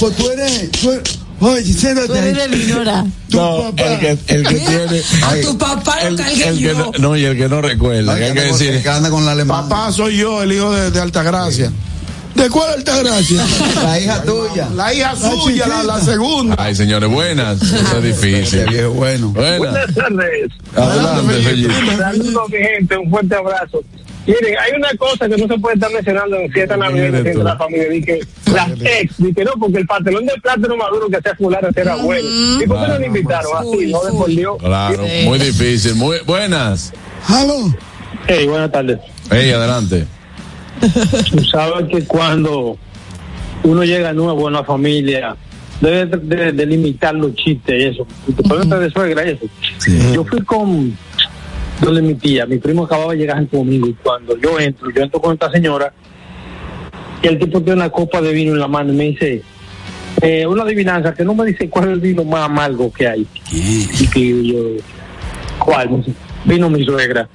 [0.00, 3.04] Pues tú eres, tú eres- oye, siéntate Tú eres de Minora.
[3.30, 3.82] Tu No, papá.
[3.84, 6.74] el que, el que tiene, A Ay, tu papá lo el, cargué el que yo.
[6.74, 9.26] no, no, y el que no recuerda, Ay, que hay que decir, que anda con
[9.26, 9.68] la alemana.
[9.68, 11.70] Papá soy yo, el hijo de, de Altagracia.
[12.38, 13.44] ¿De cuál Altagracia?
[13.82, 14.68] La hija tuya.
[14.76, 16.54] La hija La suya, la, segunda.
[16.58, 18.64] ay señores, buenas, eso es difícil.
[18.68, 19.28] viejo bueno.
[19.30, 20.52] Buenas, tardes.
[20.76, 21.72] adelante, Fellito.
[21.98, 23.82] Saludos, mi gente, un fuerte abrazo.
[24.26, 27.16] Miren, hay una cosa que no se puede estar mencionando en Mire tú.
[27.16, 28.20] entre la familia, di que
[28.52, 31.96] las ex, di que no, porque el pastelón de plátano maduro que hacía fulano era
[31.96, 32.28] bueno.
[32.62, 33.86] ¿Y por qué no le invitaron así?
[33.90, 34.56] No volvió.
[34.58, 36.92] Claro, muy difícil, muy buenas.
[37.26, 37.74] Aló.
[38.26, 38.98] Hey, buenas tardes.
[39.30, 40.06] Ey, adelante.
[41.30, 42.76] Tú sabes que cuando
[43.64, 45.36] uno llega nuevo en la familia,
[45.80, 48.06] debe de, limitar los chistes y eso.
[48.26, 49.46] Te de suegra y eso.
[50.12, 50.96] Yo fui con
[51.80, 55.20] donde mi tía, mi primo acababa de llegar conmigo y cuando yo entro, yo entro
[55.20, 55.92] con esta señora
[57.22, 59.42] y el tipo tiene una copa de vino en la mano y me dice,
[60.20, 63.26] eh, una adivinanza que no me dice cuál es el vino más amargo que hay.
[63.52, 64.58] Y que yo,
[65.58, 65.90] ¿cuál?
[65.90, 66.12] Me dice,
[66.44, 67.28] Vino mi suegra.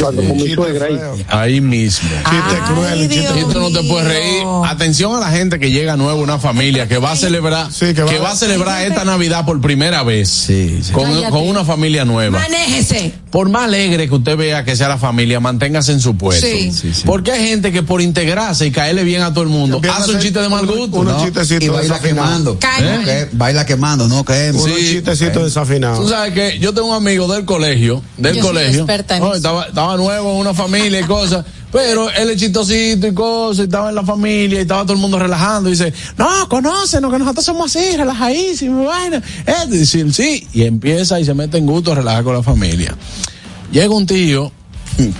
[0.00, 1.24] Yo ando con mi suegra ahí.
[1.28, 2.08] Ahí mismo.
[2.08, 4.44] Chiste cruel, chiste tú no te puedes reír.
[4.66, 8.04] Atención a la gente que llega nuevo una familia que va a celebrar, Sí, que
[8.04, 10.92] que, va- a celebrar esta Navidad por primera vez Sí, sí.
[10.92, 11.10] con,
[11.48, 12.38] una familia nueva.
[12.38, 13.12] Manéjese.
[13.30, 16.46] Por más alegre que usted vea que sea la familia, manténgase en su puesto.
[16.46, 16.72] Sí.
[16.72, 17.02] Sí, sí.
[17.04, 20.18] Porque hay gente que por integrarse y caerle bien a todo el mundo, hace un
[20.20, 20.98] chiste de mal gusto.
[20.98, 21.24] unos ¿no?
[21.24, 22.58] chistecitos Y baila quemando.
[22.58, 23.22] Cae.
[23.22, 23.28] ¿Eh?
[23.32, 26.00] Baila quemando, no que Unos chistecitos desafinados.
[26.00, 28.80] Tú sabes que yo tengo un amigo del colegio, del Yo soy colegio.
[28.80, 29.34] experta en eso.
[29.34, 31.44] estaba, estaba nuevo en una familia y cosas.
[31.72, 34.98] Pero él es chistosito y cosas, y estaba en la familia y estaba todo el
[34.98, 35.68] mundo relajando.
[35.68, 39.22] Y dice, no, conócenos, que nosotros somos así, relajadísimos, vaina.
[39.46, 40.46] Es decir, sí.
[40.52, 42.94] Y empieza y se mete en gusto a relajar con la familia.
[43.70, 44.50] Llega un tío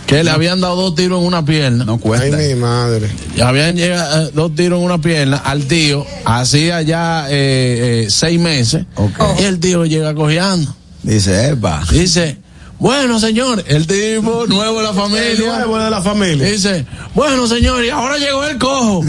[0.07, 1.85] que le habían dado dos tiros en una pierna.
[1.85, 2.37] No Ay, cuesta.
[2.37, 3.09] mi madre.
[3.37, 8.07] Ya habían llegado eh, dos tiros en una pierna al tío, hacía ya eh, eh,
[8.11, 8.87] seis meses.
[8.97, 9.21] Ok.
[9.41, 10.75] Y el tío llega cojeando.
[11.03, 11.83] Dice, epa.
[11.91, 12.39] Dice,
[12.81, 15.47] bueno, señor, el tipo nuevo de la El familia.
[15.59, 16.47] nuevo de la familia.
[16.47, 19.05] Dice, bueno, señor, y ahora llegó el cojo.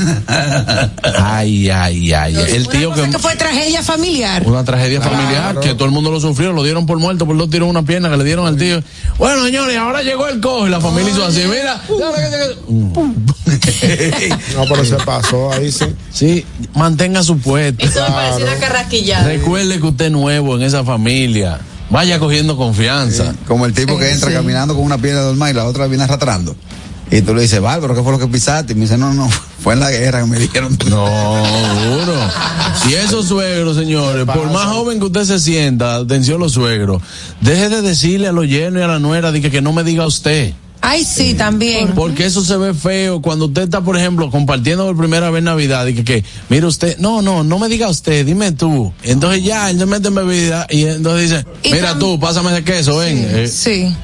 [1.17, 2.35] ay, ay, ay.
[2.35, 3.09] El tío que.
[3.09, 4.43] que fue tragedia familiar.
[4.45, 7.49] Una tragedia familiar que todo el mundo lo sufrió, lo dieron por muerto por dos
[7.49, 8.83] tiros en una pierna que le dieron al tío.
[9.17, 11.41] Bueno, señores, ahora llegó el cojo y la familia hizo así.
[11.47, 11.81] Mira,
[14.55, 15.85] No, pero se pasó ahí, sí.
[16.11, 17.85] sí, mantenga su puesto.
[17.85, 19.23] Eso me pareció una carrasquillada.
[19.27, 21.59] Recuerde que usted es nuevo en esa familia.
[21.91, 23.33] Vaya cogiendo confianza.
[23.47, 24.33] Como el tipo que entra Sí.
[24.35, 26.55] caminando con una pierna normal y la otra viene arrastrando.
[27.11, 28.71] Y tú le dices, Bárbaro, ¿qué fue lo que pisaste?
[28.71, 29.29] Y me dice, no, no,
[29.63, 30.77] fue en la guerra que me dijeron.
[30.89, 32.15] No, duro.
[32.89, 37.01] Y esos suegros, señores, por más joven que usted se sienta, atención los suegros,
[37.41, 39.83] deje de decirle a los yernos y a la nuera de que, que no me
[39.83, 40.53] diga usted.
[40.83, 41.89] Ay, sí, también.
[41.93, 45.85] Porque eso se ve feo cuando usted está, por ejemplo, compartiendo por primera vez Navidad
[45.85, 48.91] y que, que mire usted, no, no, no me diga usted, dime tú.
[49.03, 52.97] Entonces ya, él mete en bebida y entonces dice, Y mira tú, pásame ese queso,
[52.97, 53.17] ven.
[53.31, 53.95] Eh, Sí.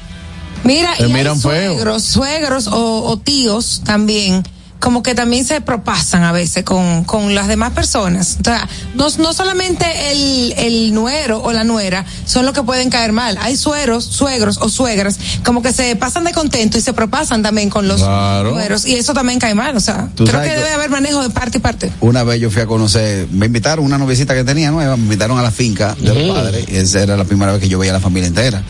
[0.64, 1.74] Mira, Te y hay miran feo.
[1.74, 4.42] suegros, suegros o, o tíos también,
[4.80, 8.38] como que también se propasan a veces con, con las demás personas.
[8.40, 12.88] O sea, no, no solamente el, el nuero o la nuera son los que pueden
[12.88, 13.36] caer mal.
[13.40, 17.70] Hay suegros, suegros o suegras, como que se pasan de contento y se propasan también
[17.70, 18.52] con los Claro.
[18.52, 18.86] nueros.
[18.86, 19.76] Y eso también cae mal.
[19.76, 21.92] O sea, creo que que- debe haber manejo de parte y parte.
[22.00, 25.38] Una vez yo fui a conocer, me invitaron, una noviecita que tenía nueva, me invitaron
[25.38, 27.90] a la finca de los padres, y esa era la primera vez que yo veía
[27.92, 28.62] a la familia entera.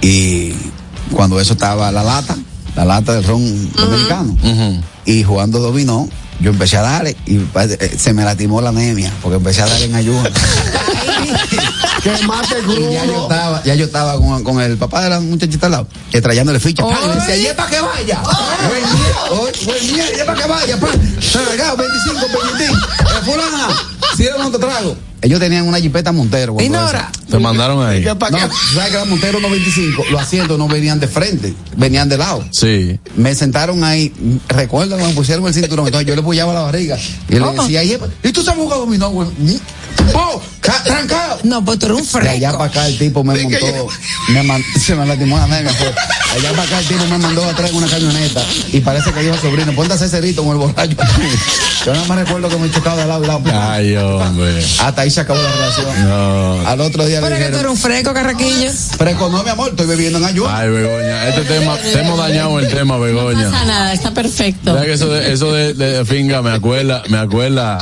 [0.00, 0.52] Y
[1.10, 2.36] cuando eso estaba la lata,
[2.76, 4.36] la lata del ron dominicano,
[5.04, 6.08] y jugando dominó,
[6.40, 9.86] yo empecé a darle y eh, se me lastimó la anemia, porque empecé a darle
[9.86, 10.22] en ayuno.
[12.06, 15.72] Y ya yo estaba, ya yo estaba con, con el papá de la muchachita al
[15.72, 16.84] lado, que trayéndole ficha.
[16.84, 18.20] Y le decía, "Y es para que vaya.
[18.68, 20.88] Buen día, buen día, y es para que vaya, pa.
[21.32, 22.76] Tragado, 25, peñitín.
[22.76, 23.68] Eh, fulana,
[24.16, 24.96] sirve un trago.
[25.22, 26.54] Ellos tenían una jipeta Montero.
[26.54, 27.10] cuando Nora?
[27.28, 28.04] Te mandaron ahí.
[28.04, 28.16] No,
[28.74, 30.04] ¿sabes que la Montero 95?
[30.10, 32.44] Los asientos no venían de frente, venían de lado.
[32.52, 33.00] Sí.
[33.16, 34.12] Me sentaron ahí,
[34.48, 36.96] recuerdo cuando me pusieron el cinturón, entonces yo le apoyaba la barriga.
[37.28, 39.28] Y le decía, "Y, ¿y tú sabes jugar dominó, güey?
[40.14, 40.40] ¡Oh!
[40.60, 41.38] ca- ¡Trancado!
[41.44, 42.30] No, pues tú eres un De fresco.
[42.30, 43.88] allá para acá el tipo me montó,
[44.28, 45.46] me man- se me lastimó la.
[45.46, 45.62] Pues.
[45.78, 48.42] De allá para acá el tipo me mandó atrás en una camioneta
[48.72, 50.96] y parece que dijo sobrino, ponte a hacer cerito con el borracho.
[51.86, 53.42] Yo nada más recuerdo que me he chocado de lado a lado.
[53.70, 54.64] Ay, hombre.
[54.80, 56.08] Hasta ahí se acabó la relación.
[56.08, 56.66] No.
[56.68, 58.70] Al otro día le Pero que tú eres dijeron, un fresco, carraquillo.
[58.98, 60.58] fresco no, mi amor, estoy bebiendo en ayuda.
[60.58, 63.42] Ay, Begoña, este tema, te hemos dañado el tema, Begoña.
[63.44, 64.72] No pasa nada, está perfecto.
[64.74, 67.78] ¿Sabes que eso de, eso de, de finca me acuerda, me acuerda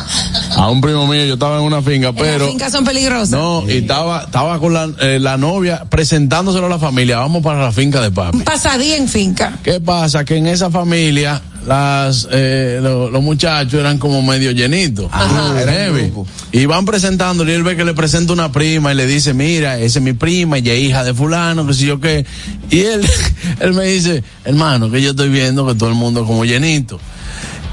[0.57, 1.81] a un primo mío, yo estaba en una
[2.13, 3.31] finca, pero Las fincas son peligrosas.
[3.31, 7.61] no, y estaba, estaba con la, eh, la novia presentándoselo a la familia, vamos para
[7.63, 8.39] la finca de papi.
[8.39, 9.59] Un pasadía en finca.
[9.63, 10.25] ¿Qué pasa?
[10.25, 15.09] Que en esa familia las eh, lo- los muchachos eran como medio llenitos.
[15.11, 15.55] Ajá.
[15.67, 16.13] Heavy.
[16.53, 19.79] Y van presentándole y él ve que le presenta una prima y le dice, mira,
[19.79, 22.27] esa es mi prima, ella es hija de fulano, que sé yo qué.
[22.71, 23.01] Y él,
[23.61, 27.01] él me dice, hermano, que yo estoy viendo que todo el mundo es como llenito.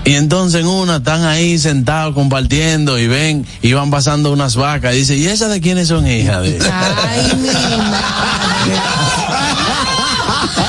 [0.03, 4.95] Y entonces en una están ahí sentados compartiendo y ven y van pasando unas vacas.
[4.95, 6.43] Y dice, ¿y esas de quiénes son hijas?
[6.43, 7.49] Ay, mi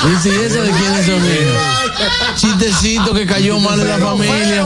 [0.09, 1.83] dice ¿y esas de quiénes son hijas?
[2.35, 4.65] Chistecito que cayó mal en la familia.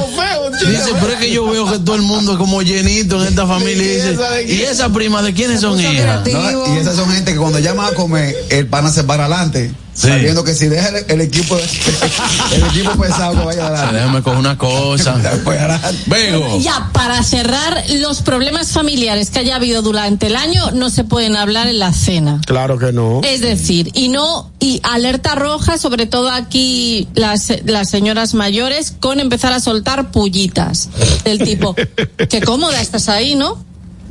[0.68, 3.45] Dice, pero es que yo veo que todo el mundo es como llenito en esta
[3.45, 3.84] familia.
[3.84, 4.18] Y dice,
[4.48, 6.26] ¿y esas primas de quiénes son hijas?
[6.26, 9.72] No, y esas son gente que cuando llaman a comer, el pana se para adelante.
[9.98, 11.57] Sabiendo que si deja el, el equipo
[12.53, 13.95] el equipo pesado que vaya adelante.
[13.95, 15.15] Déjame coger una cosa.
[16.06, 16.60] Vengo.
[16.60, 21.36] Ya, para cerrar, los problemas familiares que haya habido durante el año no se pueden
[21.36, 22.40] hablar en la cena.
[22.45, 23.22] Claro que no.
[23.24, 29.19] Es decir, y no, y alerta roja, sobre todo aquí las, las señoras mayores, con
[29.19, 30.90] empezar a soltar pullitas.
[31.24, 31.76] Del tipo,
[32.30, 33.65] qué cómoda estás ahí, ¿no?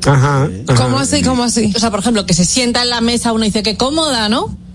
[0.04, 0.48] Ajá.
[0.76, 1.22] ¿Cómo así?
[1.22, 1.72] ¿Cómo así?
[1.76, 4.28] O sea, por ejemplo, que se sienta en la mesa uno y dice, qué cómoda,
[4.28, 4.65] ¿no?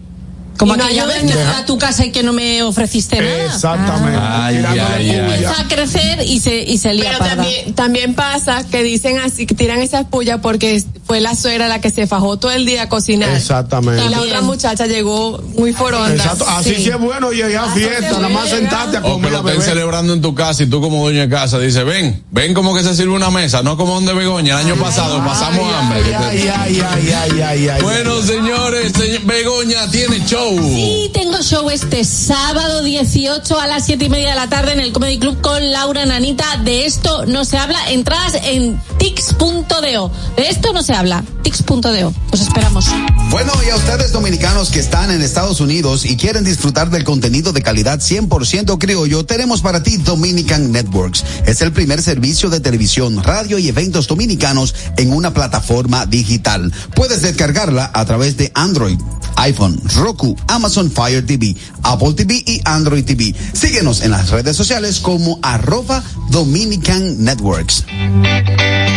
[0.57, 3.45] Como no aquella vez que fui a tu casa y que no me ofreciste nada.
[3.45, 4.19] Exactamente.
[4.21, 5.09] Ay, ay, ay.
[5.11, 7.35] Empieza a crecer y se, y se lía Pero parda.
[7.37, 11.81] también, también pasa que dicen así, que tiran esas pullas porque fue la suegra la
[11.81, 13.29] que se fajó todo el día a cocinar.
[13.35, 14.05] Exactamente.
[14.05, 16.13] Y la otra muchacha llegó muy foronda.
[16.13, 16.45] Exacto.
[16.47, 16.89] Así sí.
[16.89, 19.61] es bueno y a fiesta, nada más sentarte a O que comer lo a estén
[19.63, 22.83] celebrando en tu casa y tú como dueño de casa dices, ven, ven como que
[22.83, 24.59] se sirve una mesa, no como donde Begoña.
[24.59, 26.01] El año pasado pasamos hambre.
[26.15, 27.81] Ay, ay, ay, ay, ay, ay.
[27.81, 30.50] Bueno, señores, señor- Begoña tiene show.
[30.59, 34.79] Sí, tengo show este sábado 18 a las 7 y media de la tarde en
[34.79, 36.57] el Comedy Club con Laura Nanita.
[36.63, 37.91] De esto no se habla.
[37.91, 40.11] Entradas en tix.do.
[40.35, 41.23] De esto no se habla.
[41.43, 42.13] Tix.do.
[42.31, 42.85] Os esperamos.
[43.31, 47.53] Bueno, y a ustedes dominicanos que están en Estados Unidos y quieren disfrutar del contenido
[47.53, 51.23] de calidad 100% criollo, tenemos para ti Dominican Networks.
[51.45, 56.71] Es el primer servicio de televisión, radio y eventos dominicanos en una plataforma digital.
[56.93, 58.99] Puedes descargarla a través de Android,
[59.37, 63.33] iPhone, Roku, Amazon Fire TV, Apple TV y Android TV.
[63.53, 67.85] Síguenos en las redes sociales como arroba Dominican Networks.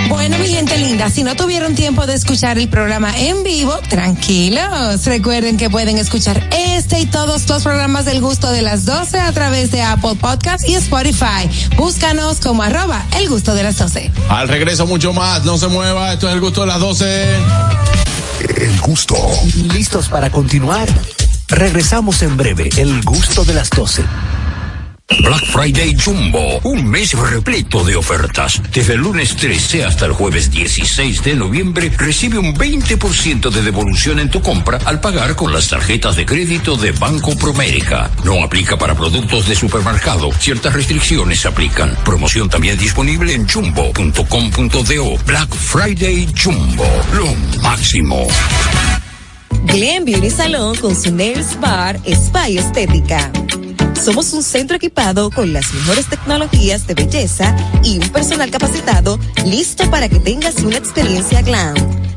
[0.09, 5.05] Bueno, mi gente linda, si no tuvieron tiempo de escuchar el programa en vivo, tranquilos.
[5.05, 9.33] Recuerden que pueden escuchar este y todos los programas del gusto de las 12 a
[9.33, 11.49] través de Apple Podcasts y Spotify.
[11.77, 14.11] Búscanos como arroba el gusto de las 12.
[14.29, 17.37] Al regreso mucho más, no se mueva, esto es el gusto de las 12.
[18.57, 19.17] El gusto.
[19.73, 20.89] ¿Listos para continuar?
[21.49, 24.03] Regresamos en breve, el gusto de las 12.
[25.07, 28.61] Black Friday Jumbo, un mes repleto de ofertas.
[28.73, 34.19] Desde el lunes 13 hasta el jueves 16 de noviembre, recibe un 20% de devolución
[34.19, 38.11] en tu compra al pagar con las tarjetas de crédito de Banco Promérica.
[38.25, 40.33] No aplica para productos de supermercado.
[40.33, 41.95] Ciertas restricciones se aplican.
[42.05, 45.19] Promoción también disponible en jumbo.com.do.
[45.27, 48.27] Black Friday Jumbo, lo máximo.
[49.65, 53.31] Glen Beauty Salon con su Nails Bar Spa y Estética.
[54.01, 59.91] Somos un centro equipado con las mejores tecnologías de belleza y un personal capacitado listo
[59.91, 61.75] para que tengas una experiencia glam.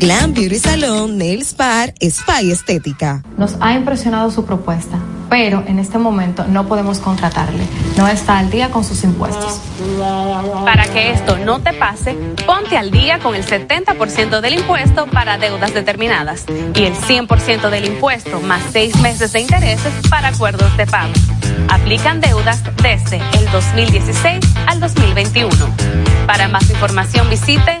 [0.00, 3.24] Glam Beauty Salon, Nails Bar, Spa y Estética.
[3.36, 4.96] Nos ha impresionado su propuesta,
[5.28, 7.64] pero en este momento no podemos contratarle.
[7.96, 9.60] No está al día con sus impuestos.
[10.64, 12.16] Para que esto no te pase,
[12.46, 16.44] ponte al día con el 70% del impuesto para deudas determinadas
[16.76, 21.12] y el 100% del impuesto más seis meses de intereses para acuerdos de pago.
[21.70, 24.38] Aplican deudas desde el 2016
[24.68, 25.50] al 2021.
[26.28, 27.80] Para más información visite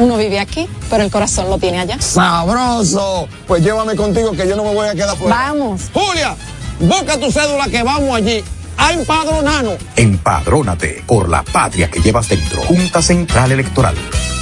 [0.00, 2.00] uno vive aquí, pero el corazón lo tiene allá.
[2.00, 3.28] ¡Sabroso!
[3.46, 5.36] Pues llévame contigo que yo no me voy a quedar fuera.
[5.36, 5.82] Vamos.
[5.92, 6.34] Julia,
[6.80, 8.42] busca tu cédula que vamos allí
[8.76, 9.74] a empadronarnos.
[9.96, 12.62] Empadrónate por la patria que llevas dentro.
[12.62, 13.94] Junta Central Electoral.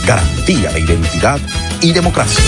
[0.07, 1.39] Garantía de identidad
[1.81, 2.45] y democracia.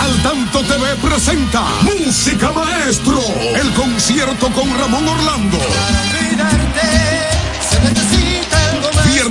[0.00, 3.20] Al Tanto TV presenta Música Maestro,
[3.54, 5.58] el concierto con Ramón Orlando.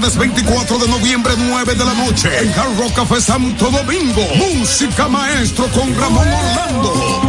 [0.01, 4.25] Viernes 24 de noviembre, 9 de la noche, en Hard Rock Café Santo Domingo.
[4.35, 7.21] Música Maestro con Ramón Orlando.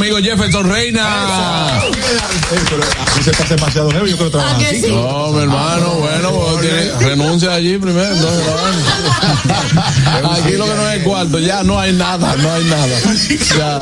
[0.00, 1.76] Amigo Jefferson Reina.
[1.78, 4.58] Aquí se pasa demasiado heavy, yo creo que trabaja.
[4.88, 8.14] No, mi hermano, bueno, pues, tiene- renuncia allí primero.
[8.14, 8.44] entonces.
[10.40, 12.98] Aquí lo que no es cuarto, ya no hay nada, no hay nada.
[13.56, 13.80] Ya.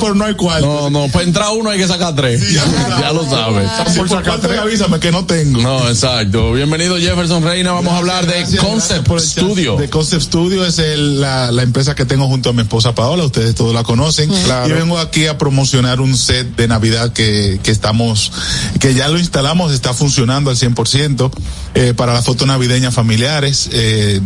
[0.00, 0.66] pero no hay cuarto.
[0.66, 2.42] No, no, para entrar uno hay que sacar tres.
[2.52, 3.68] Ya lo sabes.
[3.96, 5.60] Por sacar tres, avísame que no tengo.
[5.62, 6.52] No, exacto.
[6.52, 9.76] Bienvenido Jefferson Reina, vamos a hablar de Concept Studio.
[9.76, 13.24] De Concept Studio es el- la, la empresa que tengo junto a mi esposa Paola,
[13.24, 14.30] ustedes todos la conocen.
[14.44, 14.68] Claro.
[14.68, 18.32] Y vengo aquí a promocionar un set de Navidad que, que estamos,
[18.80, 21.30] que ya lo instalamos, está funcionando al 100%
[21.76, 23.68] eh, para las fotos navideñas familiares.
[23.72, 24.20] eh,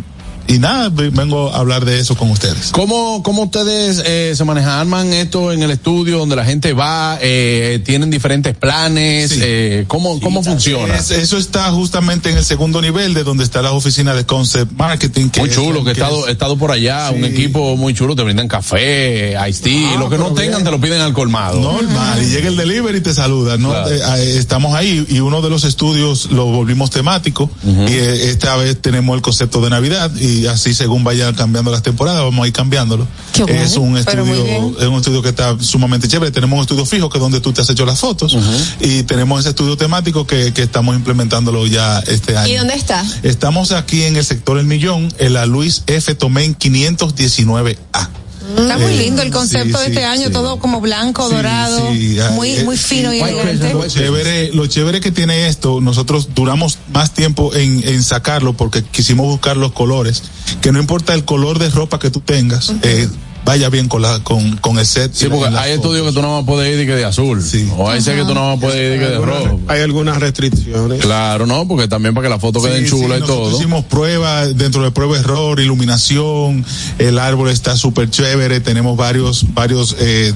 [0.49, 2.71] y nada, ve- vengo a hablar de eso con ustedes.
[2.73, 4.71] ¿Cómo, cómo ustedes eh, se manejan?
[4.81, 7.19] ¿Arman esto en el estudio donde la gente va?
[7.21, 9.33] Eh, ¿Tienen diferentes planes?
[9.41, 10.97] Eh, ¿Cómo, cómo funciona?
[10.97, 14.73] Es- eso está justamente en el segundo nivel de donde está la oficina de Concept
[14.73, 15.29] Marketing.
[15.29, 17.95] Que Muy es- chulo, que he estado, es- he estado por allá, un equipo muy
[17.95, 21.61] chulo, te brindan café, iced tea, lo que no tengan te lo piden al colmado.
[21.61, 23.71] Normal, y llega el delivery y te saluda, ¿no?
[23.71, 23.91] Claro.
[23.91, 28.81] Eh, estamos ahí y uno de los estudios lo volvimos temático y eh, esta vez
[28.81, 32.53] tenemos el concepto de Navidad y así según vayan cambiando las temporadas vamos a ir
[32.53, 33.07] cambiándolo.
[33.33, 36.31] Qué bueno, es un estudio, es un estudio que está sumamente chévere.
[36.31, 38.37] Tenemos un estudio fijo que es donde tú te has hecho las fotos
[38.81, 42.53] y tenemos ese estudio temático que, que estamos implementándolo ya este año.
[42.53, 43.05] ¿Y dónde está?
[43.23, 46.15] Estamos aquí en el sector El Millón, en la Luis F.
[46.15, 48.09] Tomén 519A.
[48.57, 50.33] Está muy lindo el concepto sí, de este sí, año, sí.
[50.33, 53.75] todo como blanco, dorado, Sí, muy, eh, muy fino y elegante.
[53.75, 58.83] Lo chévere, lo chévere que tiene esto, nosotros duramos más tiempo en, en sacarlo porque
[58.83, 60.23] quisimos buscar los colores,
[60.63, 63.09] que no importa el color de ropa que tú tengas, eh,
[63.49, 65.11] vaya bien con la, con, con el set.
[65.15, 67.43] Sí, porque hay estudios que tú no vas a poder ir y que de azul.
[67.79, 69.59] O hay set que tú no vas a poder ir y que de rojo.
[69.69, 71.01] Hay algunas restricciones.
[71.01, 73.57] Claro, no, porque también para que la foto quede Sí, chula sí, y todo.
[73.57, 76.63] Hicimos pruebas, dentro de prueba error, iluminación,
[76.99, 80.35] el árbol está súper chévere, tenemos varios, varios eh,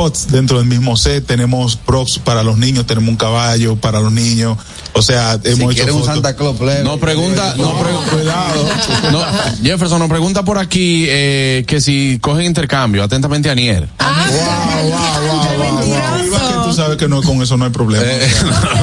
[0.00, 4.12] spots dentro del mismo set, tenemos props para los niños, tenemos un caballo para los
[4.12, 4.56] niños,
[4.94, 6.06] o sea, hemos hecho fotos.
[6.84, 8.46] No pregunta, no pregunta.
[9.12, 9.22] No,
[9.62, 13.02] Jefferson nos pregunta por aquí que si cogen intercambio.
[13.04, 13.50] Atentamente.
[15.86, 18.04] Iván, que tú sabes que no, con eso no hay problema.
[18.06, 18.28] Eh,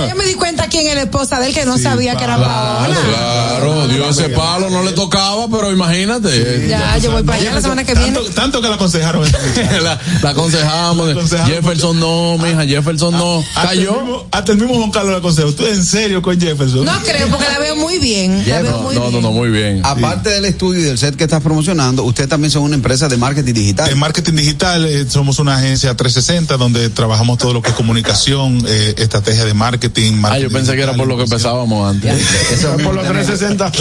[0.10, 2.38] Yo me di cuenta quién es la esposa de él que no sabía que era
[2.38, 2.95] Paola.
[3.07, 6.68] Claro, dio ese palo, no le tocaba, pero imagínate.
[6.68, 8.14] Ya, yo voy para allá la semana que viene.
[8.14, 9.23] Tanto, tanto que la aconsejaron.
[9.84, 11.07] la, la aconsejamos.
[11.46, 13.44] Jefferson no, mija, Jefferson no.
[13.56, 15.52] Hasta el, mismo, hasta el mismo Juan Carlos la aconsejó.
[15.54, 16.86] ¿Tú en serio con Jefferson?
[16.86, 18.44] No creo, porque la veo muy bien.
[18.48, 19.82] La veo muy No, no, no, muy bien.
[19.84, 23.18] Aparte del estudio y del set que estás promocionando, ustedes también son una empresa de
[23.18, 23.90] marketing digital.
[23.90, 28.64] En marketing digital eh, somos una agencia 360 donde trabajamos todo lo que es comunicación,
[28.68, 30.22] eh, estrategia de marketing.
[30.24, 32.14] Ah, yo pensé que era por lo que empezábamos antes.
[32.52, 33.72] Eso por los 360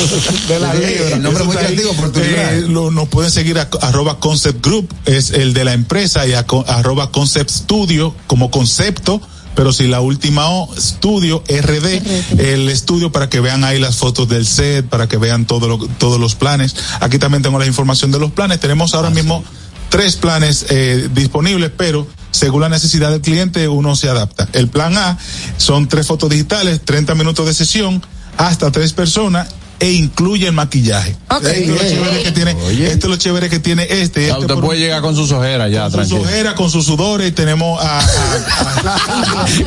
[0.49, 1.09] de la libra.
[1.15, 2.53] El nombre muy creativo, oportunidad.
[2.67, 6.65] nos pueden seguir a arroba concept group, es el de la empresa, y a, co-
[7.11, 9.21] concept studio como concepto
[9.55, 12.03] pero si la última O, estudio RD,
[12.39, 15.79] el estudio para que vean ahí las fotos del set, para que vean todo lo-
[15.97, 16.77] todos los planes.
[17.01, 18.61] Aquí también tengo la información de los planes.
[18.61, 19.43] Tenemos ahora mismo
[19.89, 24.47] tres planes eh, disponibles, pero según la necesidad del cliente uno se adapta.
[24.53, 25.17] El plan A
[25.57, 28.03] son tres fotos digitales, 30 minutos de sesión,
[28.37, 31.17] hasta tres personas e incluye el maquillaje.
[31.31, 32.51] Esto es lo chévere que tiene,
[32.87, 34.29] esto es lo chévere que tiene este.
[34.29, 36.19] Este usted puede llegar con sus ojeras ya, con tranquilo.
[36.21, 38.01] sus ojeras, con sus sudores, tenemos a,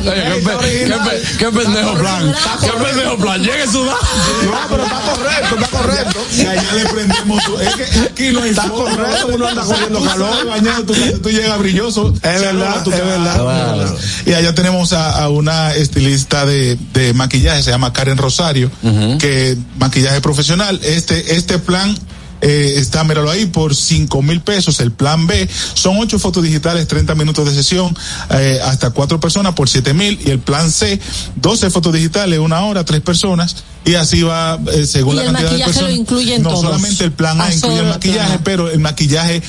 [0.00, 2.34] ¿Qué, pe- qué pe- qué pendejo plan?
[2.60, 3.40] ¿Qué pendejo plan?
[3.42, 3.98] Llegue sudado.
[4.44, 6.18] No, pero está correcto, está correcto.
[6.36, 9.62] Y allá le prendemos su- es que aquí no hay Está sol, correcto, uno anda
[9.62, 10.46] cogiendo calor.
[10.48, 12.14] bañado, tú, tú llegas brilloso.
[12.22, 13.34] Es verdad, tú es verdad.
[13.40, 13.96] Claro.
[14.26, 18.70] Y allá tenemos a, a una estilista de, de maquillaje, se llama Karen Rosario,
[19.18, 20.80] que maquillaje profesional.
[20.82, 21.96] Este, este plan
[22.42, 24.80] eh, está, míralo ahí, por cinco mil pesos.
[24.80, 27.94] El plan B son ocho fotos digitales, 30 minutos de sesión,
[28.30, 30.18] eh, hasta cuatro personas por siete mil.
[30.24, 30.98] Y el plan C,
[31.36, 33.56] 12 fotos digitales, una hora, tres personas.
[33.84, 35.90] Y así va, eh, según Y la el cantidad de maquillaje personas.
[35.94, 36.62] lo incluyen no todos.
[36.62, 38.40] solamente el plan A Ah, incluye el maquillaje, A.
[38.44, 39.42] pero el maquillaje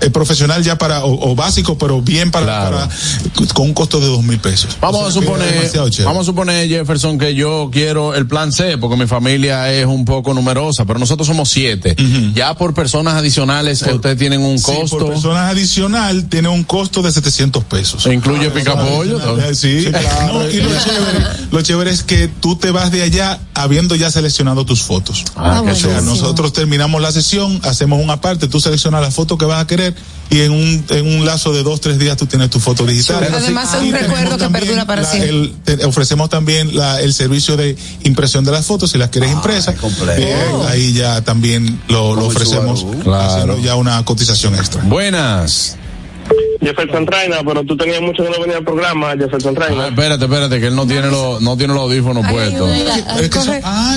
[0.00, 2.88] eh, profesional ya para, o, o básico, pero bien para, para-
[3.54, 4.76] con un costo de dos mil pesos.
[4.80, 5.70] Vamos O a sea, suponer,
[6.04, 10.04] vamos a suponer, Jefferson, que yo quiero el plan C, porque mi familia es un
[10.04, 11.96] poco numerosa, pero nosotros somos siete.
[12.34, 14.98] Ya por personas adicionales, ustedes tienen un Sí, costo.
[14.98, 18.02] por persona adicional tiene un costo de 700 pesos.
[18.02, 19.18] ¿Se incluye picapollo?
[19.40, 19.86] Eh, Sí,
[20.32, 24.10] No, y lo chévere, lo chévere es que tú te vas de allá habiendo ya
[24.10, 25.24] seleccionado tus fotos.
[25.36, 29.36] Ah, qué o sea, nosotros terminamos la sesión, hacemos una parte, tú seleccionas la foto
[29.38, 29.87] que vas a querer
[30.30, 33.16] y en un, en un lazo de dos, tres días tú tienes tu foto digital.
[33.20, 35.30] Pero Además, es un recuerdo que perdura para la- siempre.
[35.30, 37.74] el- te- ofrecemos también la- el servicio de
[38.04, 39.74] impresión de las fotos si las quieres impresas.
[40.18, 40.36] Bien,
[40.68, 42.84] ahí ya también lo, lo ofrecemos
[43.14, 44.82] haciendo ya una cotización extra.
[44.82, 45.77] Buenas.
[46.60, 49.84] Jefferson Traina, pero tú tenías mucho que no venía al programa, Jefferson Traina.
[49.84, 52.70] Ah, espérate, espérate, que él no tiene los, no tiene los audífonos puestos.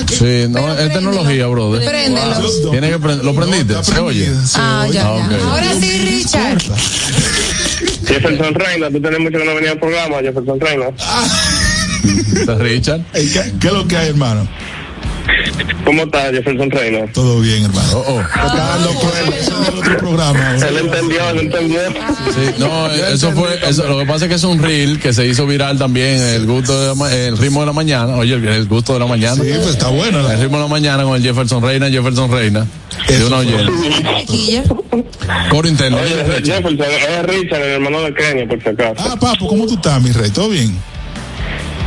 [0.08, 1.84] Sí, no, es tecnología, brother.
[1.88, 2.70] Préndelo.
[2.70, 3.82] Tiene que prend- ¿Lo prendiste?
[3.82, 4.30] ¿Se oye?
[4.56, 5.36] Ah, ya, Ah, ya.
[5.36, 5.42] ok.
[5.50, 6.62] Ahora sí, Richard.
[8.06, 10.86] Jefferson Traina, tú tenías mucho que no venía al programa, Jefferson Traina.
[12.36, 13.00] ¿Está Richard?
[13.12, 14.46] ¿Qué, qué es lo que hay, hermano?
[15.84, 17.06] ¿Cómo estás, Jefferson Traina?
[17.12, 17.88] Todo bien, hermano.
[17.94, 18.20] Oh, oh.
[18.20, 20.56] Está dando pruebas en otro programa.
[20.56, 21.80] Él entendió, él entendió.
[21.90, 25.26] Sí, no, eso fue, eso, lo que pasa es que es un reel que se
[25.26, 28.94] hizo viral también, el gusto de la el ritmo de la mañana, oye, el, gusto
[28.94, 29.34] de la mañana.
[29.34, 30.28] Sí, pues está bueno.
[30.30, 32.66] El ritmo de la mañana con el Jefferson Reina, Jefferson Reina,
[33.08, 33.72] de una oyente.
[34.20, 34.62] Chiquilla.
[35.50, 35.98] Coro interno.
[35.98, 38.94] Oye, Jefferson, es Richard, el hermano de Kenia, por si acaso.
[38.98, 40.30] Ah, papo, ¿cómo tú estás, mi rey?
[40.30, 40.76] ¿Todo bien?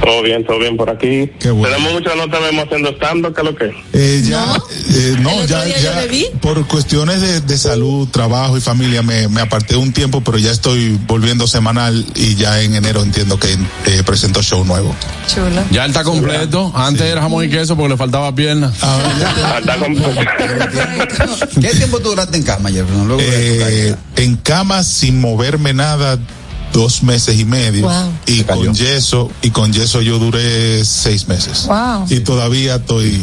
[0.02, 1.32] Todo bien, todo bien por aquí.
[1.40, 1.76] Qué bueno.
[1.76, 3.74] Tenemos mucho que no tenemos haciendo stand ¿qué es lo que?
[3.94, 4.46] Eh, ya,
[4.90, 6.28] eh, no, otro ya, día ya, vi.
[6.42, 10.52] por cuestiones de, de salud, trabajo y familia me, me aparté un tiempo, pero ya
[10.52, 14.96] estoy volviendo semanal y ya en enero entiendo que eh, presento show nuevo.
[15.34, 15.64] Chulo.
[15.72, 16.72] Ya está completo.
[16.76, 18.72] Antes era jamón y queso porque le faltaba pierna.
[18.82, 20.10] Ah, está completo.
[21.62, 26.20] ¿Qué tiempo tú duraste en cama, de tu Eh, en cama sin moverme nada
[26.76, 28.12] dos meses y medio Wow.
[28.26, 32.06] y con yeso y con yeso yo duré seis meses Wow.
[32.10, 33.18] y todavía estoy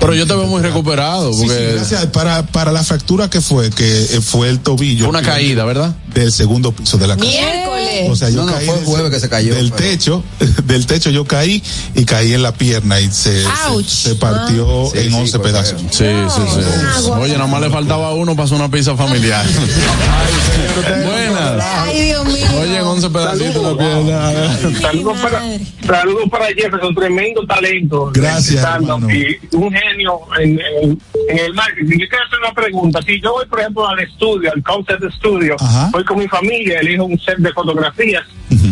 [0.00, 2.06] Pero yo te veo muy recuperado Sí, sí, porque gracias.
[2.06, 5.00] Para, para la fractura que fue, que eh, fue el tobillo.
[5.04, 5.94] fue una caída, ¿verdad?
[6.14, 7.28] Del segundo piso de la casa.
[7.28, 8.08] Miércoles.
[8.10, 10.24] O sea, yo No, no, caí fue el jueves que se cayó, Del pero- techo,
[10.64, 11.62] del techo yo caí
[11.94, 13.44] y caí en la pierna y se,
[13.86, 15.80] se, partió Sí, en sí, 11 fue pedazos.
[15.90, 17.10] Sí, sí, sí.
[17.10, 19.44] Oye, nada más le faltaba uno para hacer una pizza familiar.
[21.04, 21.64] Buenas.
[21.84, 22.37] Ay, Dios mío.
[22.90, 24.78] Oye, en 11 pedacitos la pierna.
[24.80, 25.42] Saludos para,
[25.86, 28.10] saludos para Jefferson, tremendo talento.
[28.14, 28.64] Gracias.
[29.10, 31.98] Y un genio en, en, en el marketing.
[31.98, 33.00] Yo quiero hacer una pregunta.
[33.02, 35.90] Si yo voy, por ejemplo, al estudio, al concept studio, Ajá.
[35.92, 38.24] voy con mi familia, elijo un set de fotografías,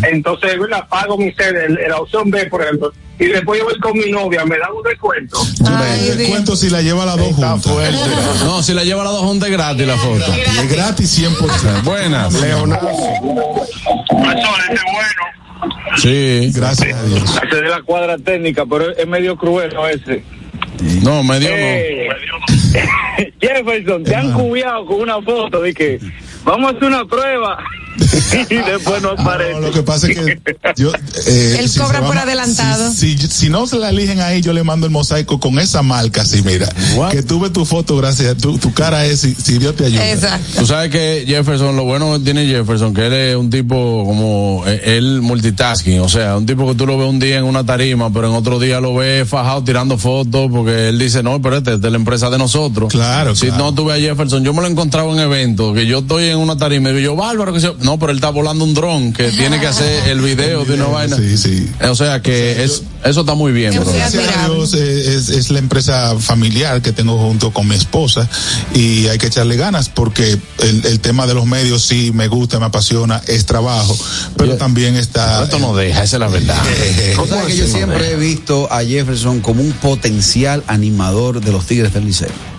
[0.03, 0.87] entonces ¿verdad?
[0.89, 4.11] pago mi set, el- la opción B, por ejemplo, y después yo voy con mi
[4.11, 5.39] novia, me dan un descuento.
[5.67, 6.31] Ay, Te Dios.
[6.31, 7.67] cuento si la lleva las dos juntas.
[8.45, 10.25] No, si la lleva a las dos juntas es gratis la foto.
[10.37, 11.83] Y es gratis 100%.
[11.83, 12.35] Buenas.
[12.35, 12.89] Leonardo.
[12.89, 15.97] Profesor, ese es bueno.
[15.97, 16.51] Sí.
[16.55, 17.41] Gracias a Dios.
[17.47, 19.87] Ese de la cuadra técnica, pero es medio cruel ¿no?
[19.89, 20.23] ese.
[21.03, 21.57] No, medio no.
[21.57, 22.09] Eh,
[23.41, 25.99] Jefferson, te han cubiado con una foto de que
[26.45, 27.59] vamos a hacer una prueba
[28.51, 29.53] y después no aparece.
[29.55, 30.41] No, lo que pasa es que
[30.77, 30.93] yo.
[31.27, 32.93] eh, Él si cobra por adelantado.
[32.93, 35.83] Si, si, si no se la eligen ahí, yo le mando el mosaico con esa
[35.83, 36.69] marca, así, mira.
[36.97, 37.11] What?
[37.11, 38.37] Que tuve tu foto, gracias.
[38.37, 40.11] Tu, tu cara es, si, si Dios te ayuda.
[40.11, 40.61] Exacto.
[40.61, 44.63] Tú sabes que Jefferson, lo bueno que tiene Jefferson, que él es un tipo como,
[44.67, 47.65] eh, él multitasking, o sea, un tipo que tú lo ves un día en una
[47.65, 51.57] tarima, pero en otro día lo ves fajado tirando fotos, porque él dice, no, pero
[51.59, 52.93] este es de la empresa de nosotros.
[52.93, 53.65] Claro, Si claro.
[53.65, 56.39] no tuve a Jefferson, yo me lo he encontrado en eventos, que yo estoy en
[56.39, 57.73] una tarima y digo, yo, bárbaro, que se...
[57.87, 60.87] no, pero él está volando un dron que tiene que hacer el video de una
[60.87, 61.17] vaina.
[61.17, 61.71] Sí, sí.
[61.89, 63.85] O sea que es, eso está muy bien, bro.
[63.93, 68.29] Gracias a Dios eh, es, es la empresa familiar que tengo junto con mi esposa
[68.75, 72.59] y hay que echarle ganas porque el, el tema de los medios sí me gusta,
[72.59, 73.97] me apasiona, es trabajo,
[74.37, 75.45] pero también está...
[75.45, 76.61] Esto no deja, esa es la verdad.
[77.15, 81.67] Tú sabes que yo siempre he visto a Jefferson como un potencial animador de los
[81.67, 82.56] Tigres del Liceo.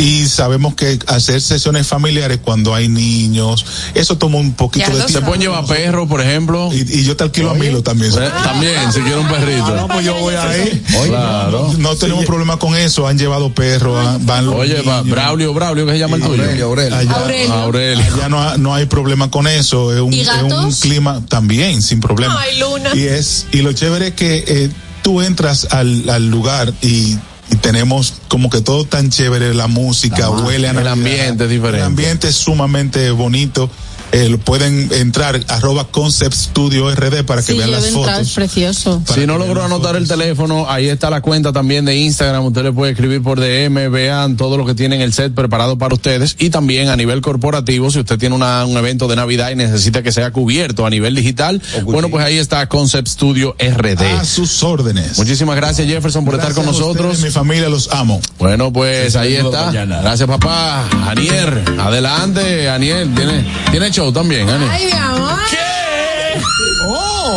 [0.00, 3.64] Y sabemos que hacer sesiones familiares cuando hay niños,
[3.94, 5.26] eso toma un poquito Ya de lo Se tiempo.
[5.28, 6.70] pueden llevar perros, por ejemplo.
[6.72, 8.10] Y, y yo te alquilo a Milo también.
[8.12, 9.76] Eh, También, si quiere un perrito.
[9.76, 10.82] No, pues yo voy ahí.
[11.06, 11.72] Claro.
[11.78, 15.10] No tenemos problema con eso, han llevado perros, van los Oye, va, niños.
[15.10, 16.42] Braulio, Braulio, ¿qué se llama el tuyo?
[16.42, 16.96] Aurelio, Aurelio.
[16.96, 17.52] Allá, Aurelio.
[17.52, 18.04] Aurelio.
[18.14, 21.82] allá no, ha- no hay problema con eso, es un, ¿Y es un clima también
[21.82, 22.38] sin problema.
[22.40, 22.90] Ay, Luna.
[22.94, 24.70] Y es y lo chévere es que eh,
[25.02, 27.16] tú entras al, al lugar y,
[27.50, 31.78] y tenemos como que todo tan chévere, la música, huele a El ambiente es diferente.
[31.78, 33.70] El ambiente es sumamente bonito.
[34.12, 38.32] Eh, pueden entrar arroba Concept Studio RD para que Sí, vean las es fotos.
[38.32, 39.02] precioso.
[39.14, 42.44] Si no logró anotar el teléfono, ahí está la cuenta también de Instagram.
[42.46, 45.94] Usted le puede escribir por DM, vean todo lo que tienen el set preparado para
[45.94, 46.34] ustedes.
[46.40, 50.02] Y también a nivel corporativo, si usted tiene una- un evento de Navidad y necesita
[50.02, 54.02] que sea cubierto a nivel digital, bueno, pues ahí está Concept Studio RD.
[54.18, 55.18] A sus órdenes.
[55.18, 57.12] Muchísimas gracias Jefferson por estar con nosotros.
[57.12, 58.20] ustedes, mi familia los amo.
[58.38, 59.66] Bueno, pues ahí está.
[59.66, 60.00] mañana.
[60.02, 60.88] Gracias, papá.
[61.08, 63.06] Anier, adelante, Anier.
[63.14, 64.70] ¿Tiene, tiene show también, Anier?
[64.70, 65.38] Ay, mi amor.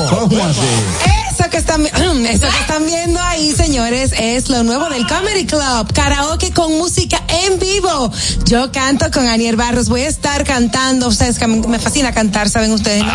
[0.10, 1.23] ¿Cómo así?
[1.34, 1.84] Eso que están,
[2.28, 5.92] eso que están viendo ahí, señores, es lo nuevo del Comedy Club.
[5.92, 8.12] Karaoke con música en vivo.
[8.46, 9.90] Yo canto con Aniel Barros.
[9.90, 11.08] Voy a estar cantando.
[11.08, 13.12] Ustedes me fascina cantar, saben ustedes, ¿no?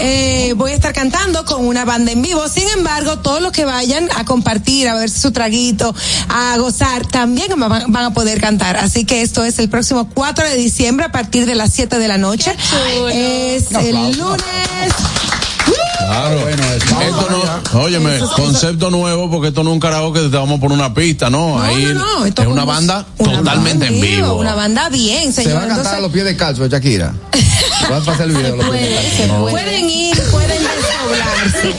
[0.00, 2.46] Eh, voy a estar cantando con una banda en vivo.
[2.48, 5.94] Sin embargo, todos los que vayan a compartir, a ver su traguito,
[6.28, 8.76] a gozar, también van, van a poder cantar.
[8.76, 12.08] Así que esto es el próximo 4 de diciembre a partir de las 7 de
[12.08, 12.54] la noche.
[13.10, 15.23] Es el lunes.
[16.06, 16.48] Claro.
[16.48, 17.28] esto
[17.72, 20.78] no, óyeme, concepto nuevo porque esto no es un karaoke que te vamos a poner
[20.78, 21.60] una pista, no.
[21.62, 24.34] Ahí no, no, esto es una banda una totalmente banda en vivo.
[24.34, 25.56] Una banda bien, Se señor.
[25.56, 27.14] va a cantar Entonces, a los pies de calzo, Shakira.
[27.90, 28.54] Va a pasar el video.
[28.54, 29.10] a los pies de calzo.
[29.16, 29.50] Se puede.
[29.52, 31.74] pueden ir, pueden desdoblarse.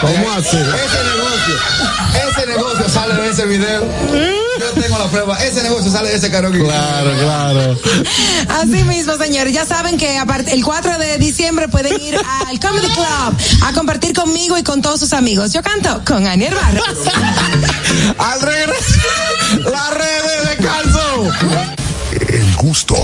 [0.00, 0.56] ¿Cómo así?
[0.56, 1.54] Ese negocio,
[2.30, 4.43] ese negocio sale de ese video.
[5.04, 5.36] La prueba.
[5.44, 6.60] Ese negocio sale de ese karaoke.
[6.60, 7.78] Claro, claro.
[8.48, 9.52] Así mismo, señores.
[9.52, 13.36] Ya saben que el 4 de diciembre pueden ir al Comedy Club
[13.66, 15.52] a compartir conmigo y con todos sus amigos.
[15.52, 16.98] Yo canto con Aniel Barros.
[18.18, 18.94] Al regreso,
[19.70, 21.30] las redes de calzo.
[22.26, 22.96] El gusto.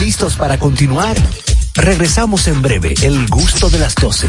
[0.00, 1.16] ¿Listos para continuar?
[1.74, 2.94] Regresamos en breve.
[3.00, 4.28] El gusto de las 12.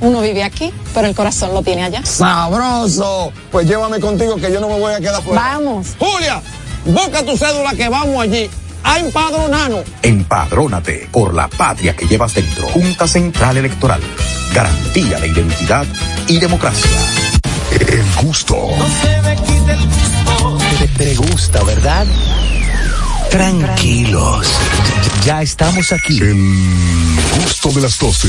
[0.00, 2.04] uno vive aquí, pero el corazón lo tiene allá.
[2.04, 3.32] ¡Sabroso!
[3.50, 5.40] Pues llévame contigo que yo no me voy a quedar fuera.
[5.40, 5.88] Vamos.
[5.98, 6.42] Julia,
[6.84, 8.50] busca tu cédula que vamos allí
[8.82, 9.84] a empadronarnos.
[10.02, 12.68] Empadrónate por la patria que llevas dentro.
[12.68, 14.00] Junta Central Electoral.
[14.54, 15.86] Garantía de identidad
[16.28, 16.90] y democracia.
[17.72, 18.56] El gusto.
[20.78, 22.06] Te, te gusta, ¿verdad?
[23.30, 24.46] Tranquilos.
[25.24, 26.18] Ya estamos aquí.
[26.18, 28.28] El gusto de las 12.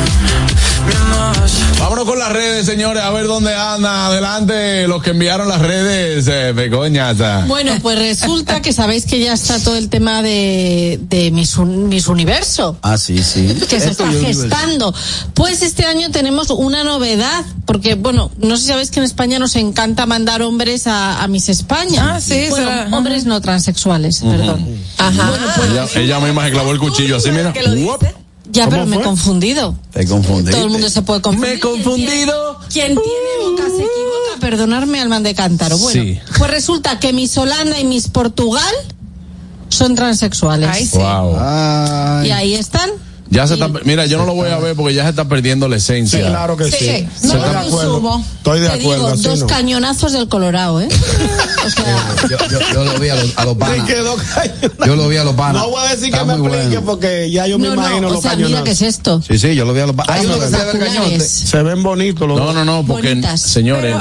[1.79, 4.05] Vámonos con las redes, señores, a ver dónde anda.
[4.05, 7.13] Adelante, los que enviaron las redes, eh, Begoña.
[7.15, 7.43] ta.
[7.47, 11.89] Bueno, pues resulta que sabéis que ya está todo el tema de, de Miss, Un-
[11.89, 12.77] Miss Universo.
[12.83, 13.47] Ah, sí, sí.
[13.67, 14.93] que se Esto está gestando.
[15.33, 19.39] Pues este año tenemos una novedad, porque bueno, no sé si sabéis que en España
[19.39, 22.15] nos encanta mandar hombres a, a Miss España.
[22.15, 24.67] Ah, sí, Bueno, será- hombres no transexuales, perdón.
[24.99, 25.31] Ajá.
[25.71, 27.53] ella, ella misma se clavó el cuchillo así, mira.
[28.51, 29.75] Ya, pero ¿Cómo me he confundido.
[29.91, 30.51] Te confundí.
[30.51, 31.49] Todo el mundo se puede confundir.
[31.49, 32.59] Me he confundido.
[32.69, 35.77] Quien tiene boca se equivoca, perdonarme al man de cántaro.
[35.77, 36.19] Bueno, Sí.
[36.37, 38.73] pues resulta que Miss Holanda y Miss Portugal
[39.69, 40.69] son transexuales.
[40.71, 40.97] Ay, sí.
[40.97, 42.23] Wow.
[42.25, 42.89] Y ahí están.
[43.31, 45.69] Ya se está, mira, yo no lo voy a ver porque ya se está perdiendo
[45.69, 46.19] la esencia.
[46.19, 46.77] Sí, claro que sí.
[46.77, 47.95] Sí, Se no está lo de acuerdo.
[47.97, 48.23] subo.
[48.37, 49.47] Estoy de Te acuerdo, digo, dos no.
[49.47, 50.89] cañonazos del Colorado, ¿eh?
[51.65, 53.87] O sea, Yo, yo, yo lo vi a los, Sí, panas.
[54.85, 55.61] Yo lo vi a los panas.
[55.63, 56.85] No voy a decir Está que me explique bueno.
[56.85, 58.65] porque ya yo me no, imagino no, o los sea, mira cañonazos.
[58.65, 59.21] qué es esto.
[59.21, 60.17] Sí, sí, yo lo vi a los panas.
[60.19, 60.57] Hay uno que se
[61.17, 61.19] ve.
[61.21, 63.39] Se ven bonitos los No, no, no, porque, Bonitas.
[63.41, 63.95] señores.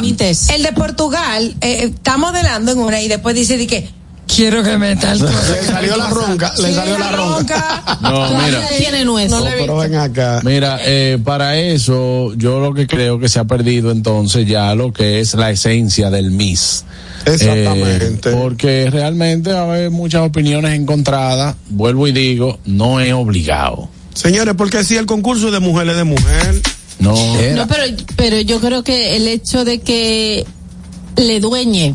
[0.48, 3.99] El de Portugal eh, está modelando en una y después dice de que
[4.35, 7.98] quiero que meta el Le salió la ronca, le salió la ronca.
[8.01, 8.69] no, mira.
[8.78, 9.31] tiene nuez.
[9.31, 10.40] No, pero ven acá.
[10.44, 14.93] Mira, eh, para eso yo lo que creo que se ha perdido entonces ya lo
[14.93, 16.85] que es la esencia del Miss.
[17.27, 18.31] Exactamente.
[18.31, 21.57] Eh, porque realmente va a haber muchas opiniones encontradas.
[21.69, 23.89] Vuelvo y digo, no es obligado.
[24.15, 26.62] Señores, porque si el concurso es de mujer es de mujer.
[26.98, 27.15] No.
[27.55, 27.85] No, pero,
[28.16, 30.47] pero yo creo que el hecho de que
[31.16, 31.94] le dueñe.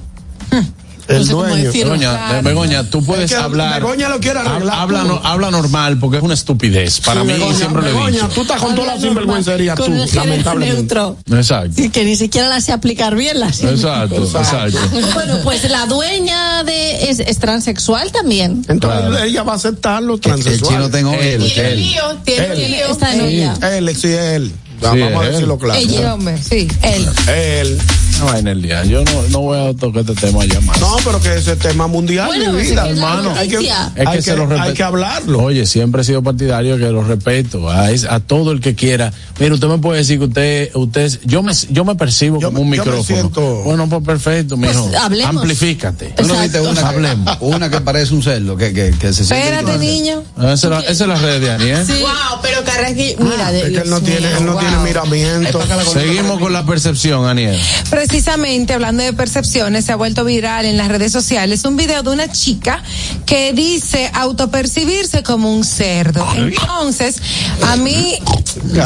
[1.08, 1.64] El no sé cómo dueño.
[1.66, 1.92] decirlo.
[1.94, 3.82] Begoña, Begoña, tú puedes Es que hablar.
[3.82, 7.00] Begoña lo quiere arreglar Hab- Habla, no- habla normal porque es una estupidez.
[7.02, 8.30] Para Sí, mí Begoña, siempre lo he Begoña, dicho.
[8.30, 10.96] tú estás con toda la sinvergüencería tú, el lamentablemente.
[10.96, 11.18] neutro.
[11.32, 11.74] Exacto.
[11.76, 14.80] Sí, que ni siquiera la sé aplicar bien la Exacto, exacto.
[15.14, 18.66] Bueno, pues la dueña de es, es transexual también.
[18.68, 19.24] Entonces Claro.
[19.24, 20.68] ella va a aceptar los El transexuales.
[20.70, 21.52] chino tengo Él, él.
[21.58, 21.96] él.
[22.24, 22.72] Tiene Él.
[22.72, 22.86] lío.
[22.92, 23.54] Está novia.
[23.62, 24.52] él, sí, él.
[24.80, 25.80] Sí, Vamos a decirlo claro.
[25.80, 26.14] Ella.
[26.14, 27.08] hombre, sí, él.
[27.28, 27.78] Él.
[28.20, 28.86] No vaina el día.
[28.86, 30.80] Yo no, no voy a tocar este tema ya más.
[30.80, 33.34] No, pero que ese tema mundial, Bueno, mi vida, hermano.
[33.36, 33.58] Hay que.
[33.58, 33.72] Es
[34.08, 34.62] hay que, se que- lo respeto.
[34.64, 35.44] hay que hablarlo.
[35.44, 37.90] Oye, siempre he sido partidario que lo respeto a,
[38.26, 39.12] todo el que quiera.
[39.40, 42.66] Mira, usted me puede decir que usted, usted, yo me, yo me percibo como un
[42.68, 43.04] yo me micrófono.
[43.04, 44.90] siento- Bueno, pues perfecto, mijo.
[45.02, 45.36] hablemos.
[45.36, 46.14] Amplifícate.
[46.16, 47.38] Tú no viste una, Hablemos.
[47.42, 49.50] una que parece un cerdo, que, que, que se siente.
[49.50, 50.24] Espérate, niño.
[50.38, 51.86] Ah, Esa es la, esa es la red de Aniel.
[52.00, 54.62] Wow, pero Carrasqui, mira, de Es que él no tiene, mío, él no wow.
[54.68, 55.60] Tiene miramiento.
[55.92, 57.60] Seguimos con la percepción, Aniel.
[57.90, 62.10] Precisamente hablando de percepciones, se ha vuelto viral en las redes sociales un video de
[62.12, 62.84] una chica
[63.26, 66.26] que dice autopercibirse como un cerdo.
[66.36, 67.22] Entonces,
[67.68, 68.20] a mí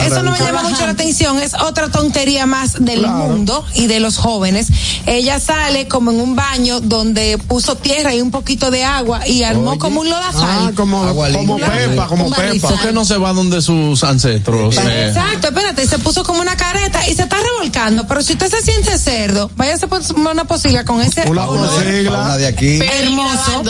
[0.06, 4.00] eso no me llama mucho la atención, es otra tontería más del mundo y de
[4.00, 4.68] los jóvenes.
[5.06, 9.44] Ella sale como en un baño donde puso tierra y un poquito de agua y
[9.44, 10.44] armó como un lodazal.
[10.44, 12.68] Ah, como, como Pepa, como Pepa.
[12.70, 14.78] ¿Por qué no se va donde sus ancestros?
[14.78, 18.08] Eh, Exacto, espérate, se puso como una careta y se está revolcando.
[18.08, 21.48] Pero si usted se siente cerdo, váyase por una posilla con ese Una.
[21.50, 22.80] Una de aquí.
[22.80, 23.64] hermoso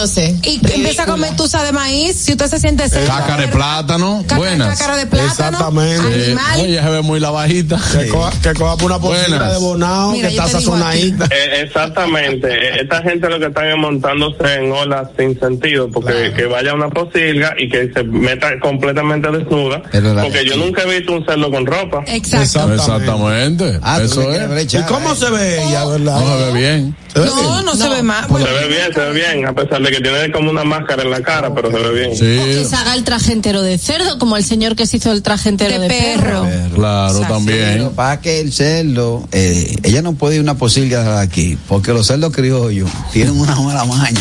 [0.44, 2.16] y empieza a comer tuza de maíz.
[2.16, 4.24] Si usted se siente cerdo, Cácara de plátano.
[4.36, 4.78] Buenas.
[4.78, 6.10] cácara de plátano, Exactamente.
[6.10, 6.60] Eh, animal.
[6.62, 7.80] oye, se ve muy la bajita.
[8.00, 8.08] Que
[8.54, 9.54] coja, por una Buenas.
[9.54, 11.26] de bonao, que está sazonadita.
[11.26, 12.82] Eh, exactamente.
[12.82, 16.76] Esta gente lo que están es montándose en olas sin sentido, porque que vaya a
[16.76, 21.50] una posilga y que se meta completamente desnuda, porque yo nunca he visto un cerdo
[21.52, 21.89] con ropa.
[22.08, 22.74] Exacto.
[22.74, 23.80] Exactamente.
[23.82, 24.50] Ah, Eso es.
[24.50, 25.16] brechar, ¿Y cómo eh.
[25.16, 26.20] se ve ella, verdad?
[26.20, 26.96] No se ve bien.
[27.14, 27.66] ¿Se ve No, bien?
[27.66, 28.26] no, se ve mal.
[28.30, 31.02] Bueno, Se ve bien, se ve bien, a pesar de que tiene como una máscara
[31.04, 32.10] en la cara, pero se ve bien.
[32.12, 35.12] Que Sí, se haga el traje entero de cerdo, como el señor que se hizo
[35.12, 36.48] el traje entero de de, perro.
[36.76, 37.90] claro, también.
[37.96, 42.06] para que el cerdo, eh, ella no puede ir una posilga de aquí, porque los
[42.08, 44.20] cerdos criollos tienen una mala maña.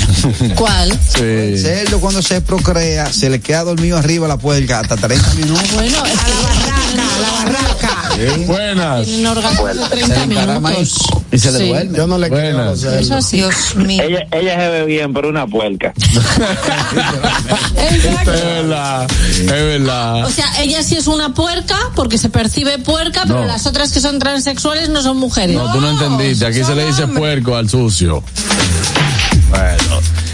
[0.55, 0.89] ¿Cuál?
[1.19, 5.73] El cerdo cuando se procrea, se le queda dormido arriba la puerca hasta 30 minutos.
[5.75, 7.95] Bueno, es que la barraca.
[8.47, 9.07] Buenas.
[9.07, 11.09] de Se 30 le encarama ahí minutos.
[11.31, 11.69] y se le Sí.
[11.69, 11.97] duerme.
[11.99, 12.83] Yo no le Buenas.
[12.83, 13.37] Eso sí.
[13.39, 14.03] Dios mío.
[14.03, 15.93] Ella, ella se ve bien, pero una puerca.
[17.77, 19.07] Es verdad.
[19.31, 20.25] Es verdad.
[20.25, 23.47] O sea, ella sí es una puerca porque se percibe puerca, pero No.
[23.47, 25.57] las otras que son transexuales no son mujeres.
[25.57, 26.47] No, tú no entendiste.
[26.47, 27.19] Aquí se le dice hombre.
[27.21, 28.23] puerco al sucio.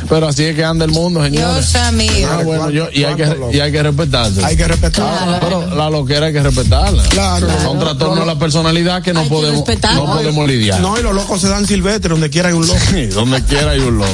[0.09, 1.73] Pero así es que anda el mundo, señores.
[1.73, 2.29] Dios mío.
[2.31, 4.45] Ah, bueno, yo, y, hay que, y hay que respetarse.
[4.45, 5.41] Hay que respetar.
[5.41, 7.03] Pero la loquera hay que respetarla.
[7.09, 7.49] Claro.
[7.63, 9.65] Son trastornos de la personalidad que no Hay podemos,
[9.95, 10.81] no podemos lidiar.
[10.81, 12.79] No, y los locos se dan silvestre, donde quiera hay un loco.
[12.91, 14.11] Sí, donde quiera hay un loco.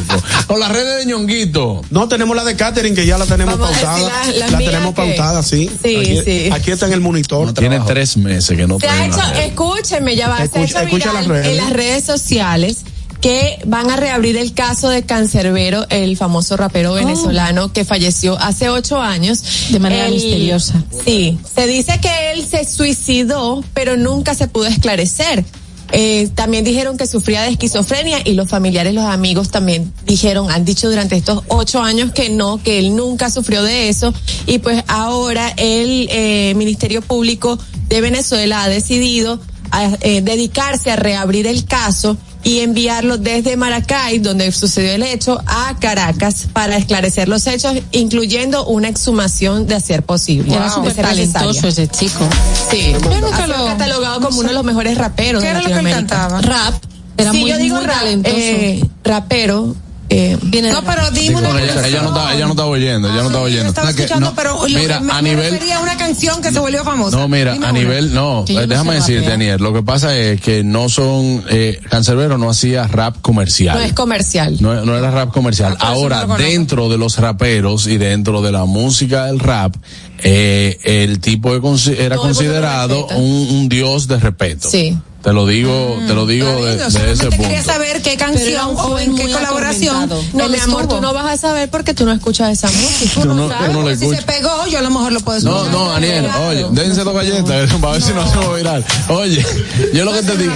[0.48, 1.82] O las redes de ñonguito.
[1.90, 4.26] No, tenemos la de Catherine, que ya la tenemos Vamos a decir pautada.
[4.26, 5.70] la- la La, mía tenemos que- pautada, sí.
[5.82, 6.50] Sí, aquí, sí.
[6.52, 7.52] Aquí está en el monitor.
[7.54, 10.78] Tiene tres meses que no Se ha hecho, escúchenme, ya va, se ha Escucha- hecho
[10.80, 11.46] escucha viral las redes.
[11.48, 12.78] en las redes sociales
[13.20, 18.68] que van a reabrir el caso de Cancerbero, el famoso rapero venezolano que falleció hace
[18.70, 19.42] ocho años.
[19.70, 20.82] De manera Él- misteriosa.
[21.04, 25.44] Sí, se dice que él se suicidó, pero nunca se pudo esclarecer.
[25.92, 30.64] Eh, también dijeron que sufría de esquizofrenia y los familiares, los amigos también dijeron, han
[30.64, 34.14] dicho durante estos ocho años que no, que él nunca sufrió de eso
[34.46, 39.40] y pues ahora el eh, Ministerio Público de Venezuela ha decidido
[39.72, 45.40] a, eh, dedicarse a reabrir el caso y enviarlo desde Maracay, donde sucedió el hecho,
[45.46, 50.54] a Caracas para esclarecer los hechos, incluyendo una exhumación de hacer posible.
[50.54, 52.26] Era de súper talentoso ese chico.
[52.70, 55.68] Sí, Yo nunca lo- catalogado como uno de los mejores raperos ¿Qué de era lo
[55.68, 56.40] que él cantaba?
[56.40, 56.74] Rap.
[57.18, 58.36] Era sí, muy, yo digo muy rap, talentoso.
[58.36, 59.74] eh, rapero.
[60.12, 63.18] Eh, Viene No, pero dime una ella, ella no está, ella no estaba oyendo, ella
[63.18, 63.68] no estaba Yo oyendo.
[63.68, 66.42] estaba escuchando, no, pero lo mira, que me, a me nivel, refería a una canción
[66.42, 67.16] que se volvió famosa.
[67.16, 67.78] No, mira, Dime a una.
[67.78, 69.28] nivel, no, eh, déjame decirte.
[69.28, 73.78] Daniel, lo que pasa es que no son, eh, Cancerbero no hacía rap comercial.
[73.78, 74.56] no es comercial.
[74.58, 75.76] No, no era rap comercial.
[75.78, 79.76] Ah, Ahora, dentro de los raperos y dentro de la música del rap,
[80.24, 84.68] eh, el tipo de consi- era Todo considerado un, un dios de respeto.
[84.68, 84.98] Sí.
[85.22, 87.42] Te lo digo, te lo digo de, ese punto.
[87.42, 90.08] quería saber qué canción o en qué colaboración.
[90.32, 93.20] No, mi amor, tú no vas a saber porque tú no escuchas esa música.
[93.20, 95.38] Tú no- sabes, tú no le si se pegó, yo a lo mejor lo puedo
[95.40, 95.72] No, escuchar.
[95.72, 98.84] no, Aniel, oye, déjense dos galletas, para ver si no hacemos viral.
[99.08, 99.44] Oye,
[99.92, 100.54] yo lo que te digo,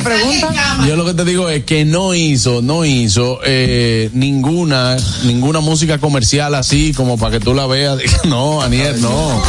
[0.89, 5.99] yo lo que te digo es que no hizo, no hizo eh, ninguna, ninguna música
[5.99, 7.99] comercial así como para que tú la veas.
[8.25, 9.43] No, Aniel, no.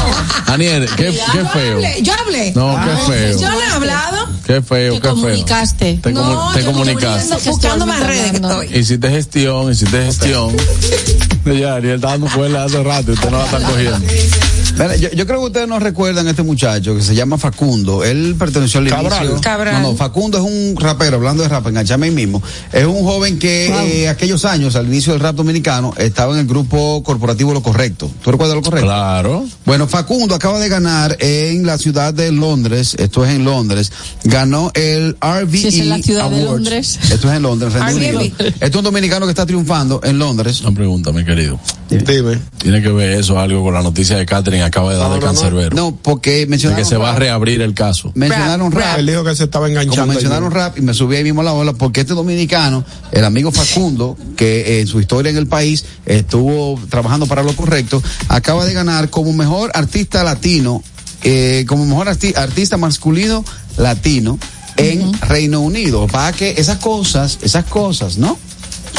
[0.48, 1.80] Aniel, qué, qué feo.
[2.02, 2.52] Yo hablé.
[2.54, 3.40] No, qué feo.
[3.40, 4.35] Yo no he hablado.
[4.46, 5.16] Qué feo, Te qué feo.
[5.16, 6.00] comunicaste.
[6.04, 7.30] Te, comu- No, te yo comunicaste.
[7.30, 8.68] comunicando, buscando más redes que estoy.
[8.78, 10.56] Hiciste gestión, hiciste gestión.
[11.46, 14.00] Ya, Ariel está dando cuerda hace rato y usted no la está cogiendo.
[14.78, 18.04] Mira, yo, yo creo que ustedes no recuerdan a este muchacho que se llama Facundo.
[18.04, 19.26] Él perteneció al Cabral.
[19.26, 19.42] inicio.
[19.42, 19.82] Cabral.
[19.82, 22.42] No, no, Facundo es un rapero, hablando de rap, enganchame ahí mismo.
[22.74, 23.68] Es un joven que
[24.04, 28.12] eh, aquellos años, al inicio del rap dominicano, estaba en el grupo corporativo Lo Correcto.
[28.22, 28.86] ¿Tú recuerdas Lo Correcto?
[28.88, 29.46] Claro.
[29.66, 33.92] Bueno, Facundo acaba de ganar en la ciudad de Londres, esto es en Londres,
[34.26, 36.44] ganó el RVE Sí, es en la ciudad de.
[36.44, 37.00] Londres.
[37.12, 38.16] Esto es en Londres, Reino RVE.
[38.18, 38.34] Unido.
[38.40, 40.62] Esto es un dominicano que está triunfando en Londres.
[40.62, 41.60] Una pregunta, mi querido.
[41.90, 42.40] Dime.
[42.58, 45.76] Tiene que ver eso algo con la noticia de Catherine acaba de dar de cancerbero.
[45.76, 47.20] No, porque de mencionaron que se va a rap.
[47.20, 48.12] reabrir el caso.
[48.16, 49.00] mencionaron rap.
[49.00, 50.14] Él dijo que se estaba Como enganchando.
[50.14, 53.52] mencionaron rap y me subí ahí mismo a la ola porque este dominicano, el amigo
[53.52, 58.66] Facundo, que eh, en su historia en el país estuvo trabajando para lo correcto, acaba
[58.66, 60.84] de ganar como mejor artista latino,
[61.24, 63.44] eh, como mejor arti- artista masculino
[63.78, 64.38] latino
[64.78, 66.08] en Reino Unido.
[66.08, 68.38] Para que esas cosas, esas cosas, ¿no?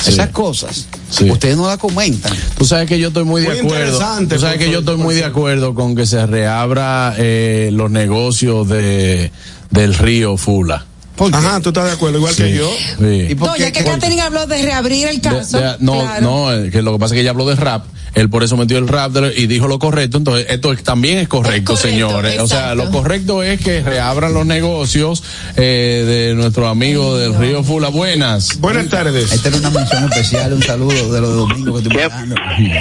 [0.03, 0.11] Sí.
[0.13, 1.31] Esas cosas, Sí.
[1.31, 2.33] ustedes no las comentan.
[2.59, 3.99] Tú sabes que yo estoy muy de Muy acuerdo.
[4.29, 8.69] Tú sabes que yo estoy muy de acuerdo con que se reabra eh, los negocios
[8.69, 9.31] de
[9.71, 10.85] del río Fula.
[11.33, 12.59] Ajá, tú estás de acuerdo, igual que Sí.
[12.59, 12.71] yo.
[12.99, 13.35] Sí.
[13.37, 15.59] No, ya que Catherine habló de reabrir el caso.
[15.59, 16.21] de- no, claro.
[16.23, 17.85] no, eh, que lo que pasa es que ella habló de rap,
[18.17, 21.19] él por eso metió el rap de- y dijo lo correcto, entonces esto es- también
[21.19, 22.41] es correcto, Es correcto, señores.
[22.41, 25.23] O sea, lo correcto es que reabran los negocios
[25.57, 27.89] eh, de nuestro amigo del Río Fula.
[27.89, 28.59] Buenas.
[28.59, 29.31] Buenas tardes.
[29.33, 32.03] Esta era una mención especial, un saludo de los domingos que estoy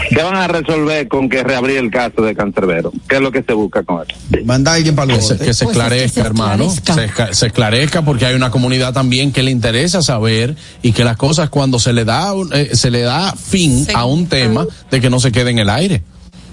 [0.09, 2.91] ¿Qué, van a resolver con que reabrir el caso de Cancerbero?
[3.07, 4.17] ¿Qué es lo que se busca con eso?
[4.45, 6.65] Manda a alguien para Que los se, que se Pues es que esclarezca, se hermano.
[6.71, 7.27] esclarezca.
[7.27, 11.17] Se, se esclarezca porque hay una comunidad también que le interesa saber y que las
[11.17, 13.91] cosas cuando se le da un- eh, se le da fin Sí.
[13.93, 16.01] a un tema de que no se quede en el aire.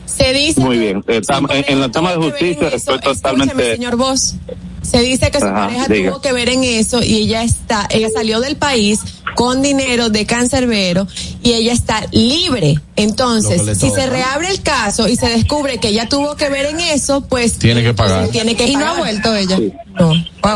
[0.07, 0.61] Se dice.
[0.61, 1.05] Muy que bien.
[1.09, 4.35] Eh, tam- en- en la de justicia estoy totalmente- señor Vos.
[4.83, 6.11] Se dice que su Ajá, pareja diga.
[6.11, 8.99] tuvo que ver en eso y ella está, ella salió del país
[9.37, 11.07] con dinero de cancerbero
[11.43, 12.81] y ella está libre.
[12.97, 16.81] Entonces, si se reabre el caso y se descubre que ella tuvo que ver en
[16.81, 18.29] eso, pues Tiene que pagar.
[18.29, 19.57] Tiene que Y no ha vuelto ella.
[19.57, 19.73] Sí.
[19.99, 20.13] No.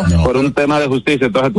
[0.08, 0.24] No.
[0.24, 1.52] Por un tema de justicia, entonces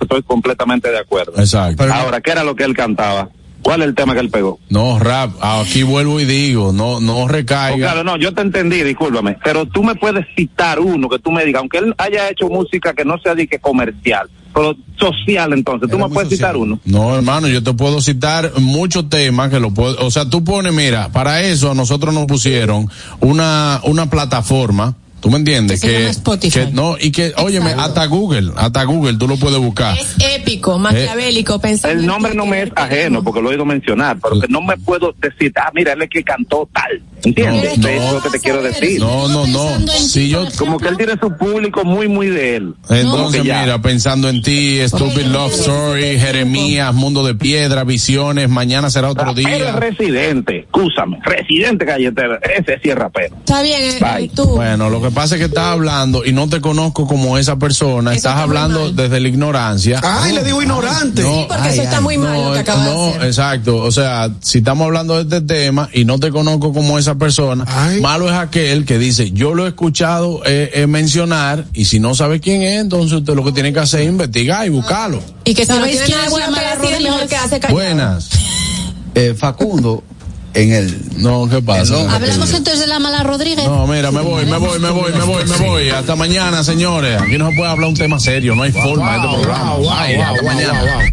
[0.00, 1.34] estoy completamente de acuerdo.
[1.36, 1.84] Exacto.
[1.92, 3.28] Ahora, ¿qué era lo que él cantaba?
[3.62, 4.58] ¿Cuál es el tema que él pegó?
[4.68, 7.76] No, rap, aquí vuelvo y digo, no, no Oh, recaiga.
[7.76, 11.44] claro, no, yo te entendí, discúlpame, pero tú me puedes citar uno que tú me
[11.44, 15.88] digas, aunque él haya hecho música que no sea de que comercial, pero social entonces,
[15.88, 16.50] tú Era me puedes social.
[16.50, 16.80] citar uno.
[16.84, 20.72] No, hermano, yo te puedo citar muchos temas que lo puedo, o sea, tú pones,
[20.74, 22.88] mira, para eso nosotros nos pusieron
[23.20, 25.80] una, una plataforma, ¿tú me entiendes?
[25.80, 26.68] Que Spotify.
[26.72, 29.96] no, y que, óyeme, hasta Google, hasta Google tú lo puedes buscar.
[29.96, 33.64] Es épico, maquiavélico, pensando El en nombre no me es ajeno porque lo he oído
[33.64, 37.78] mencionar, pero que no me puedo decir, ah, mira, él es que cantó tal, ¿entiendes?
[37.78, 38.12] No, Eso es no.
[38.14, 39.00] lo que te quiero decir.
[39.00, 39.88] No, no, no.
[39.88, 42.74] Si yo, Como que él tiene su público muy, muy de él.
[42.90, 49.10] entonces mira, pensando en ti, Stupid Love Story, Jeremías, Mundo de Piedra, Visiones, mañana será
[49.10, 49.72] otro Rapero es día.
[49.76, 53.36] residente, escúchame, residente galletero, ese sí es rapero.
[53.36, 54.28] Está bien, eh, Bye.
[54.28, 54.44] tú.
[54.46, 58.10] Bueno, lo que pasa es que estás hablando y no te conozco como esa persona,
[58.10, 60.00] Eso estás hablando desde la ignorancia.
[60.02, 61.22] Ay, le digo ignorante.
[61.22, 63.24] No, porque eso está muy mal lo que acaba de no, hacer.
[63.24, 63.76] exacto.
[63.76, 67.64] O sea, si estamos hablando de este tema y no te conozco como esa persona,
[67.66, 68.00] Ay.
[68.00, 72.14] malo es aquel que dice, yo lo he escuchado eh, eh, mencionar y si no
[72.14, 75.22] sabe quién es, entonces usted lo que tiene que hacer es investigar y buscarlo.
[75.44, 76.26] Y que si no ¿Sabéis tiene quién nada
[77.24, 77.74] es callado.
[77.74, 78.30] Buenas.
[79.14, 80.02] Eh, Facundo,
[80.54, 81.00] en el.
[81.16, 81.94] No, ¿qué pasa?
[81.94, 82.10] Perdón.
[82.10, 83.64] Hablamos entonces de la mala Rodríguez.
[83.64, 85.90] No, mira, me voy, me voy, me voy, me voy, me voy.
[85.90, 87.20] Hasta mañana, señores.
[87.20, 89.76] Aquí no se puede hablar un tema serio, no hay forma de este programa.
[89.92, 91.12] Ay, hasta mañana.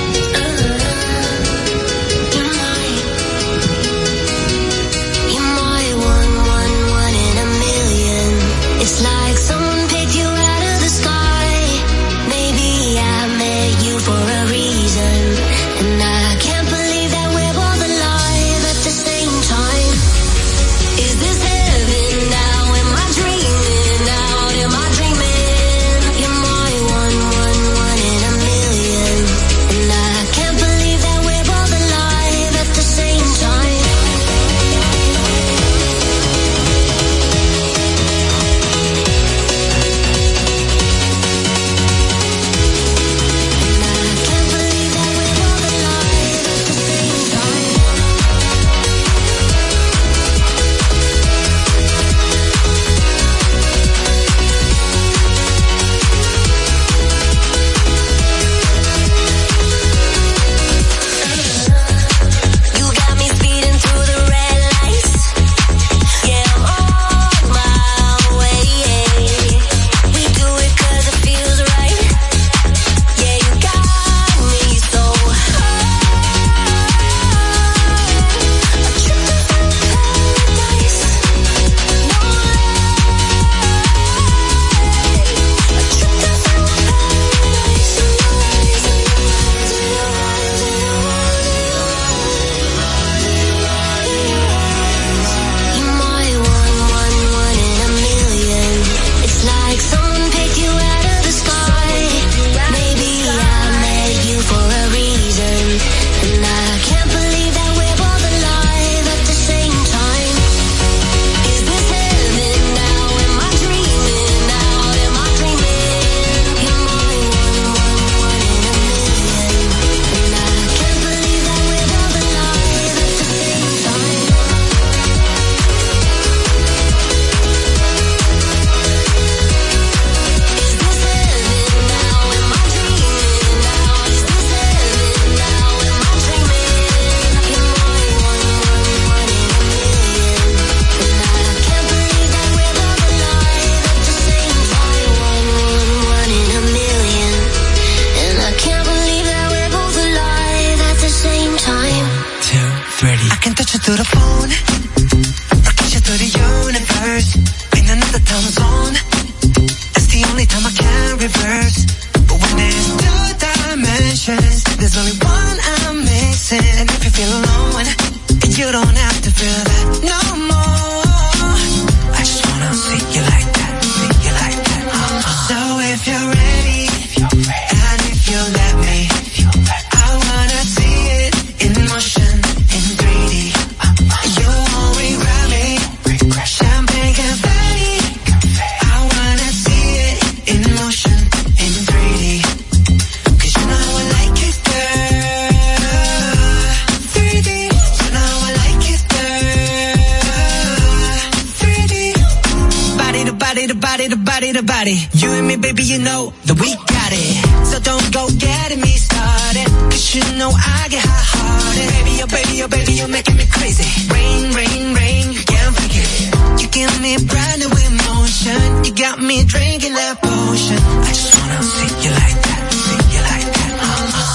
[206.11, 207.35] know that we got it.
[207.69, 209.67] So don't go getting me started.
[209.91, 211.87] Cause you know I get hot hearted.
[211.95, 213.87] Baby, oh baby, oh baby, you're making me crazy.
[214.11, 216.61] Rain, rain, rain, you can't it.
[216.61, 218.59] You give me brand new emotion.
[218.85, 220.79] You got me drinking that potion.
[221.07, 223.73] I just wanna see you like that, see you like that.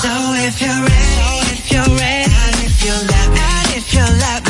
[0.03, 0.12] So
[0.48, 4.45] if you're ready, if you're ready, and if you let me, and if you let